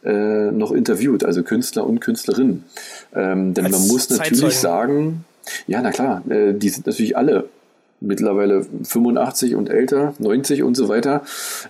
[0.07, 2.64] äh, noch interviewt, also Künstler und Künstlerinnen.
[3.14, 4.61] Ähm, denn Als man muss natürlich Zeitzeugen.
[4.61, 5.24] sagen,
[5.66, 7.48] ja, na klar, äh, die sind natürlich alle
[8.00, 11.22] mittlerweile 85 und älter, 90 und so weiter.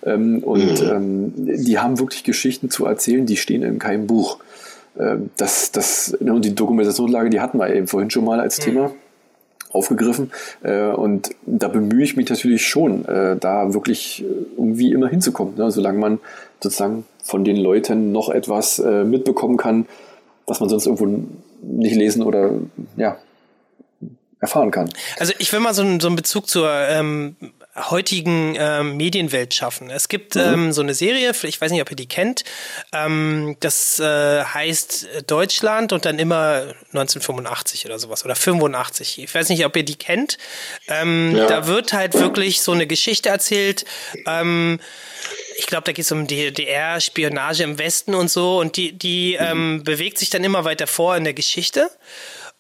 [0.05, 0.91] Ähm, und mhm.
[0.91, 4.39] ähm, die haben wirklich Geschichten zu erzählen, die stehen in keinem Buch.
[4.99, 8.59] Ähm, das, das, ne, und die Dokumentationslage, die hatten wir eben vorhin schon mal als
[8.59, 8.63] mhm.
[8.63, 8.91] Thema
[9.77, 10.33] aufgegriffen.
[10.63, 14.25] Äh, und da bemühe ich mich natürlich schon, äh, da wirklich
[14.57, 15.71] irgendwie immer hinzukommen, ne?
[15.71, 16.19] solange man
[16.61, 19.87] sozusagen von den Leuten noch etwas äh, mitbekommen kann,
[20.47, 21.07] was man sonst irgendwo
[21.63, 22.51] nicht lesen oder
[22.97, 23.17] ja,
[24.41, 24.89] erfahren kann.
[25.19, 27.37] Also ich will mal so einen, so einen Bezug zur ähm,
[27.77, 29.91] heutigen ähm, Medienwelt schaffen.
[29.91, 30.41] Es gibt mhm.
[30.41, 32.45] ähm, so eine Serie, ich weiß nicht, ob ihr die kennt,
[32.93, 39.23] ähm, das äh, heißt Deutschland und dann immer 1985 oder sowas oder 85.
[39.23, 40.39] Ich weiß nicht, ob ihr die kennt.
[40.89, 41.47] Ähm, ja.
[41.47, 43.85] Da wird halt wirklich so eine Geschichte erzählt.
[44.27, 44.81] Ähm,
[45.59, 49.37] ich glaube, da geht es um DDR, Spionage im Westen und so und die, die
[49.39, 49.47] mhm.
[49.47, 51.91] ähm, bewegt sich dann immer weiter vor in der Geschichte.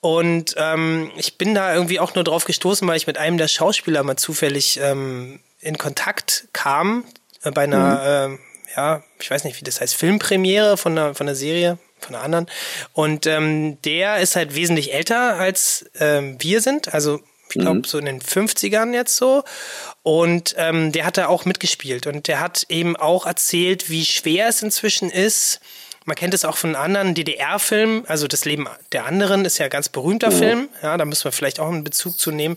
[0.01, 3.49] Und ähm, ich bin da irgendwie auch nur drauf gestoßen, weil ich mit einem der
[3.49, 7.05] Schauspieler mal zufällig ähm, in Kontakt kam
[7.43, 8.35] äh, bei einer, mhm.
[8.35, 8.39] äh,
[8.77, 12.25] ja, ich weiß nicht, wie das heißt, Filmpremiere von einer, von einer Serie, von einer
[12.25, 12.47] anderen.
[12.93, 17.85] Und ähm, der ist halt wesentlich älter als ähm, wir sind, also ich glaube, mhm.
[17.85, 19.45] so in den 50ern jetzt so.
[20.03, 24.49] Und ähm, der hat da auch mitgespielt und der hat eben auch erzählt, wie schwer
[24.49, 25.61] es inzwischen ist,
[26.07, 29.71] man kennt es auch von anderen DDR-Filmen, also das Leben der anderen ist ja ein
[29.71, 30.39] ganz berühmter mhm.
[30.39, 32.57] Film, ja, da müssen wir vielleicht auch einen Bezug zu nehmen,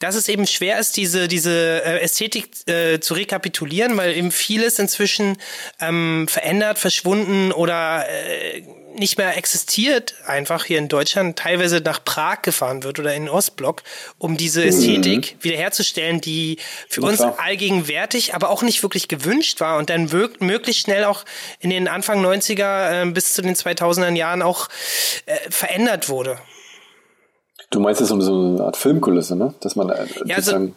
[0.00, 4.78] dass es eben schwer ist, diese, diese äh, Ästhetik äh, zu rekapitulieren, weil eben vieles
[4.78, 5.38] inzwischen
[5.80, 8.62] ähm, verändert, verschwunden oder äh,
[8.98, 13.30] nicht mehr existiert, einfach hier in Deutschland, teilweise nach Prag gefahren wird oder in den
[13.30, 13.82] Ostblock,
[14.18, 14.68] um diese mhm.
[14.68, 15.44] Ästhetik mhm.
[15.44, 17.38] wiederherzustellen, die für uns klar.
[17.38, 21.24] allgegenwärtig, aber auch nicht wirklich gewünscht war und dann möglichst schnell auch
[21.60, 24.68] in den Anfang 90er äh, bis zu den 2000er Jahren auch
[25.26, 26.38] äh, verändert wurde.
[27.70, 29.54] Du meinst es um so eine Art Filmkulisse, ne?
[29.60, 30.72] Dass man äh, ja, also,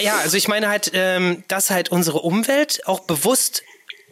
[0.00, 3.62] ja, also ich meine halt, ähm, dass halt unsere Umwelt auch bewusst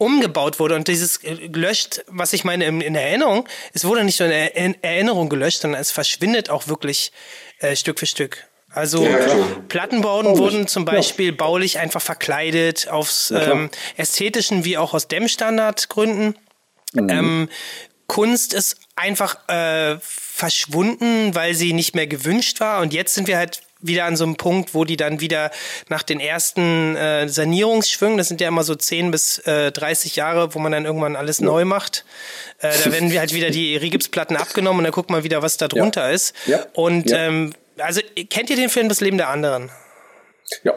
[0.01, 4.29] umgebaut wurde und dieses gelöscht, was ich meine in, in Erinnerung, es wurde nicht nur
[4.29, 7.11] in Erinnerung gelöscht, sondern es verschwindet auch wirklich
[7.59, 8.43] äh, Stück für Stück.
[8.73, 9.19] Also ja,
[9.67, 11.31] Plattenbauten wurden zum Beispiel ja.
[11.33, 16.35] baulich einfach verkleidet, aus ähm, ästhetischen wie auch aus Dämmstandardgründen.
[16.93, 17.09] Mhm.
[17.09, 17.49] Ähm,
[18.07, 22.81] Kunst ist einfach äh, verschwunden, weil sie nicht mehr gewünscht war.
[22.81, 25.51] Und jetzt sind wir halt wieder an so einem Punkt, wo die dann wieder
[25.89, 30.53] nach den ersten äh, Sanierungsschwüngen, das sind ja immer so 10 bis äh, 30 Jahre,
[30.55, 31.45] wo man dann irgendwann alles ja.
[31.45, 32.05] neu macht,
[32.59, 35.57] äh, da werden wir halt wieder die Rigipsplatten abgenommen und dann guckt man wieder, was
[35.57, 36.15] da drunter ja.
[36.15, 36.35] ist.
[36.45, 36.65] Ja.
[36.73, 37.11] Und.
[37.11, 39.71] Ähm, also kennt ihr den Film Das Leben der anderen?
[40.63, 40.73] Ja.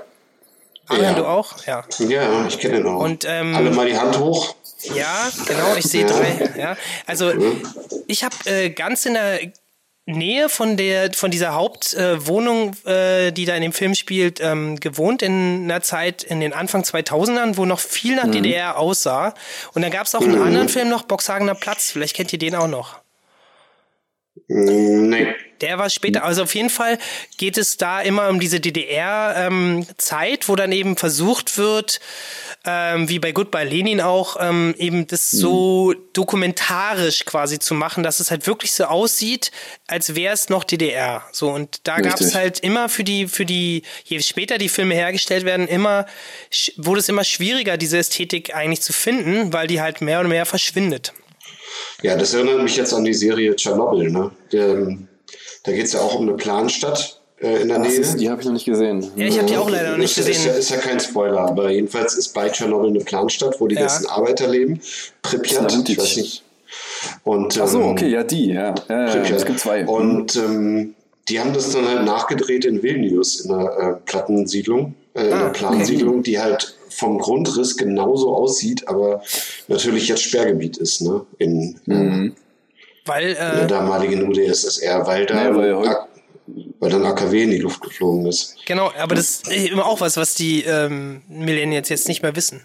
[0.87, 1.65] Adrian, du auch?
[1.67, 1.85] Ja.
[1.99, 3.01] Ja, ich kenne den auch.
[3.01, 4.55] Und, ähm, Alle mal die Hand hoch.
[4.95, 6.53] Ja, genau, ich sehe drei.
[6.59, 6.77] Ja.
[7.07, 7.33] Also
[8.07, 9.41] ich habe äh, ganz in der
[10.07, 14.79] Nähe von der von dieser Hauptwohnung, äh, äh, die da in dem Film spielt, ähm,
[14.79, 18.33] gewohnt in einer Zeit in den Anfang 2000ern, wo noch viel nach mhm.
[18.33, 19.35] DDR aussah.
[19.73, 20.43] Und dann gab es auch einen mhm.
[20.43, 21.91] anderen Film noch, Boxhagener Platz.
[21.91, 23.01] Vielleicht kennt ihr den auch noch.
[24.47, 25.35] Nee.
[25.65, 26.99] Der war später, also auf jeden Fall
[27.39, 32.01] geht es da immer um diese DDR-Zeit, ähm, wo dann eben versucht wird,
[32.67, 38.21] ähm, wie bei Goodbye Lenin auch, ähm, eben das so dokumentarisch quasi zu machen, dass
[38.21, 39.53] es halt wirklich so aussieht,
[39.87, 41.25] als wäre es noch DDR.
[41.33, 44.95] So, und da gab es halt immer für die, für die, je später die Filme
[44.95, 46.05] hergestellt werden, immer,
[46.77, 50.45] wurde es immer schwieriger, diese Ästhetik eigentlich zu finden, weil die halt mehr und mehr
[50.45, 51.15] verschwindet.
[52.03, 54.11] Ja, das erinnert mich jetzt an die Serie Tschernobyl.
[54.11, 54.31] Ne?
[54.53, 54.99] Der,
[55.65, 57.99] da geht es ja auch um eine Planstadt äh, in der Ach, Nähe.
[58.01, 59.05] das- die habe ich noch nicht gesehen.
[59.17, 60.61] Ja, ich habe die auch leider noch nicht ist, Ist, ja- gesehen.
[60.61, 63.83] ist ja kein Spoiler, aber jedenfalls ist bei Tschernobyl eine Planstadt, wo die Ja.
[63.83, 64.81] ganzen Arbeiter leben.
[65.23, 66.43] Pripyat, ich weiß nicht.
[67.25, 68.75] Und, Ach so, ähm, okay, ja, die, ja.
[68.89, 69.31] ja, ja Pripyat.
[69.39, 69.87] es gibt zwei.
[69.87, 70.95] Und ähm,
[71.29, 75.37] die haben das dann halt nachgedreht in Vilnius, in einer äh, Plattensiedlung, äh, in Ah,
[75.37, 75.59] einer okay.
[75.59, 79.23] Plansiedlung, die halt vom Grundriss genauso aussieht, aber
[79.69, 81.23] natürlich jetzt Sperrgebiet ist, ne?
[81.39, 82.35] In, Mhm.
[83.05, 86.07] Äh, Weil, in der äh, damaligen UdSSR, weil da Ja, weil
[86.79, 88.57] weil dann AKW in die Luft geflogen ist.
[88.67, 92.63] genau, aber das ist immer auch was, was die ähm, Millennials jetzt nicht mehr wissen.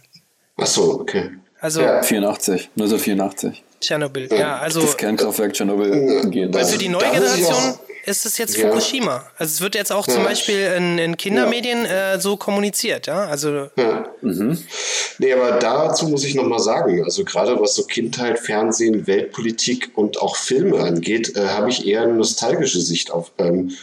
[0.58, 1.30] Ach so, okay.
[1.62, 2.02] Also Ja.
[2.04, 3.64] 84, 1984.
[3.80, 7.76] Tschernobyl, ja, also das Kernkraftwerk Tschernobyl weil für die neue Generation
[8.10, 8.68] ist es jetzt Ja.
[8.68, 9.26] Fukushima.
[9.38, 10.30] Also es wird jetzt auch zum Ja.
[10.30, 13.26] Beispiel in, in Kindermedien äh, so kommuniziert, ja.
[13.26, 14.06] Also Ja.
[14.22, 20.22] Nee, aber dazu muss ich nochmal sagen, also gerade was so Kindheit, Fernsehen, Weltpolitik und
[20.22, 23.74] auch Filme angeht, äh, habe ich eher eine nostalgische Sicht auf ähm, äh,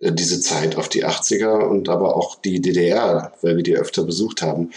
[0.00, 4.42] diese Zeit, auf die 80er und aber auch die DDR, weil wir die öfter besucht
[4.42, 4.70] haben.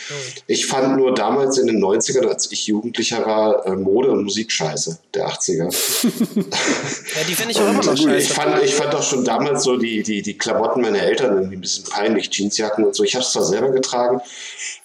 [0.45, 4.51] Ich fand nur damals in den 90ern, als ich Jugendlicher war, äh, Mode und Musik
[4.51, 5.63] scheiße, der 80er.
[6.45, 8.15] ja, die finde ich auch immer noch scheiße.
[8.17, 11.57] ich fand, ich fand auch schon damals so die, die, die Klamotten meiner Eltern irgendwie
[11.57, 13.03] ein bisschen peinlich, Jeansjacken und so.
[13.03, 14.21] Ich habe es zwar selber getragen,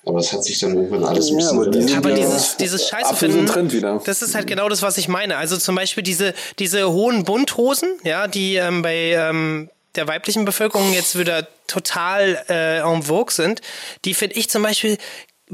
[0.05, 2.57] aber es hat sich dann irgendwann alles ein Ja, bisschen aber die Aber Ja, dieses,
[2.57, 4.01] dieses Scheiße finden, Trend wieder.
[4.05, 5.37] das ist halt genau das, was ich meine.
[5.37, 10.93] Also zum Beispiel diese, diese hohen Bunthosen, ja, die ähm, bei ähm, der weiblichen Bevölkerung
[10.93, 13.61] jetzt wieder total äh, en vogue sind,
[14.05, 14.99] die finde ich zum Beispiel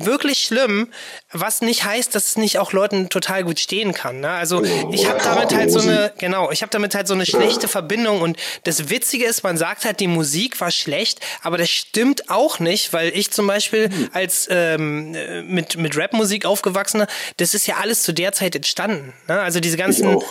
[0.01, 0.93] wirklich schlimm,
[1.33, 4.21] was nicht heißt, dass es nicht auch Leuten total gut stehen kann.
[4.21, 4.31] Ne?
[4.31, 4.93] Also Genau.
[4.93, 8.21] ich habe damit halt so eine, genau, ich habe damit halt so eine schlechte Verbindung
[8.23, 12.61] und das Witzige ist, man sagt halt, die Musik war schlecht, aber das stimmt auch
[12.61, 14.11] nicht, weil ich zum Beispiel Hm.
[14.13, 17.09] als ähm, äh, mit, mit Rapmusik aufgewachsener,
[17.39, 19.15] das ist ja alles zu der Zeit entstanden.
[19.27, 19.41] Ne?
[19.41, 20.25] Also diese ganzen auch.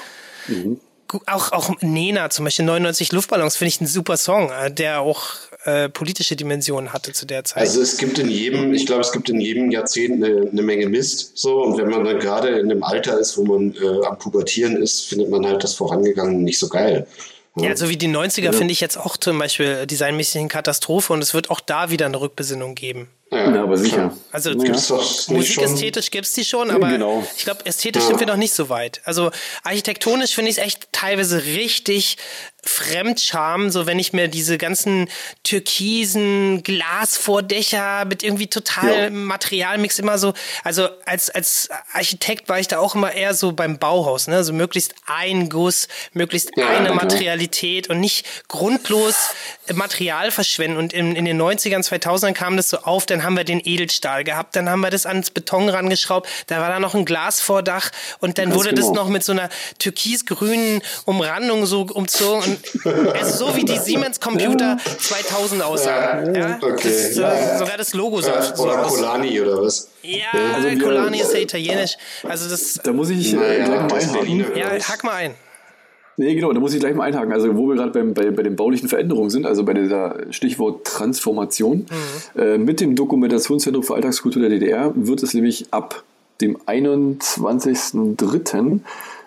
[1.25, 5.25] Auch, auch Nena zum Beispiel, 99 Luftballons, finde ich einen super Song, äh, der auch
[5.63, 7.61] äh, politische Dimensionen hatte zu der Zeit.
[7.61, 10.87] Also es gibt in jedem, ich glaube, es gibt in jedem Jahrzehnt eine, eine Menge
[10.87, 11.37] Mist.
[11.37, 14.77] So, und wenn man dann gerade in einem Alter ist, wo man äh, am Pubertieren
[14.77, 17.07] ist, findet man halt das Vorangegangene nicht so geil.
[17.59, 21.21] Ja, so wie die 90er finde ich jetzt auch zum Beispiel designmäßig eine Katastrophe und
[21.21, 23.09] es wird auch da wieder eine Rückbesinnung geben.
[23.31, 24.15] Ja, aber sicher.
[24.31, 24.63] Also Ja.
[24.63, 25.35] Gibt's schon.
[25.35, 27.27] Musikästhetisch gibt's die schon, aber genau.
[27.35, 29.01] ich glaube, ästhetisch sind wir noch nicht so weit.
[29.03, 29.31] Also
[29.63, 32.17] architektonisch finde ich es echt teilweise richtig
[32.67, 35.09] Fremdscham, so wenn ich mir diese ganzen
[35.43, 39.09] türkisen Glasvordächer mit irgendwie total Ja.
[39.09, 40.33] Materialmix immer so,
[40.63, 44.43] also als, als Architekt war ich da auch immer eher so beim Bauhaus, ne?
[44.43, 46.95] So möglichst ein Guss, möglichst Ja, eine klar.
[46.95, 49.15] Materialität und nicht grundlos
[49.73, 50.77] Material verschwenden.
[50.77, 54.23] Und in, in den 90ern, 2000ern kam das so auf, dann haben wir den Edelstahl
[54.23, 58.37] gehabt, dann haben wir das ans Beton rangeschraubt, da war da noch ein Glasvordach und
[58.37, 59.03] dann Ganz wurde das genau.
[59.03, 59.49] noch mit so einer
[59.79, 62.56] türkisgrünen Umrandung so umzogen.
[63.13, 66.35] Also so wie die Siemens Computer 2000 aussahen.
[66.35, 66.75] Ja, okay.
[66.83, 67.57] Das, äh.
[67.57, 68.83] Sogar das Logo sah so oder.
[68.83, 69.89] Colani oder was?
[70.01, 70.25] Ja,
[70.55, 71.97] Also Colani ist ja italienisch.
[72.23, 74.57] Also das, Da muss ich äh, Naja, gleich mal einhaken.
[74.57, 75.33] Ja, hack mal ein.
[76.19, 77.31] Nee, genau, da muss ich gleich mal einhaken.
[77.31, 81.85] Also, wo wir gerade bei, bei den baulichen Veränderungen sind, also bei dieser Stichwort Transformation,
[82.35, 86.01] äh, mit dem Dokumentationszentrum für Alltagskultur der DDR wird es nämlich ab
[86.41, 88.79] dem 21.03.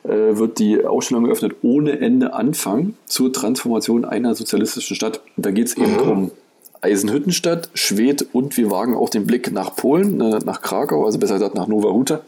[0.02, 5.20] Äh, wird die Ausstellung geöffnet ohne Ende Anfang zur Transformation einer sozialistischen Stadt.
[5.36, 6.30] Da geht es eben um
[6.80, 11.34] Eisenhüttenstadt, Schwedt und wir wagen auch den Blick nach Polen, äh, nach Krakau, also besser
[11.34, 12.22] gesagt nach Nowa Huta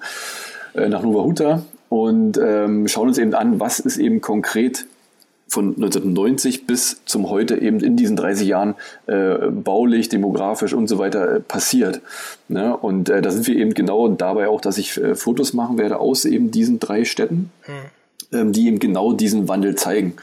[0.74, 4.86] äh, nach Nova Huta und ähm, schauen uns eben an, was ist eben konkret
[5.52, 8.74] von 1990 bis zum heute eben in diesen 30 Jahren
[9.06, 12.00] äh, baulich, demografisch und so weiter äh, passiert.
[12.48, 12.74] Ne?
[12.74, 15.98] Und äh, da sind wir eben genau dabei auch, dass ich äh, Fotos machen werde
[15.98, 17.74] aus eben diesen drei Städten ähm,
[18.32, 20.14] die eben genau diesen Wandel zeigen.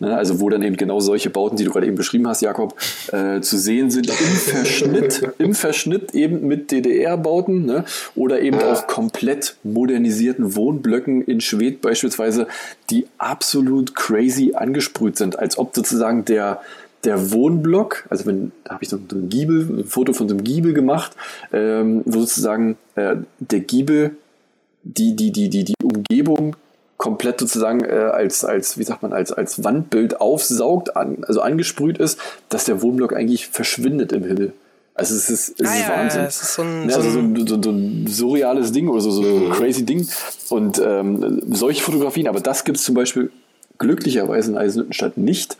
[0.00, 0.16] Ne?
[0.16, 2.74] Also wo dann eben genau solche Bauten, die du gerade eben beschrieben hast, Jakob,
[3.12, 7.84] äh, zu sehen sind im Verschnitt, im Verschnitt eben mit DDR-Bauten ne?
[8.14, 12.46] oder eben auch komplett modernisierten Wohnblöcken in Schwedt beispielsweise,
[12.90, 16.60] die absolut crazy angesprüht sind, als ob sozusagen der
[17.04, 20.42] der Wohnblock, also wenn, da habe ich so ein Giebel, ein Foto von so einem
[20.42, 21.12] Giebel gemacht,
[21.52, 24.16] ähm, wo sozusagen äh, der Giebel
[24.82, 26.56] die, die, die, die, die Umgebung
[26.98, 31.96] komplett sozusagen äh, als, als, wie sagt man, als, als Wandbild aufsaugt, an, also angesprüht
[31.98, 32.18] ist,
[32.50, 34.52] dass der Wohnblock eigentlich verschwindet im Himmel.
[34.94, 36.20] Also es ist, es Ah, ist ja, Wahnsinn.
[36.22, 38.88] ja, es ist so ein- Ja, so also so, ein- so, so ein surreales Ding
[38.88, 40.06] oder so, so ein crazy Ding.
[40.50, 43.30] Und ähm, solche Fotografien, aber das gibt es zum Beispiel
[43.78, 45.56] glücklicherweise in Eisenhüttenstadt nicht,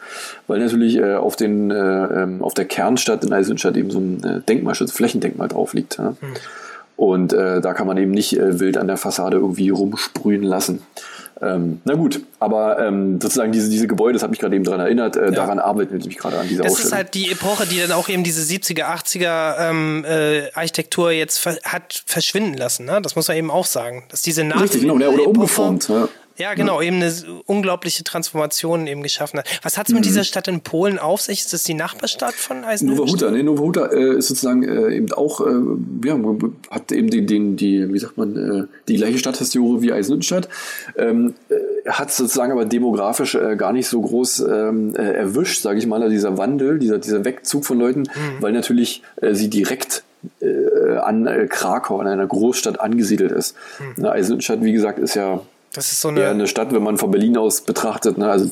[0.49, 4.25] weil natürlich äh, auf, den, äh, ähm, auf der Kernstadt in Eisenhüttenstadt eben so ein
[4.25, 5.99] äh, Denkmalschutz, Flächendenkmal drauf liegt.
[5.99, 6.15] Ja?
[6.97, 10.83] Und äh, da kann man eben nicht äh, wild an der Fassade irgendwie rumsprühen lassen.
[11.41, 14.81] Ähm, na gut, aber ähm, sozusagen diese, diese Gebäude, das hat mich gerade eben daran
[14.81, 15.31] erinnert, äh, ja.
[15.31, 16.93] daran arbeiten wir nämlich gerade an dieser Das Ausstellung.
[16.93, 21.39] ist halt die Epoche, die dann auch eben diese 70er, 80er ähm, äh, Architektur jetzt
[21.39, 22.87] ver hat verschwinden lassen.
[22.87, 23.01] Ne?
[23.03, 24.05] Das muss man eben auch sagen.
[24.09, 25.89] Dass diese Nach Richtig, genau, oder Epoche, umgeformt.
[25.89, 26.09] Ja.
[26.39, 27.13] Ja, genau, eben eine
[27.47, 29.61] unglaubliche Transformation eben geschaffen hat.
[29.63, 30.09] Was hat es mit mhm.
[30.09, 31.41] dieser Stadt in Polen auf sich?
[31.41, 33.21] Ist das die Nachbarstadt von Eisenhüttenstadt?
[33.21, 36.19] Nowa Huta, nee, Nowa Huta äh, ist sozusagen äh, eben auch, äh, ja,
[36.71, 40.49] hat eben den, den, die, wie sagt man, äh, die gleiche Stadthistorie wie Eisenhüttenstadt,
[40.97, 45.81] ähm, äh, hat sozusagen aber demografisch äh, gar nicht so groß ähm, äh, erwischt, sage
[45.81, 48.41] ich mal, also dieser Wandel, dieser, dieser Wegzug von Leuten, mhm.
[48.41, 50.05] weil natürlich äh, sie direkt
[50.41, 53.57] äh, an äh, Krakau, an einer Großstadt angesiedelt ist.
[53.97, 54.05] Mhm.
[54.05, 55.41] Eisenhüttenstadt, wie gesagt, ist ja
[55.73, 58.19] das ist so eine, eher eine Stadt, wenn man von Berlin aus betrachtet.
[58.19, 58.31] Ne?
[58.31, 58.47] Also,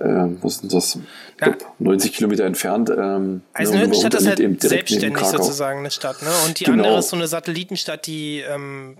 [0.00, 0.98] äh, was ist das?
[1.40, 1.48] Ja.
[1.48, 2.90] Glaub, 90 Kilometer entfernt.
[2.90, 6.22] Ähm, Eisenhüttenstadt ne, ist halt selbstständig sozusagen eine Stadt.
[6.22, 6.28] Ne?
[6.46, 6.82] Und die genau.
[6.82, 8.96] andere ist so eine Satellitenstadt, die ähm,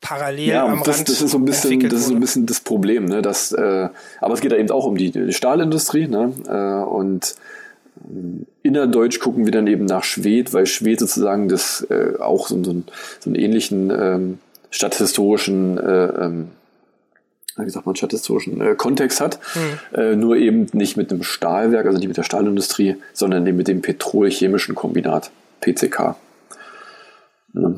[0.00, 2.46] parallel ja, am das, Rand das ist so ein bisschen, das ist so ein bisschen
[2.46, 3.06] das Problem.
[3.06, 3.22] Ne?
[3.22, 3.88] Dass, äh,
[4.20, 6.06] aber es geht da eben auch um die, Stahlindustrie.
[6.06, 6.32] Ne?
[6.46, 7.34] Äh, und
[8.08, 12.62] ähm, innerdeutsch gucken wir dann eben nach Schwed, weil Schwed sozusagen das äh, auch so,
[12.62, 12.84] so, einen,
[13.20, 14.38] so einen ähnlichen ähm,
[14.74, 16.50] stadthistorischen, äh, ähm,
[17.56, 19.38] wie sagt man, stadthistorischen äh, Kontext hat.
[19.54, 19.78] Mhm.
[19.98, 23.68] Äh, nur eben nicht mit dem Stahlwerk, also nicht mit der Stahlindustrie, sondern eben mit
[23.68, 25.30] dem petrolchemischen Kombinat,
[25.60, 26.16] PCK.
[27.54, 27.74] Ja.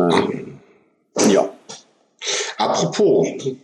[0.00, 0.58] Ähm,
[1.28, 1.48] ja.
[2.58, 3.28] Apropos.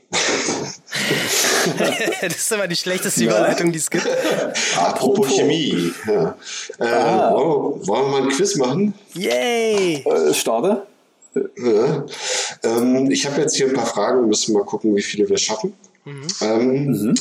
[2.21, 4.07] das ist aber die schlechteste Überleitung, die es gibt.
[4.79, 5.93] Apropos Chemie.
[6.07, 6.37] Ja.
[6.79, 7.33] Äh, ah.
[7.33, 8.95] wollen, wollen, wir mal ein Quiz machen?
[9.15, 10.05] Yay!
[10.05, 10.87] Äh, starte.
[11.35, 12.07] Ja.
[12.65, 15.75] Ähm, ich habe jetzt hier ein paar Fragen, müssen mal gucken, wie viele wir schaffen.
[16.05, 16.27] Mhm.
[16.41, 17.15] Ähm, mhm.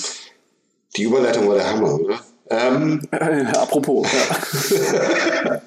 [0.95, 2.19] Die Überleitung war der Hammer, oder?
[2.49, 4.07] Ähm, äh, apropos.
[4.11, 5.61] Ja.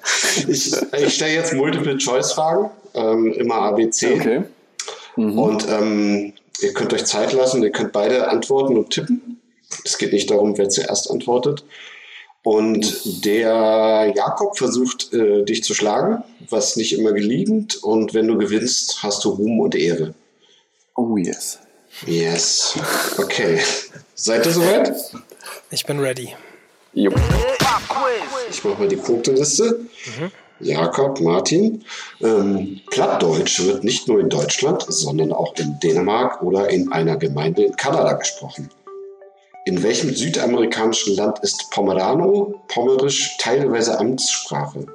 [0.48, 4.14] ich, ich stelle jetzt Multiple-Choice-Fragen, ähm, immer ABC.
[4.14, 4.42] Okay.
[5.16, 5.38] Mhm.
[5.38, 9.40] Und ähm, ihr könnt euch Zeit lassen, ihr könnt beide antworten und tippen.
[9.84, 11.64] Es geht nicht darum, wer zuerst antwortet.
[12.44, 17.82] Und der Jakob versucht, äh, dich zu schlagen, was nicht immer gelingt.
[17.82, 20.14] Und wenn du gewinnst, hast du Ruhm und Ehre.
[20.96, 21.60] Oh yes.
[22.06, 22.74] Yes.
[23.18, 23.60] Okay.
[24.14, 24.92] Seid ihr soweit?
[25.70, 26.34] Ich bin ready.
[26.94, 27.12] Jo.
[28.50, 29.80] Ich mache mal die Punkteliste.
[30.18, 30.30] Mhm.
[30.60, 31.84] Jakob, Martin.
[32.20, 37.64] Ähm, Plattdeutsch wird nicht nur in Deutschland, sondern auch in Dänemark oder in einer Gemeinde
[37.64, 38.68] in Kanada gesprochen.
[39.64, 44.86] In welchem südamerikanischen Land ist Pomerano, Pomerisch, teilweise Amtssprache?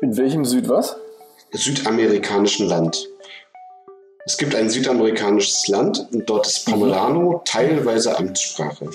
[0.00, 0.96] In welchem Süd was?
[1.52, 3.08] Südamerikanischen Land.
[4.26, 7.40] Es gibt ein südamerikanisches Land und dort ist Pomerano mhm.
[7.44, 8.90] teilweise Amtssprache.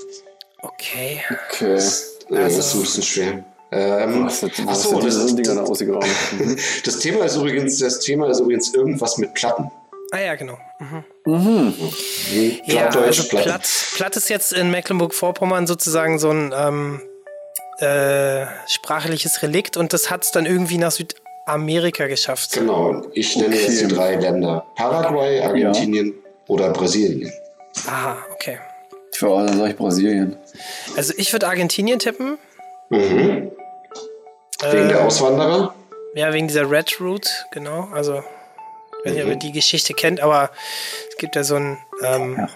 [0.61, 1.21] Okay.
[1.29, 1.75] Okay.
[1.75, 3.45] Das, äh, also, das ist ein bisschen schwer.
[3.71, 5.83] Ähm, achso, das, ist, das,
[6.83, 9.71] das Thema ist übrigens, das Thema ist übrigens irgendwas mit Platten.
[10.11, 10.57] Ah ja, genau.
[10.79, 11.03] Mhm.
[11.25, 11.73] Mhm.
[12.65, 17.01] Ja, also Platt, Platt ist jetzt in Mecklenburg-Vorpommern sozusagen so ein ähm,
[17.79, 22.53] äh, sprachliches Relikt und das hat es dann irgendwie nach Südamerika geschafft.
[22.53, 23.65] Genau, ich nenne okay.
[23.65, 24.65] jetzt die drei Länder.
[24.75, 26.13] Paraguay, Argentinien ja.
[26.47, 27.31] oder Brasilien.
[27.87, 28.59] Aha, okay.
[29.13, 30.37] Ich würde dann sage ich Brasilien.
[30.95, 32.37] Also ich würde Argentinien tippen.
[32.89, 33.51] Mhm.
[34.61, 35.75] Wegen äh, der Auswanderer?
[36.15, 37.89] Ja, wegen dieser Red Route, genau.
[37.93, 38.23] Also
[39.07, 40.49] weiß nicht, ob ihr die Geschichte kennt, aber
[41.09, 41.77] es gibt ja so ein.
[42.03, 42.49] Ähm.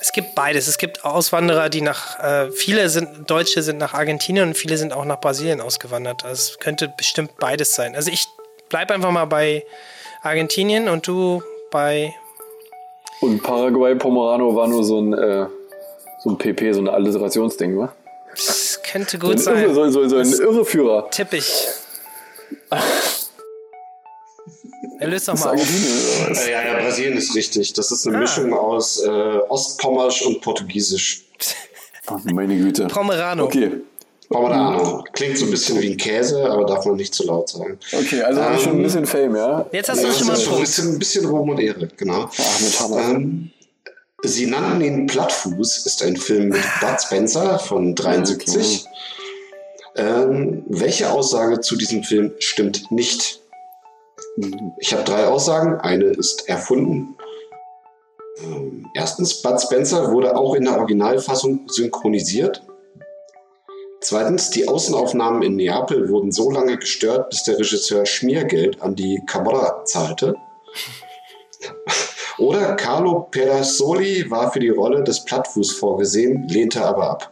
[0.00, 0.68] Es gibt beides.
[0.68, 2.18] Es gibt Auswanderer, die nach.
[2.22, 6.24] Äh, viele sind Deutsche sind nach Argentinien und viele sind auch nach Brasilien ausgewandert.
[6.24, 7.96] Also es könnte bestimmt beides sein.
[7.96, 8.26] Also ich
[8.68, 9.64] bleibe einfach mal bei
[10.22, 12.14] Argentinien und du bei.
[13.20, 15.46] Und Paraguay, Pomerano war nur so ein, äh,
[16.22, 17.92] so ein PP, so ein Alliterationsding, wa?
[18.34, 19.62] Das könnte gut so sein.
[19.62, 21.10] Irre, so, so, so ein Irreführer.
[21.10, 21.66] Tipp ich.
[25.04, 26.48] Er löst doch mal auf.
[26.48, 27.74] Ja, ja, Brasilien ist richtig.
[27.74, 28.20] Das ist eine ah.
[28.20, 29.08] Mischung aus äh,
[29.50, 31.24] Ostpommersch und Portugiesisch.
[32.06, 32.86] Ach, meine Güte.
[32.86, 33.44] Pomerano.
[33.44, 33.82] Okay.
[34.30, 35.04] Pomerano.
[35.12, 37.78] Klingt so ein bisschen wie ein Käse, aber darf man nicht zu laut sagen.
[37.92, 39.66] Okay, also ähm, schon ein bisschen Fame, ja?
[39.72, 42.30] Jetzt hast ja, du schon mal schon ein bisschen, ein bisschen Ruhm und Ehre, genau.
[42.38, 43.00] Ach, mit Hammer.
[43.10, 43.50] Ähm,
[44.22, 48.86] Sie nannten ihn Plattfuß, ist ein Film mit Bud Spencer von 73.
[48.86, 50.00] Okay.
[50.08, 53.43] Ähm, welche Aussage zu diesem Film stimmt nicht?
[54.78, 55.80] Ich habe drei Aussagen.
[55.80, 57.16] Eine ist erfunden.
[58.42, 62.62] Ähm, erstens, Bud Spencer wurde auch in der Originalfassung synchronisiert.
[64.00, 69.22] Zweitens, die Außenaufnahmen in Neapel wurden so lange gestört, bis der Regisseur Schmiergeld an die
[69.26, 70.34] Camorra zahlte.
[72.38, 77.30] Oder Carlo Perazzoli war für die Rolle des Plattfuß vorgesehen, lehnte aber ab.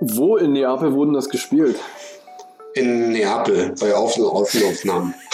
[0.00, 1.76] Wo in Neapel wurden das gespielt?
[2.76, 5.14] In Neapel bei Aufnahmen.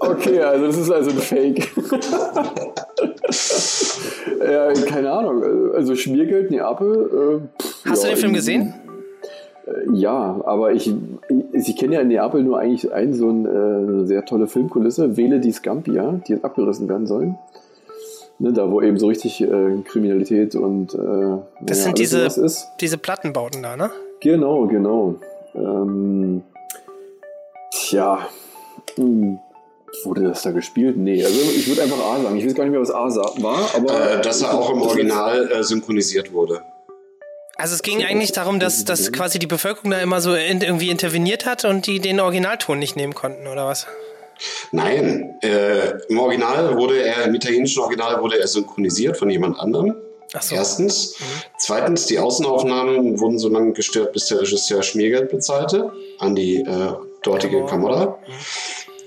[0.00, 1.72] Okay, also das ist also ein Fake.
[4.40, 5.72] ja, keine Ahnung.
[5.74, 7.40] Also Schmiergeld, Neapel.
[7.56, 8.74] Äh, Hast ja, du den Film in- gesehen?
[9.94, 10.92] Ja, aber ich,
[11.52, 14.46] ich, ich kenne ja in Neapel nur eigentlich ein, so ein, äh, eine sehr tolle
[14.46, 17.38] Filmkulisse, Vele di Scampia, die jetzt abgerissen werden sollen.
[18.38, 19.46] Ne, da, wo eben so richtig äh,
[19.84, 20.98] Kriminalität und äh,
[21.62, 23.90] Das naja, sind alles diese, diese Plattenbauten da, ne?
[24.20, 25.14] Genau, genau.
[25.54, 26.42] Ähm,
[27.72, 28.28] tja,
[28.96, 29.38] hm,
[30.04, 30.96] wurde das da gespielt?
[30.96, 32.36] Nee, also ich würde einfach A sagen.
[32.36, 34.10] Ich weiß gar nicht mehr, was A sa- war, aber.
[34.18, 36.62] Äh, dass er auch im Original äh, synchronisiert wurde.
[37.56, 40.90] Also es ging eigentlich darum, dass, dass quasi die Bevölkerung da immer so in, irgendwie
[40.90, 43.86] interveniert hat und die den Originalton nicht nehmen konnten, oder was?
[44.72, 49.94] Nein, äh, im Original wurde er, im italienischen Original wurde er synchronisiert von jemand anderem.
[50.40, 50.54] So.
[50.54, 51.14] Erstens.
[51.58, 56.92] Zweitens, die Außenaufnahmen wurden so lange gestört, bis der Regisseur Schmiergeld bezahlte an die äh,
[57.22, 58.18] dortige Kamera.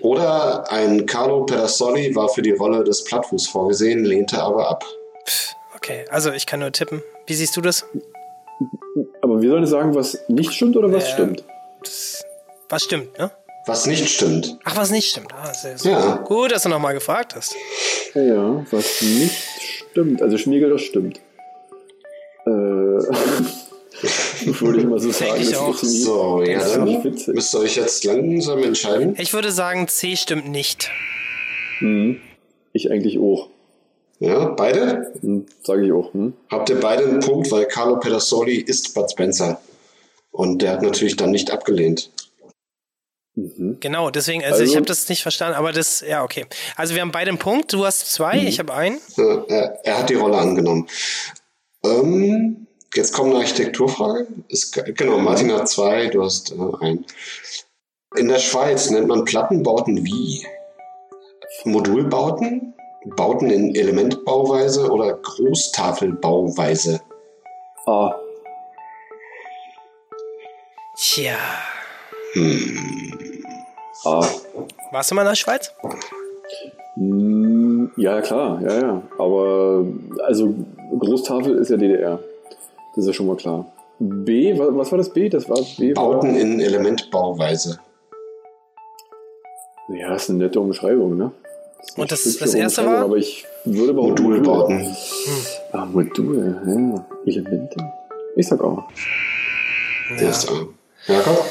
[0.02, 4.86] Oder ein Carlo Pedersoli war für die Rolle des Plattfuß vorgesehen, lehnte aber ab.
[5.76, 7.02] Okay, also ich kann nur tippen.
[7.26, 7.86] Wie siehst du das?
[9.22, 11.44] aber wir sollen sagen, was nicht stimmt oder was Äh, stimmt?
[12.70, 13.32] Was stimmt, ne?
[13.66, 14.58] Was nicht stimmt.
[14.64, 15.34] Ach, was nicht stimmt.
[15.34, 16.16] Ah, sehr, sehr Ja.
[16.18, 17.54] Gut, dass du nochmal gefragt hast.
[18.16, 19.77] Ja, was nicht stimmt.
[20.22, 21.20] Also Schmiergeld, das stimmt.
[22.46, 22.50] Äh,
[24.60, 25.42] würde ich mal so sagen.
[25.42, 25.76] ich das auch.
[25.76, 27.34] So, ja, dann nicht witzig.
[27.34, 29.16] müsst ihr euch jetzt langsam entscheiden.
[29.18, 30.92] Ich würde sagen, C stimmt nicht.
[31.80, 32.20] Hm.
[32.74, 33.50] Ich eigentlich auch.
[34.20, 35.12] Ja, beide?
[35.22, 36.14] Hm, Sage ich auch.
[36.14, 36.34] Hm?
[36.50, 39.60] Habt ihr beide einen Punkt, weil Carlo Pedersoli ist Bud Spencer.
[40.32, 42.12] Und der hat natürlich dann nicht abgelehnt.
[43.38, 43.78] Mhm.
[43.80, 46.48] Genau, deswegen, also, Also- ich habe das nicht verstanden, aber das, ja, okay.
[46.76, 47.72] Also wir haben beide einen Punkt.
[47.72, 48.48] Du hast zwei, Mhm.
[48.48, 49.00] ich habe einen.
[49.16, 50.88] Ja, er, er hat die Rolle angenommen.
[51.86, 52.66] Ähm,
[52.96, 54.26] jetzt kommt eine Architekturfrage.
[54.48, 57.06] Ist, genau, Martin hat zwei, du hast äh, einen.
[58.16, 60.48] In der Schweiz nennt man Plattenbauten wie?
[61.64, 62.74] Modulbauten?
[63.16, 67.02] Bauten in Elementbauweise oder Großtafelbauweise?
[67.86, 68.16] A.
[70.98, 71.38] Tja.
[74.06, 74.22] A.
[74.92, 75.72] Warst du mal in der Schweiz?
[76.96, 79.02] Hm, Ja, klar, ja, ja.
[79.18, 79.86] Aber
[80.24, 80.54] also
[81.00, 82.20] Großtafel ist ja DDR.
[82.96, 83.66] Das ist ja schon mal klar.
[84.00, 85.30] B, wa- was war das B?
[85.30, 85.96] Das war B.
[85.96, 87.80] war- Bauten in Elementbauweise.
[89.90, 91.32] Ja, ist eine nette Umschreibung, ne?
[91.96, 93.04] eine Und das- das erste war?
[93.06, 94.96] Aber ich würde mal Modulbauten.
[95.72, 97.06] Ah, Module, ja.
[97.26, 97.78] Elemente.
[98.36, 98.84] Ich sag auch.
[100.20, 100.54] Der ist A.
[101.12, 101.46] Jakob?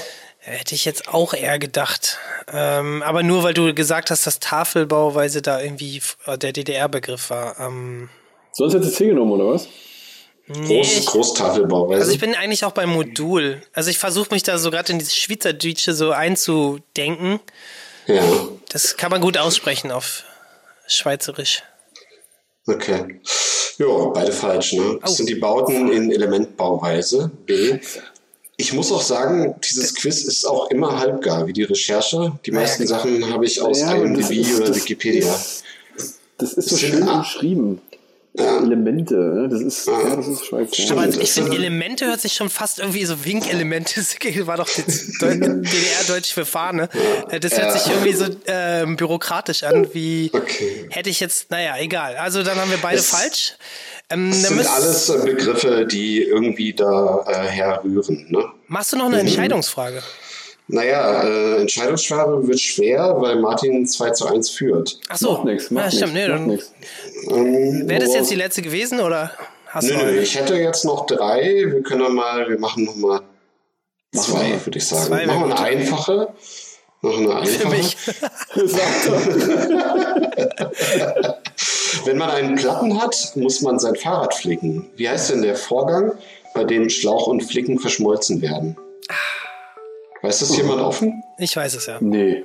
[0.49, 2.19] Hätte ich jetzt auch eher gedacht.
[2.53, 7.59] Ähm, aber nur weil du gesagt hast, dass Tafelbauweise da irgendwie äh, der DDR-Begriff war.
[7.59, 8.09] Ähm,
[8.53, 9.67] Sonst hättest du C genommen, oder was?
[10.47, 12.01] nee, Groß, ich, Großtafelbauweise.
[12.01, 13.61] also ich bin eigentlich auch beim Modul.
[13.73, 17.41] Also ich versuche mich da so gerade in dieses Schweizerdeutsche so einzudenken.
[18.07, 18.23] ja,
[18.71, 20.23] Das kann man gut aussprechen auf
[20.87, 21.65] Schweizerisch.
[22.69, 23.21] okay.
[23.79, 24.99] Ja, beide falsch, ne?
[25.03, 25.15] Das Oh.
[25.15, 27.31] sind die Bauten in Elementbauweise.
[27.45, 27.79] B.
[28.59, 32.33] Ich muss auch sagen, dieses Quiz ist auch immer halbgar, wie die Recherche.
[32.47, 32.97] Die meisten genau.
[32.99, 35.35] Sachen habe ich aus Ja, IMDb ist- oder das Wikipedia.
[35.35, 35.63] ist-
[36.39, 37.19] Das ist so Das schön A.
[37.19, 37.81] umschrieben.
[38.39, 39.49] Elemente, ne?
[39.49, 40.45] das ist, ja, das ist.
[40.45, 40.91] Stimmt.
[40.93, 43.95] Aber ich finde, Elemente hört sich schon fast irgendwie so Wink-Elemente.
[44.01, 46.89] Das war doch DDR-Deutsch für Fahne.
[47.31, 47.79] Das hört Ja.
[47.79, 50.87] sich irgendwie so ähm, bürokratisch an, wie Okay.
[50.91, 52.17] hätte ich jetzt, naja, egal.
[52.17, 53.55] Also dann haben wir beide Es- falsch.
[54.11, 58.27] Ähm, Das sind alles äh, Begriffe, die irgendwie da äh, herrühren.
[58.31, 58.45] Ne?
[58.69, 60.03] Machst du noch eine Entscheidungsfrage?
[60.69, 64.99] Naja, äh, Entscheidungsfrage wird schwer, weil Martin 2 zu 1 führt.
[65.09, 65.33] Ach so.
[65.33, 66.15] Macht nix, macht ja, stimmt.
[66.15, 66.73] Nee, macht nix.
[67.89, 69.31] wäre das jetzt die letzte gewesen oder
[69.69, 71.65] hast Nö, du noch nö, ich hätte jetzt noch drei.
[71.67, 73.21] Wir können dann mal, wir machen noch mal
[74.15, 74.67] zwei, wir.
[74.67, 75.05] würde ich sagen.
[75.07, 76.29] Zwei machen wir eine einfache.
[77.03, 77.77] Machen wir eine Für einfache.
[77.77, 77.97] mich.
[82.05, 84.91] Wenn man einen Platten hat, muss man sein Fahrrad flicken.
[84.97, 86.13] Wie heißt denn der Vorgang,
[86.55, 88.77] bei dem Schlauch und Flicken verschmolzen werden?
[90.23, 91.23] Weiß das jemand offen?
[91.39, 91.99] Ich weiß es ja.
[92.01, 92.43] Nee.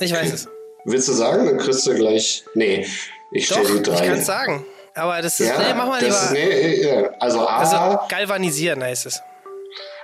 [0.00, 0.48] Ich weiß es.
[0.84, 1.46] Willst du sagen?
[1.46, 2.44] Dann kriegst du gleich.
[2.54, 2.86] Nee,
[3.32, 4.06] ich stelle die ich drei.
[4.06, 4.64] kann es sagen.
[4.94, 6.40] Aber das ist, Ja, nee, mach mal das lieber.
[6.46, 7.10] Nee, ja.
[7.18, 9.20] Also A, Also galvanisieren heißt es.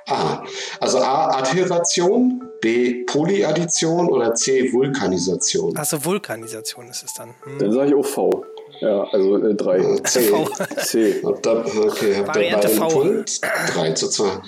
[0.09, 0.43] A.
[0.81, 5.77] Also A, Adheration, B, Polyaddition oder C, Vulkanisation.
[5.77, 7.35] Achso, Vulkanisation ist es dann.
[7.45, 7.59] Hm.
[7.59, 8.45] Dann sage ich auch V.
[8.81, 9.81] Ja, also äh, drei.
[10.05, 10.23] C.
[10.23, 10.49] V.
[10.78, 11.20] C.
[11.20, 12.89] Ihr, okay, habt Variante V.
[12.89, 13.41] Punkt?
[13.74, 14.41] 3 zu 2.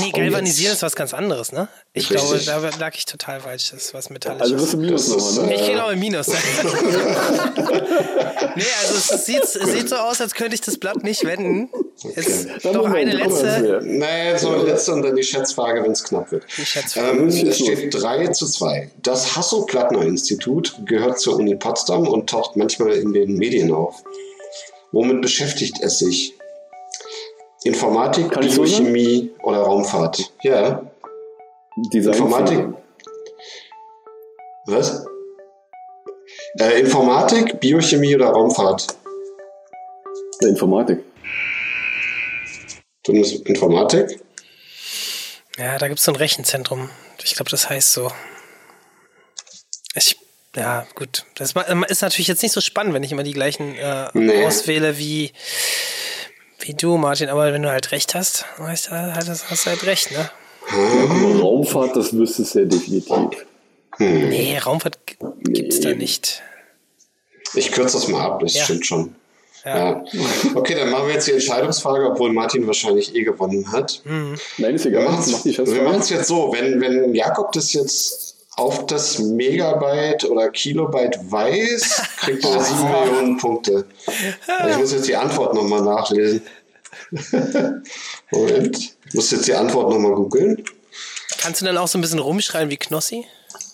[0.00, 1.68] Nee, galvanisieren ist was ganz anderes, ne?
[1.92, 2.44] Ich Richtig.
[2.44, 3.70] glaube, da lag ich total falsch.
[3.70, 4.52] Das ist was Metallisches.
[4.52, 5.54] Also wirst du Minus nochmal, ne?
[5.54, 6.28] ich äh, gehe noch im Minus.
[6.28, 6.36] nee,
[8.80, 11.68] also es sieht, es sieht so aus, als könnte ich das Blatt nicht wenden.
[12.02, 13.80] Jetzt Dann noch eine letzte.
[13.84, 16.44] Naja, so eine letzte und dann die Schätzfrage, wenn es knapp wird.
[16.96, 18.90] Ähm, es steht 3 zu 2.
[19.02, 24.02] Das Hasso-Plattner-Institut gehört zur Uni Potsdam und taucht manchmal in den Medien auf.
[24.92, 26.34] Womit beschäftigt es sich?
[27.64, 30.32] Informatik, Kann Biochemie oder Raumfahrt?
[30.42, 30.82] Ja.
[31.92, 32.66] Design Informatik.
[34.66, 35.04] Was?
[36.58, 38.86] Äh, Informatik, Biochemie oder Raumfahrt?
[40.40, 41.04] Informatik.
[43.04, 44.20] Du nimmst Informatik?
[45.56, 46.90] Ja, da gibt es so ein Rechenzentrum.
[47.24, 48.10] Ich glaube, das heißt so.
[49.94, 50.16] Ich,
[50.54, 51.24] ja, gut.
[51.36, 54.44] Das ma- ist natürlich jetzt nicht so spannend, wenn ich immer die gleichen äh, Nee.
[54.44, 55.32] auswähle wie,
[56.60, 57.28] wie du, Martin.
[57.28, 60.30] Aber wenn du halt recht hast, weißt du, halt, hast du halt recht, ne?
[61.40, 63.46] Raumfahrt, das wüsstest du ja definitiv.
[63.98, 66.42] Nee, Raumfahrt g- gibt's da nicht.
[67.54, 68.64] Ich kürze das mal ab, das Ja.
[68.64, 69.16] stimmt schon.
[69.64, 70.02] Ja.
[70.54, 74.00] Okay, dann machen wir jetzt die Entscheidungsfrage, obwohl Martin wahrscheinlich eh gewonnen hat.
[74.04, 75.04] Nein, ist Wir egal.
[75.04, 75.82] machen es wir Schätzfrage.
[75.82, 82.44] machen's jetzt so, wenn, wenn Jakob das jetzt auf das Megabyte oder Kilobyte weiß, kriegt
[82.44, 83.84] er 7 Millionen Punkte.
[84.70, 86.42] Ich muss jetzt die Antwort nochmal nachlesen.
[88.30, 90.64] Moment, ich muss jetzt die Antwort nochmal googeln.
[91.38, 93.24] Kannst du dann auch so ein bisschen rumschreien wie Knossi?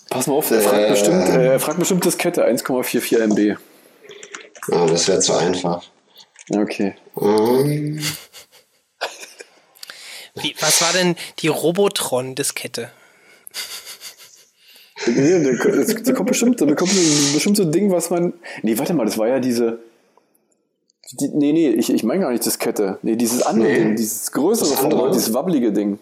[0.09, 0.89] Pass mal auf, er fragt, Äh.
[0.89, 3.57] bestimmt, äh, fragt bestimmt Diskette, 1,44 MB.
[4.71, 5.83] Ah, das wäre zu einfach.
[6.49, 6.95] Okay.
[7.19, 8.01] Ähm,
[10.35, 12.91] Wie, was war denn die Robotron-Diskette?
[15.07, 16.91] Nee, da kommt- das- da kommt bestimmt, da kommt
[17.33, 18.33] bestimmt so ein Ding, was man.
[18.63, 19.79] Nee, warte mal, das war ja diese.
[21.11, 22.99] Die, nee, nee, ich, ich meine gar nicht Diskette.
[23.01, 23.75] Nee, dieses andere Nee.
[23.79, 24.99] Ding, dieses größere Das andere?
[24.99, 25.99] Format, dieses wabbelige Ding.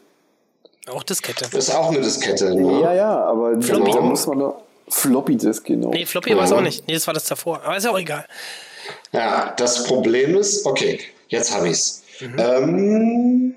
[0.88, 1.46] Auch Diskette.
[1.52, 2.82] das ist auch eine Diskette, ne?
[2.82, 3.92] Ja, ja, aber Floppy.
[3.92, 4.62] da muss man doch.
[4.88, 5.90] Floppy Disk, genau.
[5.90, 6.88] Nee, Floppy war es auch nicht.
[6.88, 7.62] Nee, das war das davor.
[7.64, 8.26] Aber ist auch egal.
[9.12, 12.04] Ja, das Problem ist, okay, jetzt habe ich's.
[12.38, 13.56] Ähm,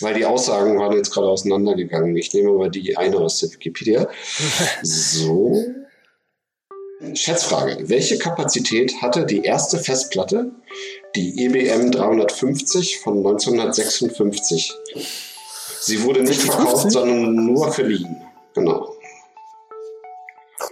[0.00, 2.16] weil die Aussagen waren jetzt gerade auseinandergegangen.
[2.16, 4.08] Ich nehme aber die eine aus der Wikipedia.
[4.82, 5.64] So.
[7.14, 7.88] Schätzfrage.
[7.88, 10.50] Welche Kapazität hatte die erste Festplatte,
[11.14, 14.72] die EBM 350 von 1956?
[15.80, 16.50] Sie wurde nicht 56?
[16.50, 18.22] verkauft, sondern nur verliehen.
[18.54, 18.85] Genau.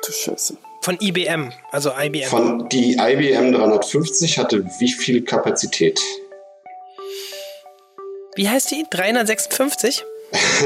[0.05, 0.57] Du Scheiße.
[0.83, 2.29] Von IBM, also IBM.
[2.29, 5.99] Von die IBM 350 hatte wie viel Kapazität?
[8.37, 8.85] Wie heißt die?
[8.91, 10.05] 356?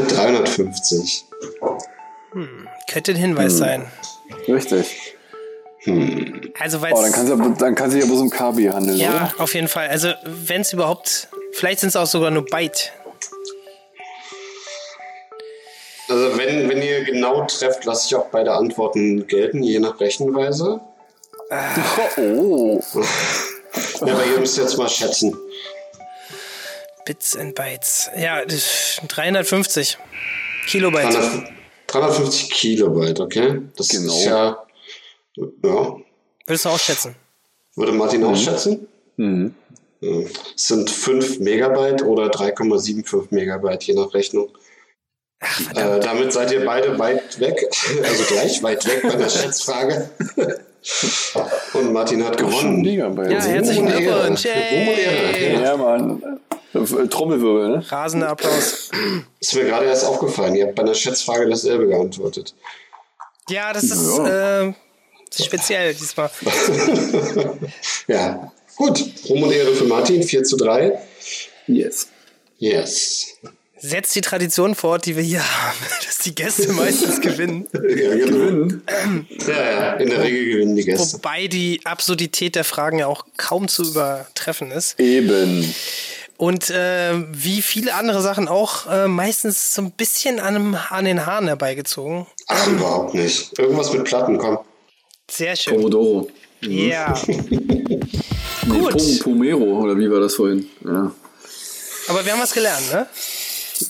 [0.09, 1.25] 350.
[2.91, 3.59] Könnte ein Hinweis Hm.
[3.59, 3.87] sein.
[4.49, 5.15] Richtig.
[6.59, 8.99] Also, weil Oh, dann kann sie aber, dann kann sie ja bloß um KB handeln,
[8.99, 9.43] Ja, oder?
[9.45, 9.89] auf jeden Fall.
[9.89, 11.29] Also, wenn es überhaupt.
[11.53, 12.93] Vielleicht sind es auch sogar nur Byte.
[16.09, 20.81] Also wenn, wenn ihr genau trefft, lasse ich auch beide Antworten gelten, je nach Rechenweise.
[22.17, 22.81] Oh.
[24.01, 25.37] Ja, aber ihr müsst jetzt mal schätzen.
[27.05, 28.11] Bits and Bytes.
[28.17, 29.99] Ja, das- 350
[30.67, 31.13] Kilobyte.
[31.15, 31.53] 300
[31.87, 33.61] 350 Kilobyte, okay?
[33.77, 34.13] Das Genau.
[34.17, 34.67] ist ja,
[35.37, 35.97] ja.
[36.47, 37.15] Würdest du auch schätzen?
[37.77, 38.89] Würde Martin auch schätzen?
[39.17, 39.55] Mhm.
[40.01, 44.49] Es sind 5 Megabyte oder 3,75 Megabyte, je nach Rechnung.
[45.41, 47.55] Äh, damit seid ihr beide weit weg,
[48.05, 50.11] also gleich weit weg bei der Schätzfrage.
[51.75, 52.83] Und Martin hat gewonnen.
[53.15, 53.87] bei Ja, herzlichen.
[53.87, 54.45] Glückwunsch.
[54.45, 55.53] Yay.
[55.55, 55.61] Ja.
[55.61, 56.41] Ja, Mann.
[56.73, 57.85] Trommelwirbel, ne?
[57.91, 58.91] Rasender Applaus.
[59.41, 60.55] Ist mir gerade erst aufgefallen.
[60.55, 62.55] Ihr habt bei einer Schätzfrage dasselbe geantwortet.
[63.49, 64.63] Ja, das ist Ja.
[64.69, 64.75] äh,
[65.41, 66.31] speziell diesmal.
[68.07, 69.05] Ja, gut.
[69.29, 70.99] Ruhm und Ehre für Martin, 4 zu 3.
[71.67, 72.09] Yes.
[72.59, 73.37] Yes.
[73.81, 77.69] Setzt die Tradition fort, die wir hier haben, dass die Gäste meistens gewinnen.
[77.73, 78.75] Ja, genau.
[79.47, 81.15] Ja, ja, in der Regel gewinnen die Gäste.
[81.15, 84.99] Wobei die Absurdität der Fragen ja auch kaum zu übertreffen ist.
[84.99, 85.73] Eben.
[86.37, 91.05] Und äh, wie viele andere Sachen auch äh, meistens so ein bisschen an, einem, an
[91.05, 92.27] den Haaren herbeigezogen.
[92.47, 93.59] Ach, überhaupt nicht.
[93.59, 94.59] Irgendwas mit Platten, komm.
[95.31, 95.75] Sehr schön.
[95.75, 96.29] Pomodoro.
[96.63, 97.15] Ja.
[98.67, 98.93] Nee, Gut.
[98.93, 100.69] Pom Pomero, oder wie war das vorhin?
[100.85, 101.11] Ja.
[102.09, 103.07] Aber wir haben was gelernt, ne?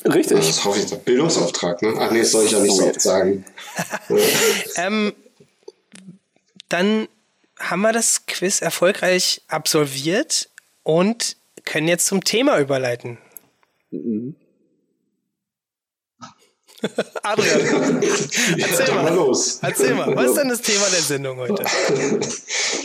[0.05, 0.39] Richtig.
[0.39, 0.87] Das hoffe ich.
[0.91, 0.99] doch.
[0.99, 1.95] Bildungsauftrag, ne?
[1.99, 3.45] Ach nee, das soll ich ja nicht so oft sagen.
[4.77, 5.13] Ähm,
[6.69, 7.09] dann
[7.59, 10.49] haben wir das Quiz erfolgreich absolviert
[10.83, 13.19] und können jetzt zum Thema überleiten.
[17.23, 18.03] Adrian,
[18.57, 19.03] Ja, Erzähl mal.
[19.05, 19.59] mal los.
[19.63, 21.65] erzähl mal, was ist denn das Thema der Sendung heute?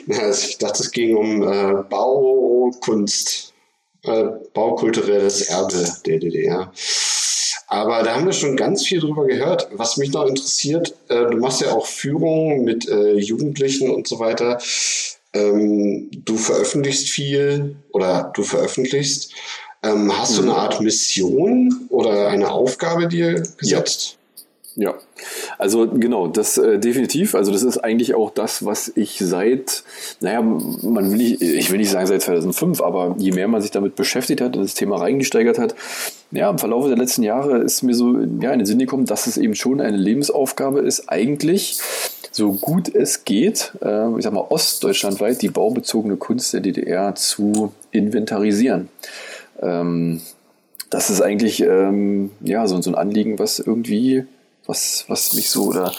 [0.07, 3.52] Ja, also ich dachte, es ging um äh, Baukunst,
[4.03, 6.71] äh, baukulturelles Erbe der DDR.
[7.67, 9.69] Aber da haben wir schon ganz viel drüber gehört.
[9.71, 14.19] Was mich noch interessiert, äh, du machst ja auch Führungen mit äh, Jugendlichen und so
[14.19, 14.59] weiter.
[15.33, 19.33] Ähm, du veröffentlichst viel oder du veröffentlichst.
[19.81, 24.17] Ähm, hast du eine Art Mission oder eine Aufgabe dir gesetzt?
[24.75, 24.95] Ja,
[25.59, 27.35] also genau, das äh, definitiv.
[27.35, 29.83] Also das ist eigentlich auch das, was ich seit,
[30.19, 33.69] naja, man will nicht, ich will nicht sagen seit 2005, aber je mehr man sich
[33.69, 35.75] damit beschäftigt hat und das Thema reingesteigert hat,
[36.31, 39.27] ja, im Verlauf der letzten Jahre ist mir so ja, in den Sinn gekommen, dass
[39.27, 41.79] es eben schon eine Lebensaufgabe ist, eigentlich
[42.31, 47.73] so gut es geht, äh, ich sag mal ostdeutschlandweit, die baubezogene Kunst der DDR zu
[47.91, 48.89] inventarisieren.
[49.61, 50.21] Ähm,
[50.89, 54.25] das ist eigentlich ähm, ja, so, so ein Anliegen, was irgendwie
[54.65, 55.93] was, was mich so oder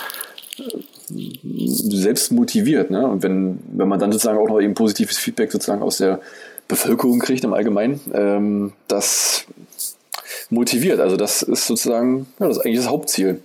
[0.58, 0.62] äh,
[1.08, 2.90] selbst motiviert.
[2.90, 3.06] Ne?
[3.06, 6.20] Und wenn, wenn man dann sozusagen auch noch eben positives Feedback sozusagen aus der
[6.68, 9.44] Bevölkerung kriegt im Allgemeinen, ähm, das
[10.50, 11.00] motiviert.
[11.00, 13.40] Also das ist sozusagen, ja, das ist eigentlich das Hauptziel.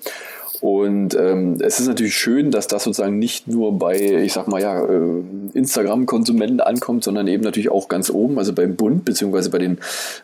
[0.61, 4.61] Und ähm, es ist natürlich schön, dass das sozusagen nicht nur bei, ich sag mal
[4.61, 5.21] ja, äh,
[5.53, 9.79] Instagram-Konsumenten ankommt, sondern eben natürlich auch ganz oben, also beim Bund beziehungsweise bei den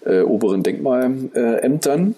[0.06, 2.16] äh, oberen Denkmalämtern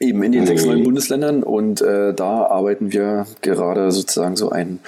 [0.00, 0.82] eben in den sechs neuen.
[0.82, 4.80] Bundesländern und äh, da arbeiten wir gerade sozusagen so ein,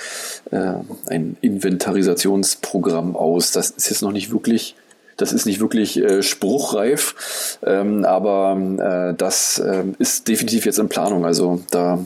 [0.51, 0.75] äh,
[1.07, 3.53] ein Inventarisationsprogramm aus.
[3.53, 4.75] Das ist jetzt noch nicht wirklich,
[5.17, 10.89] das ist nicht wirklich äh, spruchreif, ähm, aber äh, das äh, ist definitiv jetzt in
[10.89, 11.25] Planung.
[11.25, 11.99] Also da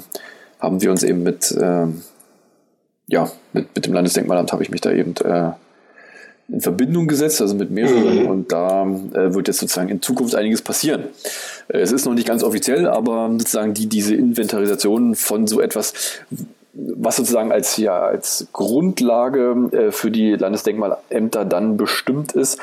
[0.59, 1.87] haben wir uns eben mit, äh,
[3.07, 5.53] ja, mit, mit dem Landesdenkmalamt habe ich mich da eben äh,
[6.53, 8.25] in Verbindung gesetzt, also mit mehreren.
[8.25, 8.27] Mhm.
[8.27, 11.05] Und da äh, wird jetzt sozusagen in Zukunft einiges passieren.
[11.73, 15.93] Es ist noch nicht ganz offiziell, aber sozusagen die, diese Inventarisation von so etwas,
[16.73, 22.59] was sozusagen als, ja, als Grundlage äh, für die Landesdenkmalämter dann bestimmt ist,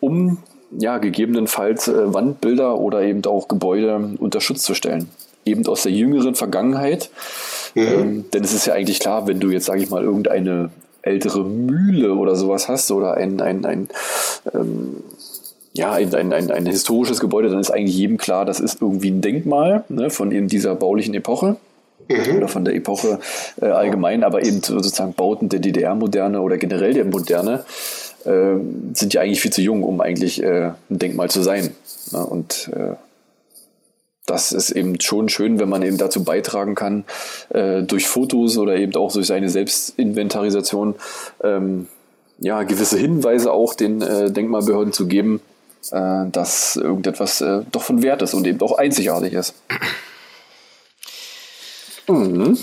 [0.00, 0.38] um
[0.78, 5.08] ja, gegebenenfalls äh, Wandbilder oder eben auch Gebäude unter Schutz zu stellen.
[5.44, 7.10] Eben aus der jüngeren Vergangenheit.
[7.74, 7.82] Mhm.
[7.82, 10.70] Ähm, denn es ist ja eigentlich klar, wenn du jetzt, sage ich mal, irgendeine
[11.02, 13.88] ältere Mühle oder sowas hast oder ein, ein, ein
[14.54, 15.02] ähm,
[15.74, 19.10] ja, ein, ein, ein, ein historisches Gebäude, dann ist eigentlich jedem klar, das ist irgendwie
[19.10, 21.56] ein Denkmal ne, von eben dieser baulichen Epoche
[22.08, 22.36] mhm.
[22.36, 23.20] oder von der Epoche
[23.60, 27.64] äh, allgemein, aber eben sozusagen Bauten der DDR-Moderne oder generell der Moderne
[28.24, 28.56] äh,
[28.92, 31.70] sind ja eigentlich viel zu jung, um eigentlich äh, ein Denkmal zu sein.
[32.12, 32.24] Ne?
[32.24, 32.94] Und äh,
[34.26, 37.04] das ist eben schon schön, wenn man eben dazu beitragen kann,
[37.48, 40.94] äh, durch Fotos oder eben auch durch seine Selbstinventarisation,
[41.42, 41.88] ähm,
[42.38, 45.40] ja, gewisse Hinweise auch den äh, Denkmalbehörden zu geben,
[45.90, 49.54] äh, dass irgendetwas äh, doch von Wert ist und eben auch einzigartig ist.
[52.08, 52.58] Mhm.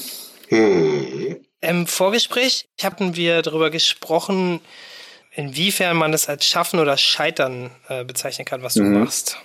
[1.62, 4.62] Im Vorgespräch hatten wir darüber gesprochen,
[5.34, 9.00] inwiefern man das als Schaffen oder Scheitern äh, bezeichnen kann, was du mhm.
[9.00, 9.38] machst.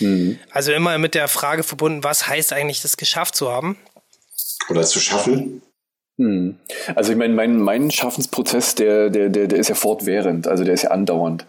[0.00, 0.38] Mhm.
[0.50, 3.76] Also immer mit der Frage verbunden, was heißt eigentlich, das geschafft zu haben?
[4.68, 5.62] Oder zu schaffen?
[6.16, 6.58] Mhm.
[6.94, 10.74] Also ich meine, mein, mein Schaffensprozess, der, der, der, der ist ja fortwährend, also der
[10.74, 11.46] ist ja andauernd.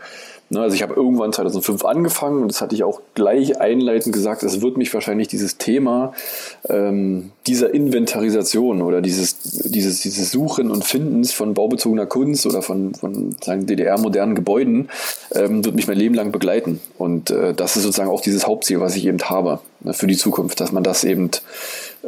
[0.53, 4.43] Ne, also ich habe irgendwann 2005 angefangen und das hatte ich auch gleich einleitend gesagt,
[4.43, 6.13] es wird mich wahrscheinlich dieses Thema
[6.69, 12.93] ähm, dieser Inventarisation oder dieses, dieses, dieses Suchen und Findens von baubezogener Kunst oder von,
[12.93, 14.89] von DDR-modernen Gebäuden,
[15.33, 16.79] ähm, wird mich mein Leben lang begleiten.
[16.99, 20.17] Und äh, das ist sozusagen auch dieses Hauptziel, was ich eben habe ne, für die
[20.17, 21.31] Zukunft, dass man das eben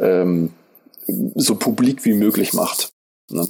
[0.00, 0.52] ähm,
[1.34, 2.90] so publik wie möglich macht.
[3.28, 3.44] Ne?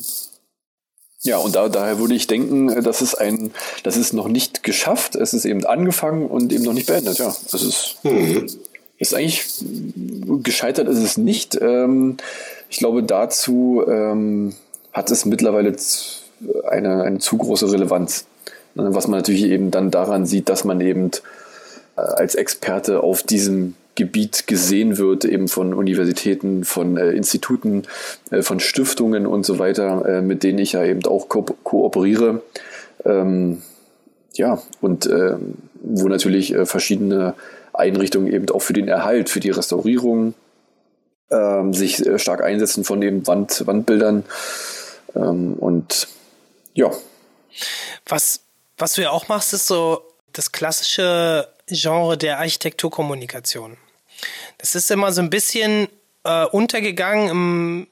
[1.27, 3.51] Ja, und da, daher würde ich denken, das ist ein,
[3.83, 7.19] das ist noch nicht geschafft, es ist eben angefangen und eben noch nicht beendet.
[7.19, 8.47] Ja, es ist, mhm.
[8.99, 9.45] ist eigentlich
[10.45, 11.59] gescheitert ist es nicht.
[11.61, 12.17] Ähm,
[12.71, 14.55] ich glaube, dazu ähm,
[14.93, 15.75] hat es mittlerweile
[16.69, 18.27] eine, eine zu große Relevanz.
[18.77, 21.11] Ne, was man natürlich eben dann daran sieht, dass man eben
[21.97, 27.83] äh, als Experte auf diesem Gebiet gesehen wird, eben von Universitäten, von äh, Instituten,
[28.31, 32.43] äh, von Stiftungen und so weiter, äh, mit denen ich ja eben auch ko kooperiere.
[33.05, 33.63] Ähm,
[34.35, 35.37] ja, und äh,
[35.83, 37.35] wo natürlich äh, verschiedene
[37.73, 40.35] Einrichtungen eben auch für den Erhalt, für die Restaurierung
[41.31, 44.25] ähm, sich äh, stark einsetzen von den Wand, Wandbildern.
[45.15, 46.09] Ähm, und
[46.75, 46.91] ja.
[48.07, 48.41] Was,
[48.79, 50.03] was du ja auch machst, ist so
[50.33, 53.77] das klassische Genre der Architekturkommunikation.
[54.59, 55.89] Das ist immer so ein bisschen
[56.25, 57.87] äh, untergegangen im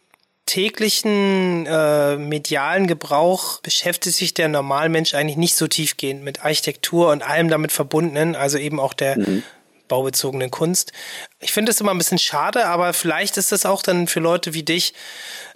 [0.47, 7.23] täglichen äh, medialen Gebrauch beschäftigt sich der Normalmensch eigentlich nicht so tiefgehend mit Architektur und
[7.23, 9.43] allem damit verbundenen, also eben auch der mhm.
[9.89, 10.93] baubezogenen Kunst.
[11.41, 14.53] Ich finde es immer ein bisschen schade, aber vielleicht ist es auch dann für Leute
[14.53, 14.93] wie dich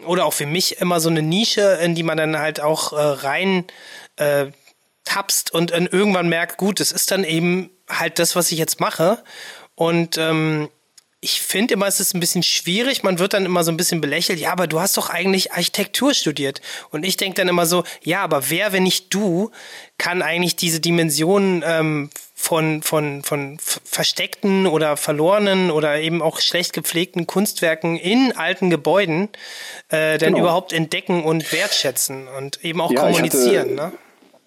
[0.06, 2.96] oder auch für mich immer so eine Nische, in die man dann halt auch äh,
[2.96, 3.66] rein
[4.16, 4.46] äh,
[5.04, 9.22] tapst und, irgendwann merkt, gut, es ist dann eben halt das, was ich jetzt mache.
[9.74, 10.68] Und ähm,
[11.20, 13.02] ich finde immer, es ist ein bisschen schwierig.
[13.02, 14.38] Man wird dann immer so ein bisschen belächelt.
[14.38, 16.60] Ja, aber du hast doch eigentlich Architektur studiert.
[16.90, 19.50] Und ich denke dann immer so, ja, aber wer, wenn nicht du,
[19.98, 26.72] kann eigentlich diese Dimensionen ähm, von, von, von versteckten oder verlorenen oder eben auch schlecht
[26.72, 29.28] gepflegten Kunstwerken in alten Gebäuden
[29.88, 30.44] äh, dann genau.
[30.44, 33.74] überhaupt entdecken und wertschätzen und eben auch ja, kommunizieren.
[33.74, 33.92] Ich hatte, ne?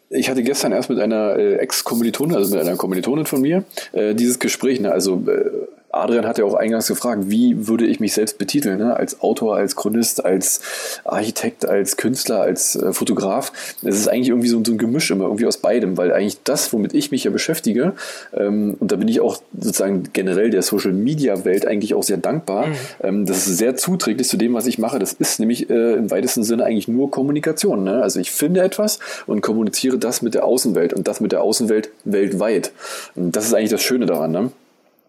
[0.09, 4.15] ich hatte gestern erst mit einer äh, Ex-Kommilitonin, also mit einer Kommilitonin von mir, äh,
[4.15, 4.79] dieses Gespräch.
[4.79, 4.89] Ne?
[4.89, 5.49] Also äh,
[5.91, 8.95] Adrian hat ja auch eingangs gefragt, wie würde ich mich selbst betiteln, ne?
[8.95, 10.61] als Autor, als Chronist, als
[11.03, 13.51] Architekt, als Künstler, als äh, Fotograf.
[13.83, 16.71] Es ist eigentlich irgendwie so, so, ein Gemisch immer, irgendwie aus beidem, weil eigentlich das,
[16.73, 17.93] womit ich mich ja beschäftige,
[18.33, 22.75] ähm, und da bin ich auch sozusagen generell der Social-Media-Welt eigentlich auch sehr dankbar, mhm.
[23.01, 24.99] ähm, das ist sehr zuträglich zu dem, was ich mache.
[24.99, 27.83] Das ist nämlich äh, im weitesten Sinne eigentlich nur Kommunikation.
[27.83, 28.01] Ne?
[28.01, 31.89] Also ich finde etwas und kommuniziere das mit der Außenwelt und das mit der Außenwelt
[32.03, 32.71] weltweit.
[33.15, 34.31] Und das ist eigentlich das Schöne daran.
[34.31, 34.51] Ne?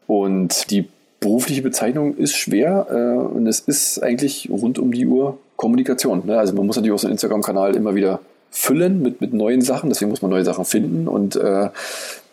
[0.07, 0.89] Und die
[1.21, 6.27] berufliche Bezeichnung ist schwer äh, und es ist eigentlich rund um die Uhr Kommunikation.
[6.27, 6.39] Ne?
[6.39, 8.21] Also man muss natürlich auch so einen Instagram-Kanal immer wieder
[8.51, 11.69] füllen mit, mit neuen Sachen, deswegen muss man neue Sachen finden und äh,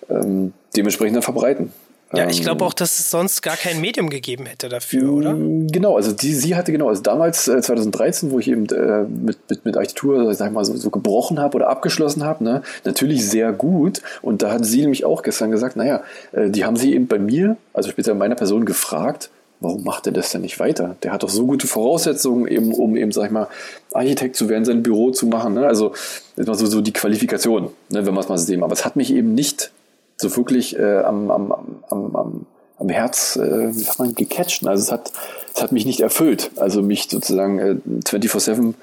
[0.10, 1.72] ähm, dementsprechend dann verbreiten.
[2.14, 5.36] Ja, ich glaube ähm, auch, dass es sonst gar kein Medium gegeben hätte dafür, oder?
[5.36, 9.38] Genau, also die, sie hatte genau, also damals äh, 2013, wo ich eben äh, mit,
[9.48, 13.30] mit, mit Architektur, sag ich mal, so, so gebrochen habe oder abgeschlossen habe, ne, natürlich
[13.30, 14.02] sehr gut.
[14.24, 17.20] Und da hat sie nämlich auch gestern gesagt, naja, äh, die haben sie eben bei
[17.20, 19.30] mir, also speziell meiner Person, gefragt,
[19.60, 20.96] warum macht er das denn nicht weiter?
[21.04, 23.48] Der hat doch so gute Voraussetzungen, eben, um eben, sag ich mal,
[23.94, 25.54] Architekt zu werden, sein Büro zu machen.
[25.54, 25.68] Ne?
[25.68, 25.94] Also
[26.38, 28.64] so, so die Qualifikation, ne, wenn man es mal sehen.
[28.64, 29.72] Aber es hat mich eben nicht
[30.20, 31.52] so wirklich äh, am, am,
[31.90, 32.46] am, am,
[32.78, 34.68] am Herz, äh, wie sagt man, gecatcht.
[34.68, 35.12] Also es hat,
[35.56, 36.52] es hat mich nicht erfüllt.
[36.58, 37.76] Also mich sozusagen äh,
[38.06, 38.74] 24-7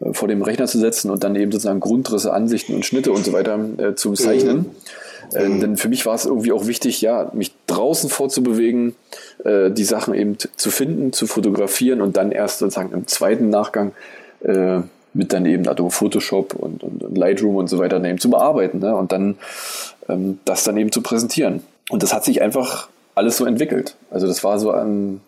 [0.00, 3.24] äh, vor dem Rechner zu setzen und dann eben sozusagen Grundrisse, Ansichten und Schnitte und
[3.24, 4.58] so weiter äh, zu zeichnen.
[4.58, 5.36] Mhm.
[5.36, 5.60] Äh, mhm.
[5.60, 8.94] denn für mich war es irgendwie auch wichtig, ja, mich draußen vorzubewegen,
[9.44, 13.92] äh, die Sachen eben zu finden, zu fotografieren und dann erst sozusagen im zweiten Nachgang
[14.44, 14.80] äh,
[15.12, 18.78] mit dann eben Adobe Photoshop und, und, und Lightroom und so weiter eben zu bearbeiten
[18.78, 18.94] ne?
[18.94, 19.36] und dann
[20.08, 21.62] ähm, das dann eben zu präsentieren.
[21.90, 23.96] Und das hat sich einfach alles so entwickelt.
[24.10, 25.20] Also das war so ein,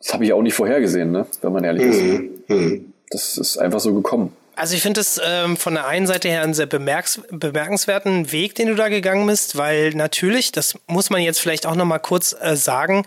[0.00, 1.26] das habe ich auch nicht vorhergesehen, ne?
[1.40, 2.02] wenn man ehrlich ist.
[2.02, 2.30] Mhm.
[2.48, 2.92] mhm.
[3.10, 4.32] Das ist einfach so gekommen.
[4.54, 8.54] Also ich finde es ähm, von der einen Seite her einen sehr bemerks bemerkenswerten Weg,
[8.54, 11.98] den du da gegangen bist, weil natürlich, das muss man jetzt vielleicht auch noch mal
[11.98, 13.06] kurz äh, sagen,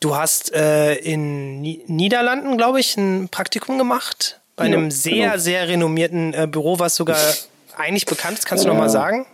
[0.00, 5.26] du hast äh, in Ni Niederlanden, glaube ich, ein Praktikum gemacht bei einem ja, sehr,
[5.30, 5.38] genau.
[5.38, 7.18] sehr renommierten äh, Büro, was sogar
[7.76, 8.46] eigentlich bekannt ist.
[8.46, 9.26] Kannst du noch mal sagen?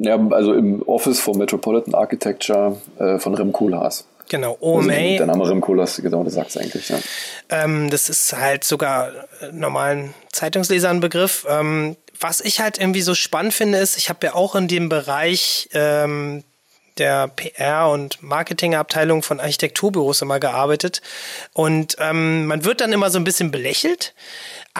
[0.00, 4.06] Ja, also im Office for Metropolitan Architecture äh, von Rem Koolhaas.
[4.28, 4.92] Genau, OMA.
[4.92, 6.98] Also der Name Rem Koolhaas, genau, das sagt es eigentlich, ja.
[7.48, 9.10] Ähm, das ist halt sogar
[9.40, 11.46] äh, normalen Zeitungslesern Begriff.
[11.48, 14.88] Ähm, was ich halt irgendwie so spannend finde, ist, ich habe ja auch in dem
[14.88, 16.44] Bereich ähm,
[16.98, 21.00] der PR- und Marketingabteilung von Architekturbüros immer gearbeitet.
[21.52, 24.14] Und ähm, man wird dann immer so ein bisschen belächelt.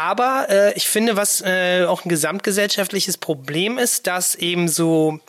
[0.01, 5.21] Aber äh, ich finde, was äh, auch ein gesamtgesellschaftliches Problem ist, dass eben so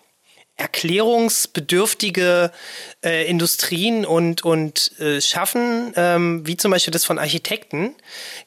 [0.55, 2.51] erklärungsbedürftige
[3.03, 7.95] äh, Industrien und, und äh, Schaffen, ähm, wie zum Beispiel das von Architekten,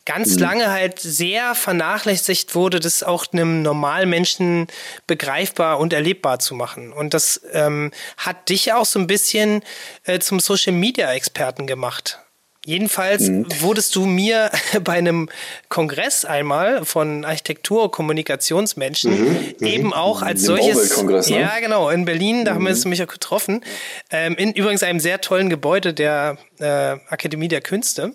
[0.07, 0.41] ganz mhm.
[0.41, 4.69] lange halt sehr vernachlässigt wurde, das auch einem normalen Menschen
[5.07, 6.91] begreifbar und erlebbar zu machen.
[6.91, 9.63] Und das ähm, hat dich auch so ein bisschen
[10.05, 12.24] äh, zum Social-Media-Experten gemacht.
[12.67, 13.47] Jedenfalls mhm.
[13.61, 14.51] wurdest du mir
[14.83, 15.29] bei einem
[15.69, 19.67] Kongress einmal von Architektur- Kommunikationsmenschen mhm, mhm.
[19.67, 21.03] eben auch als Den solches.
[21.03, 21.41] Ne?
[21.41, 22.55] Ja, genau, in Berlin, da mhm.
[22.57, 23.63] haben wir uns mich auch getroffen.
[24.11, 28.15] Ähm, in übrigens einem sehr tollen Gebäude der äh, Akademie der Künste.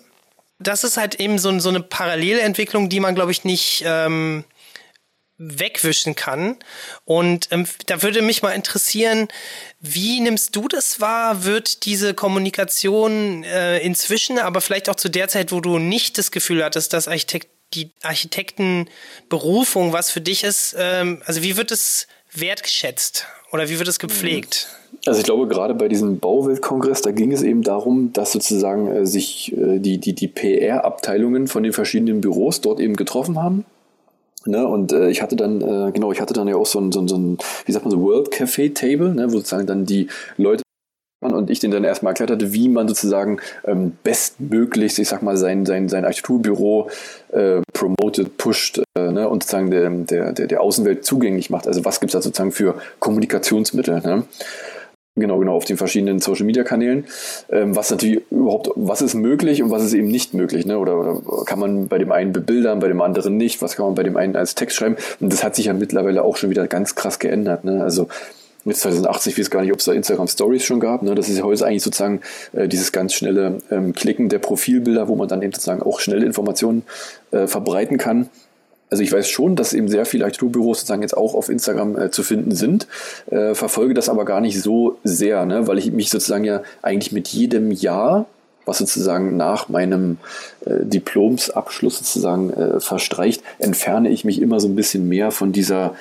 [0.58, 4.44] Das ist halt eben so, so eine Parallelentwicklung, die man, glaube ich, nicht ähm,
[5.40, 6.56] wegwischen kann.
[7.06, 9.28] Und ähm, da würde mich mal interessieren,
[9.80, 11.44] wie nimmst du das wahr?
[11.44, 16.30] Wird diese Kommunikation äh, inzwischen, aber vielleicht auch zu der Zeit, wo du nicht das
[16.30, 22.06] Gefühl hattest, dass Architekt, die Architektenberufung was für dich ist, ähm, also wie wird es
[22.34, 24.68] wertgeschätzt oder wie wird es gepflegt?
[25.06, 29.06] Also ich glaube, gerade bei diesem Bauweltkongress, da ging es eben darum, dass sozusagen äh,
[29.06, 33.64] sich äh, die, die, die PR-Abteilungen von den verschiedenen Büros dort eben getroffen haben
[34.46, 36.92] Ne, und äh, ich hatte dann, äh, genau, ich hatte dann ja auch so ein,
[36.92, 37.36] so ein, so ein
[37.66, 40.08] wie sagt man so, World Café Table, ne, wo sozusagen dann die
[40.38, 40.62] Leute
[41.20, 45.36] und ich den dann erstmal erklärt hatte, wie man sozusagen ähm, bestmöglichst, ich sag mal,
[45.36, 46.88] sein, sein, sein Architekturbüro
[47.32, 49.90] äh, promotet, pusht äh, ne, und sozusagen der,
[50.32, 51.66] der, der, Außenwelt zugänglich macht.
[51.66, 54.00] Also was gibt's da sozusagen für Kommunikationsmittel?
[54.00, 54.22] Ne?
[55.16, 57.04] Genau, genau, auf den verschiedenen Social Media Kanälen.
[57.50, 60.78] Ähm, was natürlich überhaupt, was ist möglich und was ist eben nicht möglich, ne?
[60.78, 63.60] Oder, oder kann man bei dem einen bebildern, bei dem anderen nicht?
[63.60, 64.96] Was kann man bei dem einen als Text schreiben?
[65.18, 67.82] Und das hat sich ja mittlerweile auch schon wieder ganz krass geändert, ne?
[67.82, 68.06] Also,
[68.64, 71.02] mit 2080 weiß gar nicht, ob es da Instagram Stories schon gab.
[71.02, 71.14] Ne?
[71.14, 72.20] Das ist ja heute eigentlich sozusagen
[72.52, 76.26] äh, dieses ganz schnelle ähm, Klicken der Profilbilder, wo man dann eben sozusagen auch schnelle
[76.26, 76.82] Informationen
[77.30, 78.28] äh, verbreiten kann.
[78.90, 82.10] Also ich weiß schon, dass eben sehr viele Architekturbüros sozusagen jetzt auch auf Instagram äh,
[82.10, 82.86] zu finden sind,
[83.30, 85.66] äh, verfolge das aber gar nicht so sehr, ne?
[85.66, 88.26] weil ich mich sozusagen ja eigentlich mit jedem Jahr
[88.66, 90.18] was sozusagen nach meinem
[90.64, 95.96] äh, Diplomsabschluss sozusagen äh, verstreicht, entferne ich mich immer so ein bisschen mehr von dieser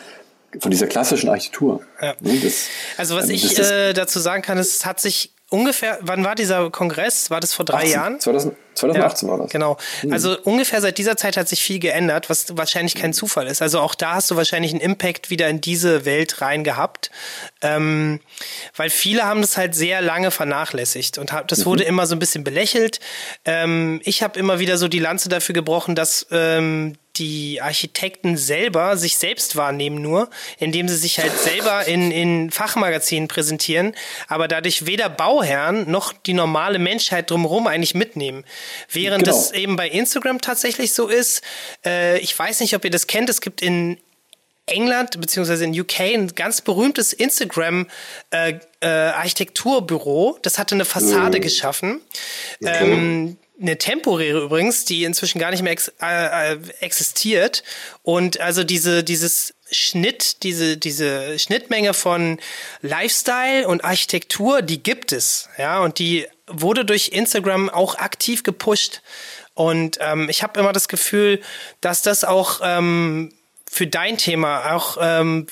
[0.59, 1.81] von dieser klassischen Architektur.
[2.01, 2.15] Ja.
[2.19, 2.65] Ne, das,
[2.97, 6.69] also was ähm, ich äh, dazu sagen kann, es hat sich ungefähr, wann war dieser
[6.71, 7.29] Kongress?
[7.29, 8.19] War das vor drei 18, Jahren?
[8.19, 9.51] 2000, 2018 ja, war das.
[9.51, 9.77] Genau.
[10.01, 10.13] Hm.
[10.13, 13.61] Also ungefähr seit dieser Zeit hat sich viel geändert, was wahrscheinlich kein Zufall ist.
[13.61, 17.11] Also auch da hast du wahrscheinlich einen Impact wieder in diese Welt rein gehabt.
[17.61, 18.19] Ähm,
[18.75, 21.65] weil viele haben das halt sehr lange vernachlässigt und hab, das mhm.
[21.65, 22.99] wurde immer so ein bisschen belächelt.
[23.45, 28.95] Ähm, ich habe immer wieder so die Lanze dafür gebrochen, dass ähm, die Architekten selber
[28.97, 33.93] sich selbst wahrnehmen nur, indem sie sich halt selber in, in Fachmagazinen präsentieren,
[34.27, 38.45] aber dadurch weder Bauherren noch die normale Menschheit drumherum eigentlich mitnehmen.
[38.91, 39.35] Während genau.
[39.35, 41.41] das eben bei Instagram tatsächlich so ist,
[41.85, 43.97] äh, ich weiß nicht, ob ihr das kennt, es gibt in
[44.69, 47.87] England beziehungsweise in UK ein ganz berühmtes Instagram
[48.31, 50.37] äh, äh, Architekturbüro.
[50.41, 51.41] Das hatte eine Fassade mm.
[51.41, 52.01] geschaffen.
[52.61, 52.93] Okay.
[52.93, 57.63] Ähm, eine temporäre übrigens, die inzwischen gar nicht mehr ex äh, äh, existiert.
[58.03, 62.39] Und also diese, dieses Schnitt, diese, diese Schnittmenge von
[62.81, 65.49] Lifestyle und Architektur, die gibt es.
[65.57, 69.01] Ja, und die wurde durch Instagram auch aktiv gepusht.
[69.53, 71.41] Und ähm, ich habe immer das Gefühl,
[71.81, 73.33] dass das auch ähm,
[73.69, 75.47] für dein Thema auch ähm,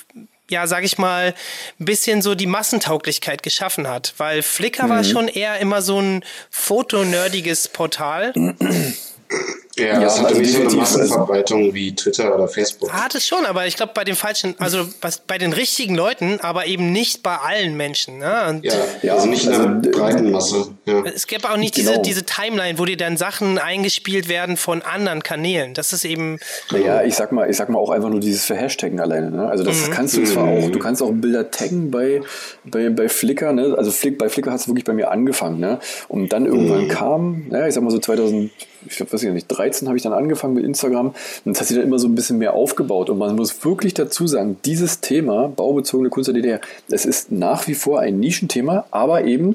[0.49, 1.33] ja, sag ich mal,
[1.79, 4.13] ein bisschen so die Massentauglichkeit geschaffen hat.
[4.17, 4.89] Weil Flickr mhm.
[4.89, 8.33] war schon eher immer so ein fotonerdiges Portal.
[9.79, 12.91] Ja, ja das hat also nicht so eine Massenverbreitung wie Twitter oder Facebook.
[12.91, 14.85] Hat es schon, aber ich glaube bei den falschen, also
[15.27, 18.17] bei den richtigen Leuten, aber eben nicht bei allen Menschen.
[18.17, 18.45] Ne?
[18.49, 18.73] Und ja,
[19.03, 20.67] ja, also nicht in also, der breiten Masse.
[20.85, 21.03] Ja.
[21.05, 21.91] Es gäbe auch nicht genau.
[21.91, 25.73] diese, diese Timeline, wo dir dann Sachen eingespielt werden von anderen Kanälen.
[25.73, 26.39] Das ist eben.
[26.71, 29.29] Naja, ich sag mal, ich sag mal auch einfach nur dieses Verhashtaggen alleine.
[29.29, 29.47] Ne?
[29.47, 29.91] Also das mhm.
[29.91, 30.63] kannst du zwar mhm.
[30.63, 32.21] auch, du kannst auch Bilder taggen bei,
[32.65, 33.75] bei, bei Flickr, ne?
[33.77, 35.79] Also Flick, bei Flickr hat es wirklich bei mir angefangen, ne?
[36.07, 36.89] Und dann irgendwann mhm.
[36.89, 38.51] kam, naja, ich sag mal so 2000
[38.89, 41.15] ich weiß ich nicht, 13 habe ich dann angefangen mit Instagram und
[41.45, 44.27] das hat sich dann immer so ein bisschen mehr aufgebaut und man muss wirklich dazu
[44.27, 49.25] sagen, dieses Thema, baubezogene Kunst der DDR, es ist nach wie vor ein Nischenthema, aber
[49.25, 49.53] eben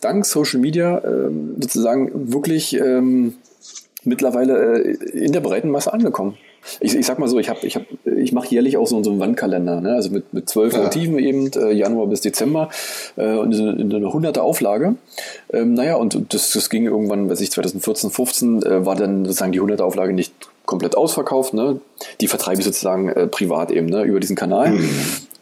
[0.00, 3.34] dank Social Media ähm, sozusagen wirklich ähm,
[4.04, 6.36] mittlerweile äh, in der breiten Masse angekommen.
[6.80, 9.10] Ich, ich sag mal so, ich, hab, ich, hab, ich mache jährlich auch so, so
[9.10, 9.94] einen Wandkalender, ne?
[9.94, 10.82] also mit, mit zwölf ja.
[10.82, 12.68] Motiven eben, äh, Januar bis Dezember
[13.16, 14.96] äh, und in eine hunderte Auflage.
[15.52, 19.52] Ähm, naja, und das, das ging irgendwann, weiß ich, 2014, 15 äh, war dann sozusagen
[19.52, 20.32] die hunderte Auflage nicht
[20.66, 21.54] komplett ausverkauft.
[21.54, 21.80] Ne?
[22.20, 24.02] Die vertreibe ich sozusagen äh, privat eben ne?
[24.02, 24.70] über diesen Kanal.
[24.70, 24.90] Mhm.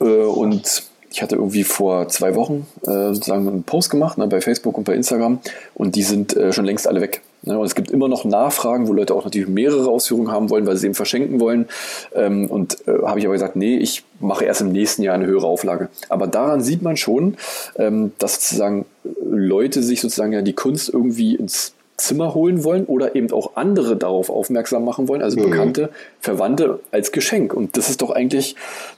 [0.00, 4.40] Äh, und ich hatte irgendwie vor zwei Wochen äh, sozusagen einen Post gemacht ne, bei
[4.40, 5.40] Facebook und bei Instagram
[5.74, 7.22] und die sind äh, schon längst alle weg.
[7.42, 7.58] Ne?
[7.58, 10.76] Und es gibt immer noch Nachfragen, wo Leute auch natürlich mehrere Ausführungen haben wollen, weil
[10.76, 11.68] sie eben verschenken wollen.
[12.14, 15.26] Ähm, und äh, habe ich aber gesagt, nee, ich mache erst im nächsten Jahr eine
[15.26, 15.88] höhere Auflage.
[16.08, 17.36] Aber daran sieht man schon,
[17.76, 18.86] ähm, dass sozusagen
[19.24, 23.96] Leute sich sozusagen ja die Kunst irgendwie ins Zimmer holen wollen oder eben auch andere
[23.96, 25.50] darauf aufmerksam machen wollen, also mhm.
[25.50, 25.90] Bekannte,
[26.20, 27.54] Verwandte als Geschenk.
[27.54, 28.56] Und das ist doch eigentlich,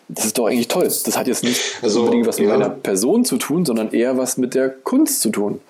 [0.08, 0.84] das ist doch eigentlich toll.
[0.84, 2.56] Das hat jetzt nicht also, unbedingt was mit ja.
[2.56, 5.60] meiner Person zu tun, sondern eher was mit der Kunst zu tun.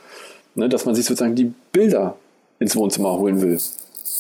[0.57, 2.15] Ne, dass man sich sozusagen die Bilder
[2.59, 3.59] ins Wohnzimmer holen will.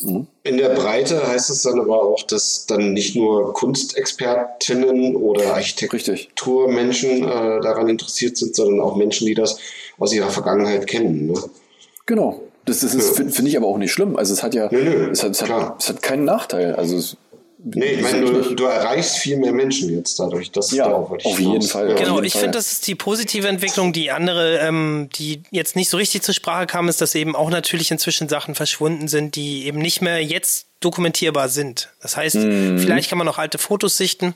[0.03, 0.27] Mhm.
[0.43, 7.23] In der Breite heißt es dann aber auch, dass dann nicht nur Kunstexpertinnen oder Architekturmenschen
[7.23, 9.59] äh, daran interessiert sind, sondern auch Menschen, die das
[9.99, 11.27] aus ihrer Vergangenheit kennen.
[11.27, 11.35] Ne?
[12.07, 13.25] Genau, das, das ist, ja.
[13.31, 14.17] finde ich aber auch nicht schlimm.
[14.17, 16.75] Also es hat ja, nö, es, hat, es, hat, es, hat, keinen Nachteil.
[16.75, 17.17] Also es,
[17.67, 20.51] Nee, ich meine, du, du, erreichst viel mehr Menschen jetzt dadurch.
[20.51, 21.63] Das ja, darauf, auf jeden.
[21.63, 21.95] Fall.
[21.95, 23.95] Genau, ich finde, das ist die positive Entwicklung.
[23.95, 27.49] Die andere, ähm, die jetzt nicht so richtig zur Sprache kam, ist, dass eben auch
[27.49, 31.89] natürlich inzwischen Sachen verschwunden sind, die eben nicht mehr jetzt dokumentierbar sind.
[32.03, 32.79] Das heißt, mhm.
[32.79, 34.35] vielleicht kann man noch alte Fotos sichten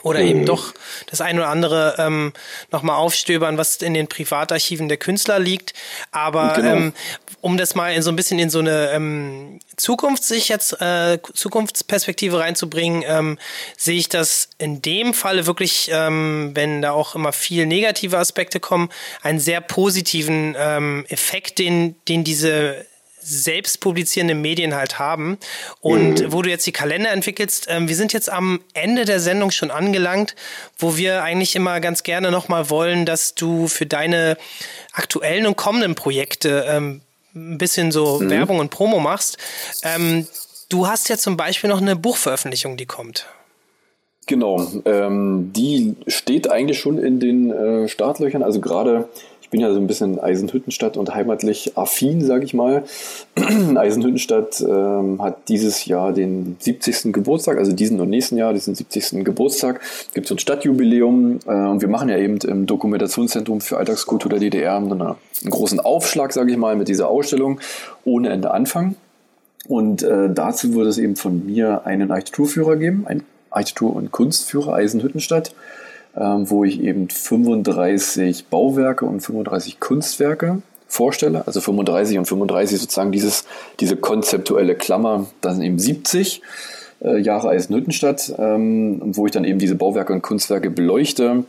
[0.00, 0.46] oder eben mhm.
[0.46, 0.72] doch
[1.10, 2.32] das ein oder andere ähm,
[2.70, 5.74] nochmal aufstöbern, was in den Privatarchiven der Künstler liegt.
[6.10, 6.72] Aber genau.
[6.72, 6.92] ähm,
[7.42, 11.18] um das mal in so ein bisschen in so eine ähm, Zukunft sich jetzt äh,
[11.34, 13.38] Zukunftsperspektive reinzubringen, ähm,
[13.76, 18.60] sehe ich das in dem Falle wirklich, ähm, wenn da auch immer viel negative Aspekte
[18.60, 18.88] kommen,
[19.20, 22.86] einen sehr positiven ähm, Effekt, den, den diese
[23.22, 25.38] selbst publizierende Medien halt haben.
[25.80, 26.32] Und mhm.
[26.32, 29.70] wo du jetzt die Kalender entwickelst, ähm, wir sind jetzt am Ende der Sendung schon
[29.70, 30.34] angelangt,
[30.78, 34.36] wo wir eigentlich immer ganz gerne nochmal wollen, dass du für deine
[34.92, 37.00] aktuellen und kommenden Projekte ähm,
[37.34, 38.30] ein bisschen so mhm.
[38.30, 39.38] Werbung und Promo machst.
[39.82, 40.26] Ähm,
[40.68, 43.26] du hast ja zum Beispiel noch eine Buchveröffentlichung, die kommt.
[44.26, 48.42] Genau, ähm, die steht eigentlich schon in den äh, Startlöchern.
[48.42, 49.08] Also gerade
[49.52, 52.84] bin ja so ein bisschen Eisenhüttenstadt und heimatlich affin, sage ich mal.
[53.76, 57.12] Eisenhüttenstadt ähm, hat dieses Jahr den 70.
[57.12, 59.22] Geburtstag, also diesen und nächsten Jahr, diesen 70.
[59.24, 59.82] Geburtstag,
[60.14, 64.30] gibt es so ein Stadtjubiläum äh, und wir machen ja eben im Dokumentationszentrum für Alltagskultur
[64.30, 67.60] der DDR einen, einen großen Aufschlag, sage ich mal, mit dieser Ausstellung
[68.06, 68.96] ohne Ende Anfang.
[69.68, 74.72] Und äh, dazu wird es eben von mir einen Architekturführer geben, einen Architektur- und Kunstführer
[74.72, 75.54] Eisenhüttenstadt
[76.16, 81.46] ähm, wo ich eben 35 Bauwerke und 35 Kunstwerke vorstelle.
[81.46, 83.44] Also 35 und 35 sozusagen dieses,
[83.80, 86.42] diese konzeptuelle Klammer, das sind eben 70
[87.02, 91.44] äh, Jahre Eisenhüttenstadt, ähm, wo ich dann eben diese Bauwerke und Kunstwerke beleuchte.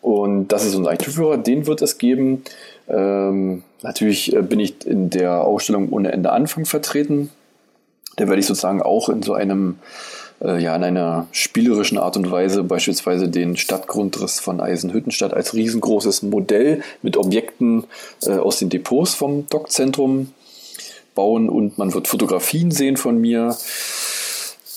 [0.00, 2.44] Und das ist unser Architekturführer, den wird es geben.
[2.88, 7.30] Ähm, natürlich äh, bin ich in der Ausstellung ohne Ende Anfang vertreten.
[8.16, 9.78] Da werde ich sozusagen auch in so einem
[10.40, 16.22] äh, ja in einer spielerischen Art und Weise beispielsweise den Stadtgrundriss von Eisenhüttenstadt als riesengroßes
[16.22, 17.84] Modell mit Objekten
[18.22, 20.32] äh, aus den Depots vom Dockzentrum
[21.14, 23.56] bauen und man wird Fotografien sehen von mir.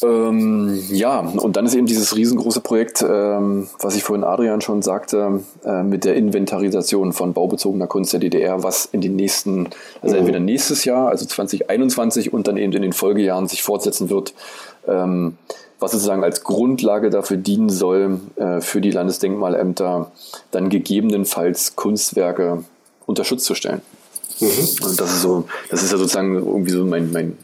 [0.03, 4.81] Ähm, ja, und dann ist eben dieses riesengroße Projekt, ähm, was ich vorhin Adrian schon
[4.81, 9.69] sagte, äh, mit der Inventarisation von baubezogener Kunst der DDR, was in den nächsten,
[10.01, 14.33] also entweder nächstes Jahr, also 2021 und dann eben in den Folgejahren sich fortsetzen wird,
[14.87, 15.37] ähm,
[15.79, 20.11] was sozusagen als Grundlage dafür dienen soll, äh, für die Landesdenkmalämter
[20.51, 22.63] dann gegebenenfalls Kunstwerke
[23.05, 23.81] unter Schutz zu stellen.
[24.39, 24.47] Mhm.
[24.83, 27.37] Und das ist so, das ist ja sozusagen irgendwie so mein, mein,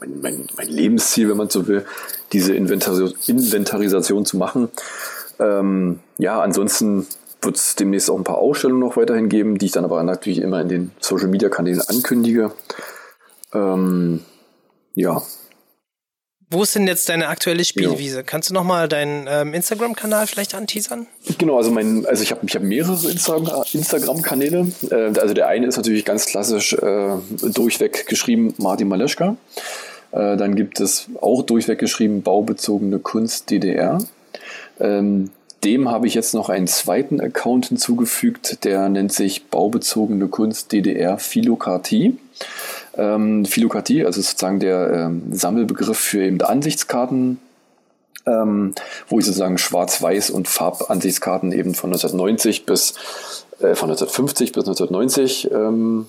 [0.00, 1.84] mein, mein, mein Lebensziel, wenn man so will,
[2.32, 4.68] diese Inventaris Inventarisation zu machen.
[5.38, 7.06] Ähm, ja, ansonsten
[7.42, 10.40] wird es demnächst auch ein paar Ausstellungen noch weiterhin geben, die ich dann aber natürlich
[10.40, 12.52] immer in den Social Media Kanälen ankündige.
[13.52, 14.20] Ähm,
[14.94, 15.22] ja,
[16.52, 18.16] wo ist denn jetzt deine aktuelle Spielwiese?
[18.16, 18.22] Ja.
[18.24, 21.06] Kannst du nochmal deinen ähm, Instagram-Kanal vielleicht anteasern?
[21.38, 22.98] Genau, also mein, also ich habe ich hab mehrere
[23.72, 24.66] Instagram-Kanäle.
[24.90, 27.16] Äh, also der eine ist natürlich ganz klassisch äh,
[27.52, 29.36] durchweg geschrieben Martin Maleschka.
[30.12, 33.98] Äh, dann gibt es auch durchweg geschrieben baubezogene Kunst DDR.
[34.78, 35.30] Ähm,
[35.64, 41.18] dem habe ich jetzt noch einen zweiten Account hinzugefügt, der nennt sich baubezogene Kunst DDR
[41.18, 42.18] Philokartie.
[42.96, 47.38] Ähm, Philokratie, also sozusagen der ähm, Sammelbegriff für eben Ansichtskarten,
[48.26, 48.74] ähm,
[49.08, 52.94] wo ich sozusagen Schwarz-Weiß- und Farbansichtskarten eben von 1990 bis
[53.60, 56.06] äh, von 1950 bis 1990 ähm,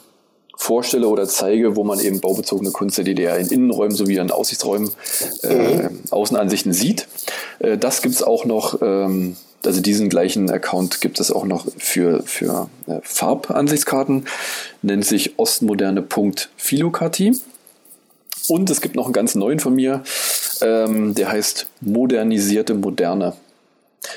[0.56, 4.92] vorstelle oder zeige, wo man eben baubezogene Kunst der DDR in Innenräumen sowie in Aussichtsräumen
[5.44, 6.00] äh, mhm.
[6.12, 7.08] Außenansichten sieht.
[7.60, 12.24] Äh, das gibt's auch noch ähm, also diesen gleichen Account gibt es auch noch für,
[12.24, 14.26] für äh, Farbansichtskarten,
[14.82, 17.38] nennt sich ostmoderne.philokartie.
[18.48, 20.04] Und es gibt noch einen ganz neuen von mir,
[20.62, 23.34] ähm, der heißt modernisierte Moderne.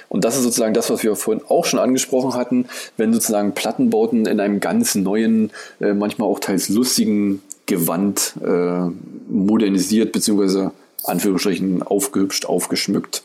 [0.09, 2.66] Und das ist sozusagen das, was wir vorhin auch schon angesprochen hatten,
[2.97, 5.51] wenn sozusagen Plattenbauten in einem ganz neuen,
[5.81, 8.89] äh, manchmal auch teils lustigen Gewand äh,
[9.28, 10.70] modernisiert bzw.
[11.05, 13.23] Anführungsstrichen aufgehübscht, aufgeschmückt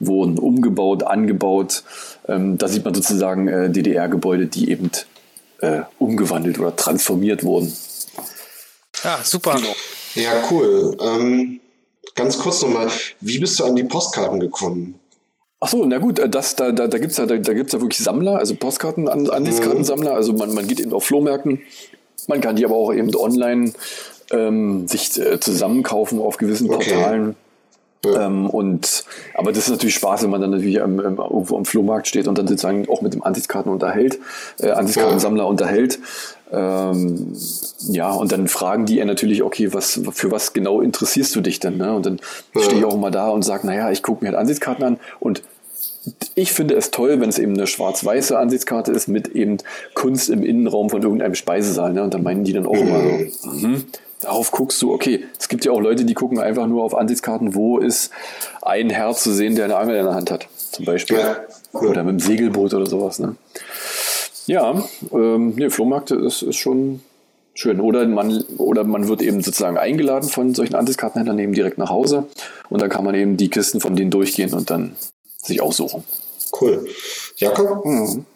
[0.00, 1.84] wurden umgebaut, angebaut.
[2.26, 4.90] Ähm, da sieht man sozusagen äh, DDR-Gebäude, die eben
[5.98, 7.70] umgewandelt oder transformiert wurden.
[9.04, 9.56] Ja, super.
[9.56, 9.74] Genau.
[10.14, 10.96] Ja, cool.
[11.02, 11.60] Ähm,
[12.14, 12.88] ganz kurz nochmal,
[13.20, 14.99] wie bist du an die Postkarten gekommen?
[15.60, 17.72] Ach so, na gut, äh, das, da, da, da gibt es ja, da, da gibt's
[17.72, 20.14] ja wirklich Sammler, also Postkarten, Ansichtskartensammler.
[20.14, 21.60] Also man, man geht eben auf Flohmärkten,
[22.28, 23.72] man kann die aber auch eben online
[24.30, 26.90] ähm, sich äh, zusammenkaufen auf gewissen okay.
[26.92, 27.36] Portalen.
[28.04, 28.26] Ja.
[28.26, 29.04] Ähm, und,
[29.34, 32.38] aber das ist natürlich Spaß, wenn man dann natürlich ähm, irgendwo am Flohmarkt steht und
[32.38, 34.18] dann sozusagen auch mit dem Ansichtskarten unterhält,
[34.58, 35.48] äh, Ansichtskartensammler ja.
[35.48, 35.98] unterhält.
[36.50, 37.36] Ähm,
[37.88, 41.60] ja, und dann fragen die ja natürlich, okay, was, für was genau interessierst du dich
[41.60, 41.76] denn?
[41.76, 41.94] Ne?
[41.94, 42.20] Und dann
[42.54, 42.62] ja.
[42.62, 45.42] stehe ich auch mal da und sage, naja, ich gucke mir halt Ansichtskarten an und
[46.34, 49.58] ich finde es toll, wenn es eben eine schwarz-weiße Ansichtskarte ist mit eben
[49.94, 51.92] Kunst im Innenraum von irgendeinem Speisesaal.
[51.92, 52.02] Ne?
[52.02, 53.84] Und dann meinen die dann auch immer so, mhm
[54.20, 57.54] darauf guckst du, okay, es gibt ja auch Leute, die gucken einfach nur auf Ansichtskarten,
[57.54, 58.10] wo ist
[58.62, 61.18] ein Herr zu sehen, der eine Angel in der Hand hat, zum Beispiel.
[61.18, 61.36] Ja.
[61.72, 63.18] Oder mit dem Segelboot oder sowas.
[63.18, 63.36] Ne?
[64.46, 64.82] Ja,
[65.12, 67.00] ähm, nee, Flohmärkte ist, ist schon
[67.54, 67.80] schön.
[67.80, 72.26] Oder man, oder man wird eben sozusagen eingeladen von solchen Ansichtskartenhändlern eben direkt nach Hause
[72.68, 74.96] und dann kann man eben die Kisten von denen durchgehen und dann
[75.42, 76.04] sich aussuchen.
[76.52, 76.88] Cool.
[77.36, 77.84] Jakob?
[77.84, 78.26] Mhm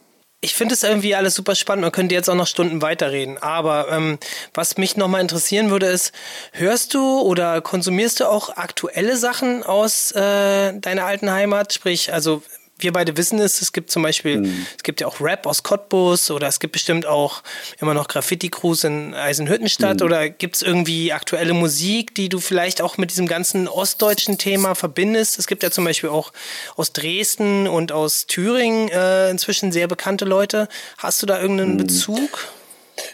[0.44, 1.82] ich finde es irgendwie alles super spannend.
[1.82, 3.38] Man könnte jetzt auch noch Stunden weiterreden.
[3.38, 4.18] Aber ähm,
[4.52, 6.12] was mich nochmal interessieren würde, ist,
[6.52, 11.72] hörst du oder konsumierst du auch aktuelle Sachen aus äh, deiner alten Heimat?
[11.72, 12.42] Sprich, also
[12.84, 14.66] wir beide wissen es, es gibt zum Beispiel, mhm.
[14.76, 17.42] es gibt ja auch Rap aus Cottbus oder es gibt bestimmt auch
[17.80, 20.06] immer noch Graffiti-Crews in Eisenhüttenstadt mhm.
[20.06, 24.74] oder gibt es irgendwie aktuelle Musik, die du vielleicht auch mit diesem ganzen ostdeutschen Thema
[24.74, 25.38] verbindest?
[25.38, 26.32] Es gibt ja zum Beispiel auch
[26.76, 30.68] aus Dresden und aus Thüringen äh, inzwischen sehr bekannte Leute.
[30.98, 31.78] Hast du da irgendeinen mhm.
[31.78, 32.38] Bezug?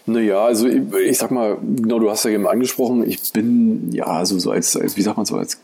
[0.04, 4.04] Naja, also ich, ich, sag mal, genau, du hast ja eben angesprochen, ich bin ja
[4.04, 5.58] also so als, als wie sagt man so, als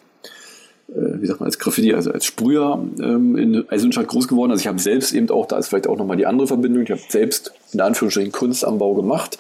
[0.88, 4.52] wie sagt man, als Graffiti, also als Sprüher ähm, in Eisenstadt groß geworden.
[4.52, 6.90] Also ich habe selbst eben auch, da ist vielleicht auch nochmal die andere Verbindung, ich
[6.90, 9.36] habe selbst in Anführungsstrichen Kunst am Bau gemacht,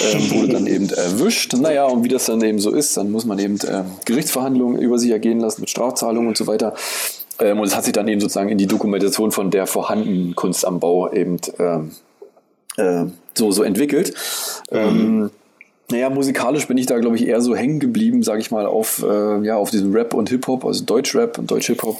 [0.00, 1.52] ähm, wurde dann eben erwischt.
[1.54, 4.98] Naja, und wie das dann eben so ist, dann muss man eben ähm, Gerichtsverhandlungen über
[4.98, 6.74] sich ergehen lassen mit Strafzahlungen und so weiter.
[7.38, 10.64] Ähm, und es hat sich dann eben sozusagen in die Dokumentation von der vorhandenen Kunst
[10.64, 11.90] am Bau eben ähm,
[12.76, 13.04] äh,
[13.34, 14.14] so, so entwickelt.
[14.72, 15.30] Mhm.
[15.90, 19.02] Naja, musikalisch bin ich da, glaube ich, eher so hängen geblieben, sage ich mal, auf,
[19.02, 21.98] äh, ja, auf diesem Rap und Hip-Hop, also Deutsch-Rap und Deutsch-Hip-Hop,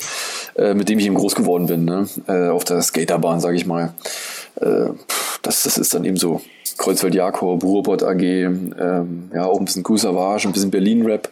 [0.56, 2.06] äh, mit dem ich eben groß geworden bin, ne?
[2.28, 3.92] äh, auf der Skaterbahn, sage ich mal.
[4.60, 4.90] Äh,
[5.42, 6.40] das, das ist dann eben so
[6.78, 11.28] Kreuzfeld Jakob, Ruhrpott AG, ähm, ja, auch ein bisschen Cool Savage, ein bisschen Berlin-Rap,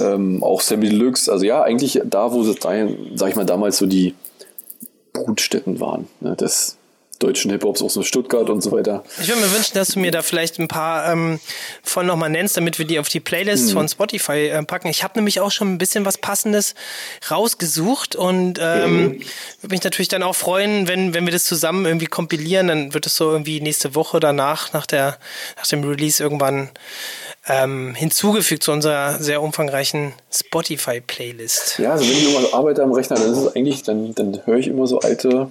[0.00, 2.58] ähm, auch Sammy Deluxe, also ja, eigentlich da, wo es,
[3.14, 4.14] sag ich mal, damals so die
[5.12, 6.34] Brutstätten waren, ne?
[6.38, 6.77] das
[7.18, 9.02] deutschen Hip-Hops aus Stuttgart und so weiter.
[9.20, 11.40] Ich würde mir wünschen, dass du mir da vielleicht ein paar ähm,
[11.82, 13.72] von nochmal nennst, damit wir die auf die Playlist mhm.
[13.72, 14.88] von Spotify äh, packen.
[14.88, 16.74] Ich habe nämlich auch schon ein bisschen was Passendes
[17.30, 19.20] rausgesucht und ähm, mhm.
[19.60, 23.06] würde mich natürlich dann auch freuen, wenn, wenn wir das zusammen irgendwie kompilieren, dann wird
[23.06, 25.18] es so irgendwie nächste Woche danach, nach, der,
[25.56, 26.70] nach dem Release irgendwann
[27.48, 31.78] ähm, hinzugefügt zu unserer sehr umfangreichen Spotify-Playlist.
[31.78, 34.58] Ja, also wenn ich nochmal arbeite am Rechner, dann ist es eigentlich, dann, dann höre
[34.58, 35.48] ich immer so alte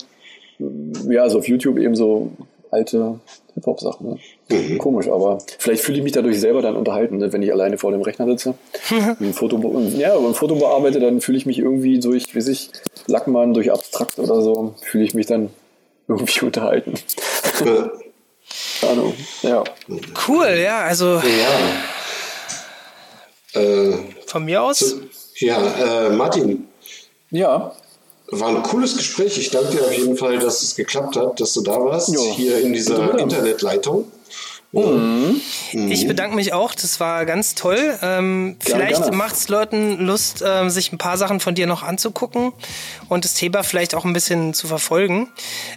[0.59, 2.31] ja, also auf YouTube eben so
[2.71, 3.19] alte
[3.53, 4.07] Hip-Hop-Sachen.
[4.07, 4.19] Ne?
[4.49, 4.77] Mhm.
[4.77, 7.91] Komisch, aber vielleicht fühle ich mich dadurch selber dann unterhalten, ne, wenn ich alleine vor
[7.91, 8.55] dem Rechner sitze.
[9.19, 9.57] ein Foto,
[9.97, 12.71] ja, ein Foto bearbeite, dann fühle ich mich irgendwie durch, wie sich
[13.07, 15.49] Lackmann, durch Abstrakt oder so, fühle ich mich dann
[16.07, 16.93] irgendwie unterhalten.
[18.89, 19.63] Ahnung, ja.
[20.27, 21.15] Cool, ja, also.
[21.15, 21.21] Ja.
[23.59, 24.95] Äh, von mir aus?
[25.35, 26.67] Ja, äh, Martin.
[27.31, 27.73] Ja.
[28.31, 29.37] War ein cooles Gespräch.
[29.37, 32.21] Ich danke dir auf jeden Fall, dass es geklappt hat, dass du da warst, jo.
[32.35, 34.11] hier in dieser Internetleitung.
[34.73, 35.41] Mhm.
[35.71, 37.97] Ich bedanke mich auch, das war ganz toll.
[38.01, 42.51] Ähm, vielleicht macht es Leuten Lust, äh, sich ein paar Sachen von dir noch anzugucken
[43.07, 45.29] und das Thema vielleicht auch ein bisschen zu verfolgen.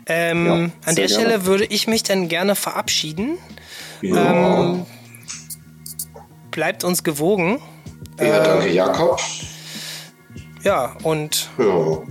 [0.06, 1.08] Ähm, ja, an der gerne.
[1.08, 3.38] Stelle würde ich mich dann gerne verabschieden.
[4.02, 4.60] Ja.
[4.60, 4.86] Ähm,
[6.50, 7.62] bleibt uns gewogen.
[8.18, 9.20] Ja, danke, Jakob.
[10.62, 12.02] Ja, und ja.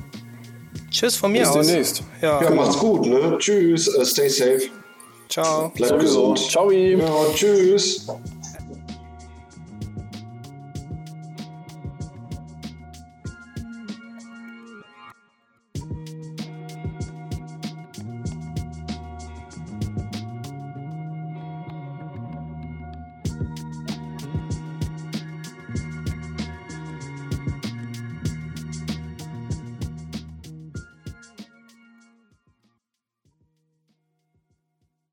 [0.92, 1.68] Tschüss von mir Bis aus.
[1.68, 2.04] demnächst.
[2.22, 2.42] Ja.
[2.42, 3.36] ja, macht's gut, ne?
[3.38, 4.70] Tschüss, uh, stay safe.
[5.30, 5.70] Ciao.
[5.70, 6.40] Bleibt gesund.
[6.40, 6.72] Ciao.
[6.72, 6.98] Ja,
[7.36, 8.08] tschüss.